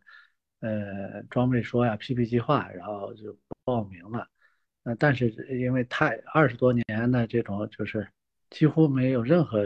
[0.61, 4.30] 呃，装备说呀，PP 计划，然后就报名了。
[4.84, 5.30] 呃，但是
[5.60, 8.07] 因为太二十多年的这种就是
[8.49, 9.64] 几乎没有任何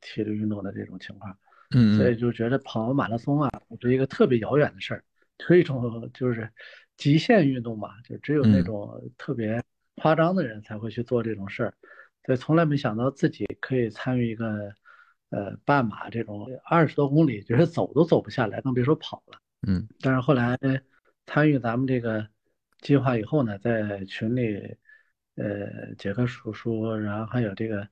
[0.00, 1.36] 体力运动的这种情况，
[1.74, 3.50] 嗯，所以就觉得跑马拉松啊
[3.80, 5.04] 是一个特别遥远的事儿，
[5.46, 6.50] 是一种就是
[6.96, 9.62] 极限运动嘛，就只有那种特别
[9.96, 11.74] 夸张的人才会去做这种事儿。
[12.24, 14.72] 所以，从来没想到自己可以参与一个，
[15.28, 19.38] 呃，半马这种二十多公里，就是走都走不下来，更别说跑了。
[19.66, 20.58] 嗯，但是后来
[21.26, 22.26] 参与咱们这个
[22.84, 24.76] 计划以后呢，在群里，
[25.34, 27.88] 呃，杰克叔叔，然后还有这个，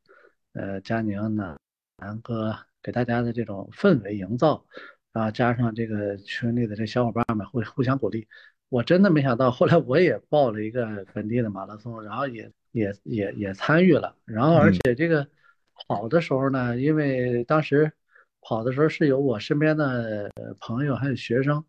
[0.53, 1.59] 呃，佳宁呢，
[1.99, 4.65] 南哥给大家的这种氛围营造，
[5.13, 8.29] 然后加上这个群里的这小伙伴们会互相鼓励，
[8.69, 12.53] 我真的没想到，后来我也报了一个本地的马拉松，然后也。
[12.75, 15.29] 也也也参与了，然后而且这个
[15.75, 17.93] 跑的时候呢，因为当时
[18.41, 21.63] 跑的时候是有我身边的朋友还有学生，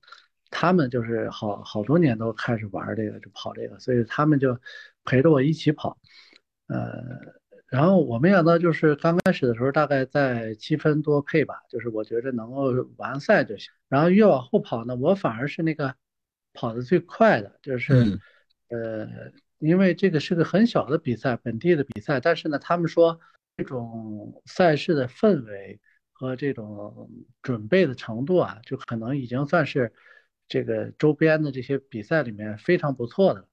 [0.55, 4.55] 他们就是好好多年都开始玩这个就跑这个，所以他们就
[5.03, 5.97] 陪着我一起跑，
[6.67, 7.01] 呃，
[7.67, 15.95] 然后我没想到就是刚开始的时候大概在七分多配吧，就是我觉得能够完赛就行，然后越往后跑呢，我反而是那个
[16.53, 18.19] 跑的最快的，就是
[18.69, 19.33] 呃。
[19.59, 23.17] 因为这个是个很小的比赛，本地的比赛，但是呢，他们说
[23.55, 25.79] 这种赛事的氛围
[26.11, 27.09] 和这种
[27.41, 29.93] 准备的程度啊，就可能已经算是
[30.47, 33.47] 这个周边的这些比赛里面非常不错的。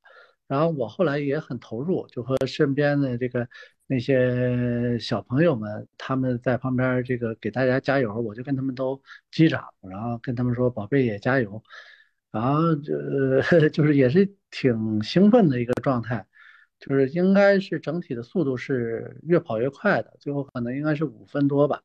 [0.46, 3.48] 然后我后来也很投入，就和身边的这个
[3.86, 9.00] 那些小朋友们，他们在旁边这个给大家加油，我就跟他们都
[9.30, 11.62] 击掌，然后跟他们说：“宝贝也加油。”
[12.32, 12.94] 然后就
[13.70, 16.26] 就是也是挺兴奋的一个状态，
[16.80, 21.80] 就是应该是整体的速度是越跑越快的，最后可能应该是五分多吧，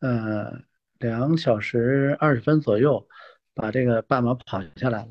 [0.00, 0.62] 呃，
[0.98, 3.08] 两小时二十分左右
[3.56, 5.08] 把这个半马跑下来了。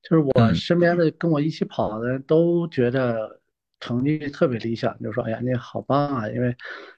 [0.00, 3.38] 就是我身边的跟我一起跑的都觉得
[3.78, 6.56] 成绩特别理想，就说哎呀你好棒啊，因为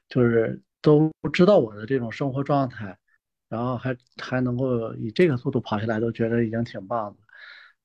[0.09, 2.97] 就是都知道我的这种生活状态。
[3.49, 7.19] 然后还还能够以这个速度跑下来，都觉得已经挺棒的。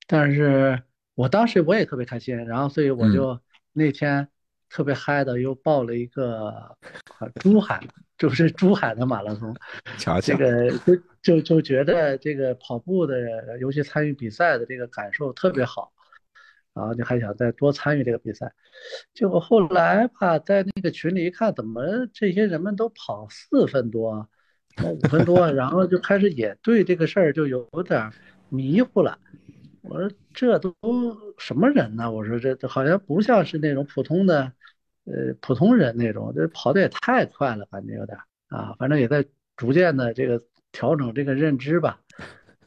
[0.05, 0.79] 但是
[1.15, 3.41] 我当时我也特别开心，然后所以我就
[3.73, 4.27] 那天
[4.69, 6.77] 特别嗨的又报了一个
[7.39, 7.83] 珠海，
[8.15, 9.55] 就是珠海的马拉松。
[9.97, 10.71] 瞧这个
[11.25, 13.17] 就就觉得这个跑步的，
[13.59, 15.91] 尤其参与比赛的这个感受特别好，
[16.71, 18.53] 然后就还想再多参与这个比赛。
[19.11, 24.29] 结果后来吧，在那个群里一看，怎么这些人们都跑四分多，
[24.83, 28.11] 五分多，然后就开始也对这个事儿就有点
[28.49, 29.17] 迷糊了。
[29.81, 30.75] 我说这都
[31.39, 32.11] 什么人呢？
[32.11, 34.51] 我说这好像不像是那种普通的，
[35.05, 38.15] 呃，普通人那种，这跑的也太快了，感觉有点
[38.49, 39.25] 啊，反正也在
[39.57, 40.39] 逐渐的这个。
[40.75, 42.01] 调整这个认知吧，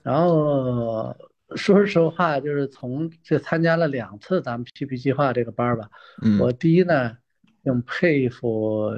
[0.03, 1.15] 然后
[1.57, 5.91] 说实话，就是从这参加了两次咱们 PP 计划这个班吧，
[6.41, 7.19] 我第一呢，
[7.63, 8.91] 挺佩服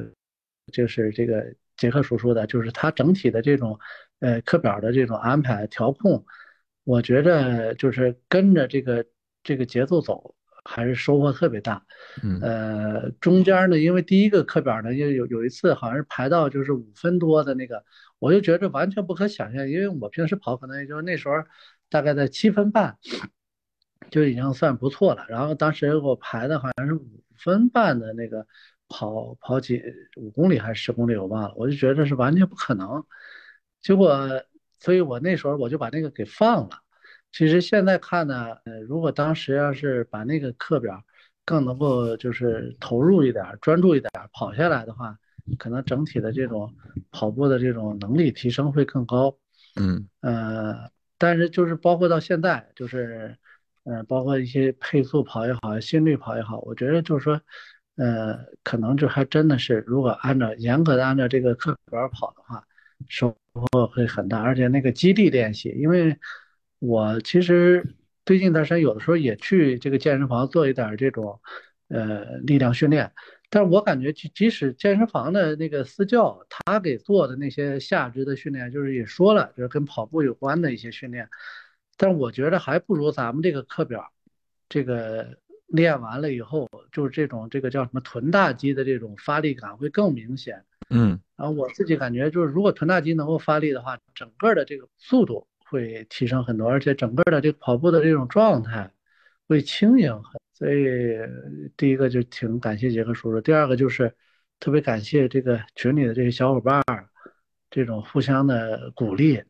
[0.72, 3.80] 就是这个杰克叔叔的，就是他整体的这种
[4.20, 6.24] 呃课表的这种安排调控，
[6.84, 9.04] 我觉得就是跟着这个
[9.42, 10.36] 这个节奏走。
[10.72, 11.84] 还是收获特别大，
[12.22, 17.84] 嗯，呃，中间呢，因为第一个课表呢，又有有一次好像是排到就是五分多的那个，
[18.20, 21.34] 我就觉得完全不可想象，因为我平时跑可能也就那时候
[21.88, 22.96] 大概在七分半
[24.10, 25.26] 就已经算不错了。
[25.28, 28.46] 然后当时我排的好像是五分半的那个
[28.88, 29.82] 跑跑几
[30.14, 33.04] 五公里还是十公里我忘了，我就觉得是完全不可能。
[33.82, 34.16] 结果，
[34.78, 36.70] 所以我那时候我就把那个给放了。
[37.32, 41.02] 其实现在看呢，呃，如果当时要是把那个课表
[41.44, 45.16] 更能够就是投入一点、专注一点跑下来的话，
[45.56, 46.74] 可能整体的这种
[47.12, 49.36] 跑步的这种能力提升会更高。
[49.80, 53.36] 嗯，呃，但是就是包括到现在，就是，
[53.84, 57.40] 呃，包括一些配速跑也好，心率跑也好，我觉得就是说，
[57.96, 62.64] 呃，可能就还真的是，如果按照严格的按照这个课表跑的话，
[63.08, 66.18] 收获会很大，而且那个基地练习，因为。
[66.80, 67.94] 我其实
[68.24, 71.40] 最近段时间有的时候也去这个健身房做一点这种，
[71.88, 73.12] 呃，力量训练。
[73.50, 81.28] 但是我感觉，即即使健身房的那个私教他给做的那些下肢的训练，就是也说了，就是跟跑步有关的一些训练。
[81.96, 84.10] 但是我觉得还不如咱们这个课表，
[84.68, 85.36] 这个
[85.66, 90.64] 练完了以后，就是这种这个叫什么臀大肌的这种发力感会更明显。
[90.88, 95.46] 嗯，然后我自己感觉就是，如果臀大肌能够发力的话，整个的这个速度。
[95.70, 98.90] 会提升很多，而且整个的这个跑步的这种状态
[99.48, 100.40] 会轻盈很。
[100.52, 101.16] 所以
[101.76, 104.12] 第一个就挺感谢杰克叔叔，第二个就是
[104.58, 107.08] 特别感谢这个群里的这些小伙伴儿，
[107.70, 109.42] 这种互相的鼓励。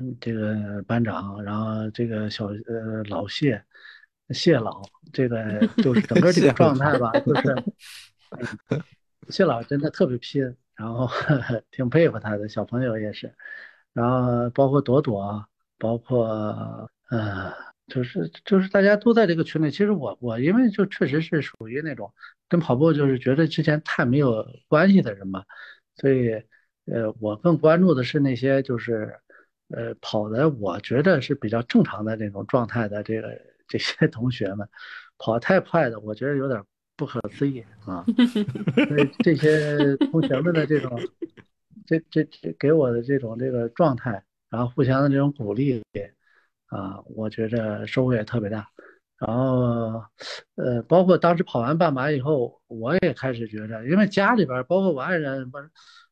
[0.00, 3.60] 嗯，这个班长，然后这个小呃老谢，
[4.30, 4.80] 谢老，
[5.12, 7.54] 这个 就是整个这个状态吧，就是
[9.28, 10.40] 谢老真的特别拼，
[10.76, 11.10] 然后
[11.72, 13.34] 挺佩服他的，小朋友也是。
[13.98, 15.44] 然后包括朵朵，
[15.76, 17.52] 包括呃，
[17.88, 19.72] 就是就是大家都在这个群里。
[19.72, 22.14] 其实我我因为就确实是属于那种
[22.48, 25.42] 跟跑步就是觉得之前太没有关系的人嘛，
[25.96, 26.30] 所以
[26.86, 29.18] 呃，我更关注的是那些就是
[29.70, 34.68] 呃跑的我觉得是比较正常的那种状态的这个这些同学们，
[35.18, 36.62] 跑太快的我觉得有点
[36.96, 38.04] 不可思议啊。
[38.86, 40.96] 所以这些同学们的这种。
[41.86, 45.82] 这这这给我的这种这个状态，然后互相的这种鼓励，
[46.66, 48.68] 啊，我觉着收获也特别大。
[49.18, 50.04] 然后，
[50.54, 55.68] 呃，包括当时跑完半马以后，我也开始觉着，因为家里边包括我爱人不是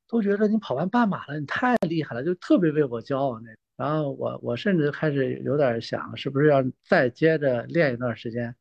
[0.09, 3.51] 都觉得你跑完半马了，你太厉害了，就特别为我骄傲那。
[3.76, 8.52] 然后我我甚至开始有点想，是不是要再接着练一段时间，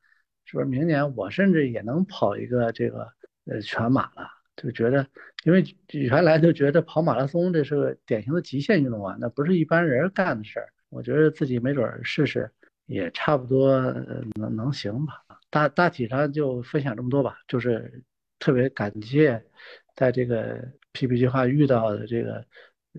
[0.44, 3.07] 是不是明年我甚至也能跑一个这个
[3.45, 4.30] 呃全马了？
[4.56, 5.06] 就觉得，
[5.44, 10.69] 因为原来就觉得跑马拉松这是个典型的极限运动啊，那不是一般人干的事儿。
[10.90, 12.49] 我觉得自己没准试试，
[12.86, 13.82] 也差不多
[14.40, 15.23] 能能行吧。
[15.49, 18.02] 大大体上就分享这么多吧，就是
[18.40, 19.44] 特别感谢
[19.95, 22.45] 在这个 PP 计划遇到的这个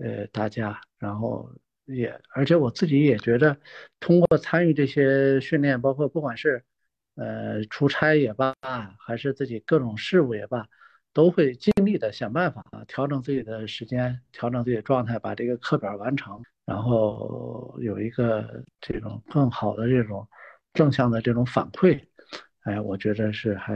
[0.01, 1.49] 呃大家，然后
[1.85, 3.57] 也而且我自己也觉得，
[3.99, 6.63] 通过参与这些训练，包括不管是
[7.15, 8.53] 呃出差也罢，
[8.99, 10.67] 还是自己各种事务也罢。
[11.17, 20.27] 都会尽力的想办法啊，调整自己的时间，调整自己的状态，把这个课表完成，然后有一个这种更好的这种
[20.75, 21.99] 正向的这种反馈，
[22.65, 23.73] 哎，我觉得是还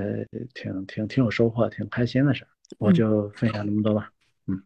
[0.54, 2.48] 挺挺挺有收获，挺开心的事儿。
[2.78, 4.12] 我就分享这么多吧，
[4.46, 4.62] 嗯，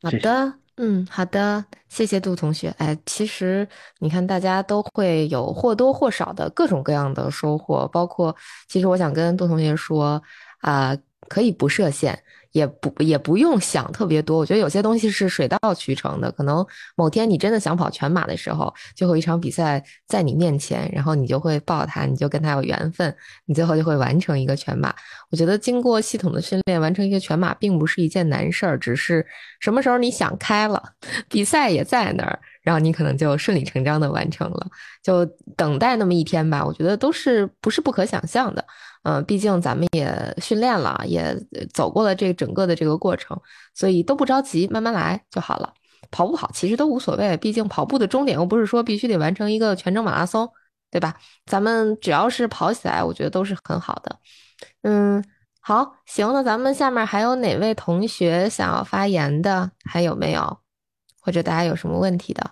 [0.00, 2.70] 好的，嗯，好的，谢谢杜同学。
[2.78, 3.68] 哎，其实
[3.98, 8.34] 你看，大家都会有或多或少的各种各样的收获，包括
[8.66, 10.22] 其实我想跟杜同学说
[10.60, 10.96] 啊。
[11.28, 12.18] 可以不设限，
[12.52, 14.38] 也不也不用想特别多。
[14.38, 16.30] 我觉得有些东西是水到渠成的。
[16.32, 16.64] 可能
[16.96, 23.14] 某天你真的想跑全马的时候，最后一场比赛在你面前，然后你就会抱他，你就跟他有缘分，
[23.46, 24.94] 你最后就会完成一个全马。
[25.30, 29.26] 我觉得经过系统的训练，完成一个全马并不是一件难事儿，只是
[29.60, 30.82] 什么时候你想开了，
[31.28, 34.66] 比赛也在那儿，然后你可能就顺理成章的完成了。
[35.02, 35.24] 就
[35.56, 38.64] 等待那么一天吧，我觉得都是不是不可想象的。
[39.04, 41.34] 嗯，毕竟咱们也训练了，也
[41.72, 43.40] 走过了这整个的这个过程，
[43.74, 45.72] 所以都不着急，慢慢来就好了。
[46.10, 50.48] 跑不好其实都无所谓，毕竟跑步的终点又不是说必须得完成一个全程马拉松，
[50.90, 51.14] 对吧？
[51.46, 54.18] 咱们只要是跑起来，我觉得都是很好的。
[54.82, 55.24] 嗯。
[55.66, 59.70] 好，行，那咱们下面还有哪位同学想要发言的？
[59.82, 60.58] 还有没有？
[61.22, 62.50] 或者大家有什么问题的？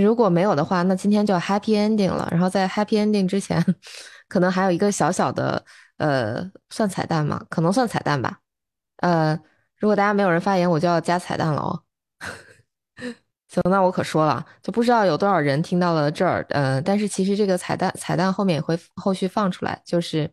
[0.00, 2.28] 如果没有的话，那今天就 happy ending 了。
[2.30, 3.60] 然后在 happy ending 之前，
[4.28, 5.64] 可能还有一个小小的，
[5.98, 7.44] 呃，算彩蛋吗？
[7.48, 8.38] 可能算彩蛋吧。
[8.98, 9.38] 呃，
[9.78, 11.82] 如果大家没有人发言，我就要加彩蛋了哦。
[13.48, 20.30] 行，那我可说了，就不知道有多少人听到了这儿，呃，但是其实这个彩蛋彩蛋后面也会后续放出来，就是，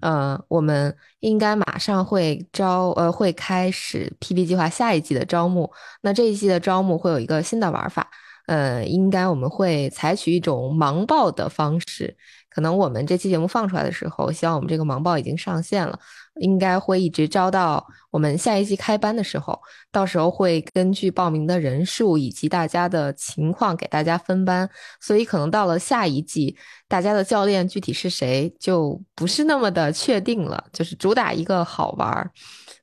[0.00, 5.68] 呃，我们应该马上会招，呃，会开始 PB 计划下一季的招募，
[6.02, 8.08] 那这一季的招募会有一个新的玩法，
[8.46, 12.16] 呃，应该我们会采取一种盲报的方式。
[12.50, 15.98] 可能我们这期节目放出来的时候，希望我们这个盲报已经上线了，
[16.40, 19.58] 应该会一直招到我们下一季开班的时候，
[19.92, 24.68] 到时候会根据报名的人数以及大家的情况给大家分班，
[25.00, 26.56] 所以可能到了下一季，
[26.88, 32.30] 大家的教练具体是谁就不是那么的确定了，就是主打一个好玩儿，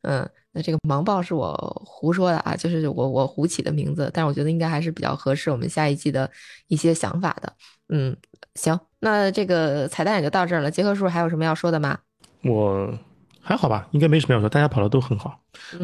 [0.03, 1.53] 嗯，那这个盲报是我
[1.85, 6.29] 胡说的啊，就是我我胡起的名字，但是我觉得应该还是比较合适我们下一季的
[6.67, 7.53] 一些想法的，
[7.89, 8.15] 嗯，
[8.55, 8.79] 行。
[8.99, 10.71] 那这个彩蛋也就到这儿了。
[10.71, 11.97] 杰克叔还有什么要说的吗？
[12.43, 12.97] 我
[13.39, 14.49] 还好吧，应该没什么要说。
[14.49, 15.39] 大家跑的都很好。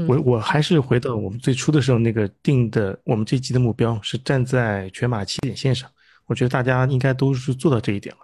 [0.08, 5.90] 我我还是回到我们最初的时候那个定的，我们这集的目标是站在全马起点线上。
[6.26, 8.22] 我觉得大家应该都是做到这一点了。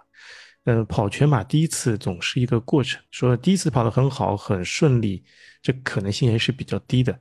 [0.64, 5.24] 嗯，跑全马第一次总是一个过程，说第一次跑得很好很顺利，
[5.62, 7.18] 这可能性还是比较低的。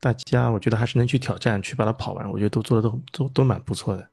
[0.00, 2.30] 大家我觉得还是能去挑战，去把它跑完。
[2.30, 4.08] 我觉得都做的都都都蛮不错的。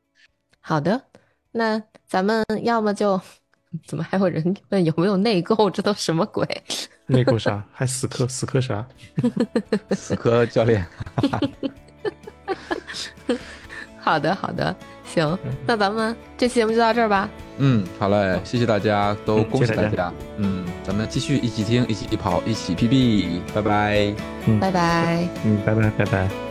[0.59, 1.10] 好的。
[1.51, 3.19] 那咱们要么就，
[3.85, 5.69] 怎么还有人问有没有内购？
[5.69, 6.45] 这都什么鬼？
[7.07, 7.63] 内购啥？
[7.73, 8.85] 还死磕死磕啥？
[9.91, 10.85] 死磕教练。
[13.99, 14.75] 好的好的，
[15.05, 15.37] 行，
[15.67, 17.29] 那咱们这期节目就到这儿吧。
[17.57, 20.11] 嗯，好嘞，谢谢大家，都恭喜大家。
[20.37, 24.15] 嗯，咱们继续一起听，一起跑，一起 PB，拜拜。
[24.59, 25.27] 拜拜。
[25.45, 26.50] 嗯，拜拜拜拜。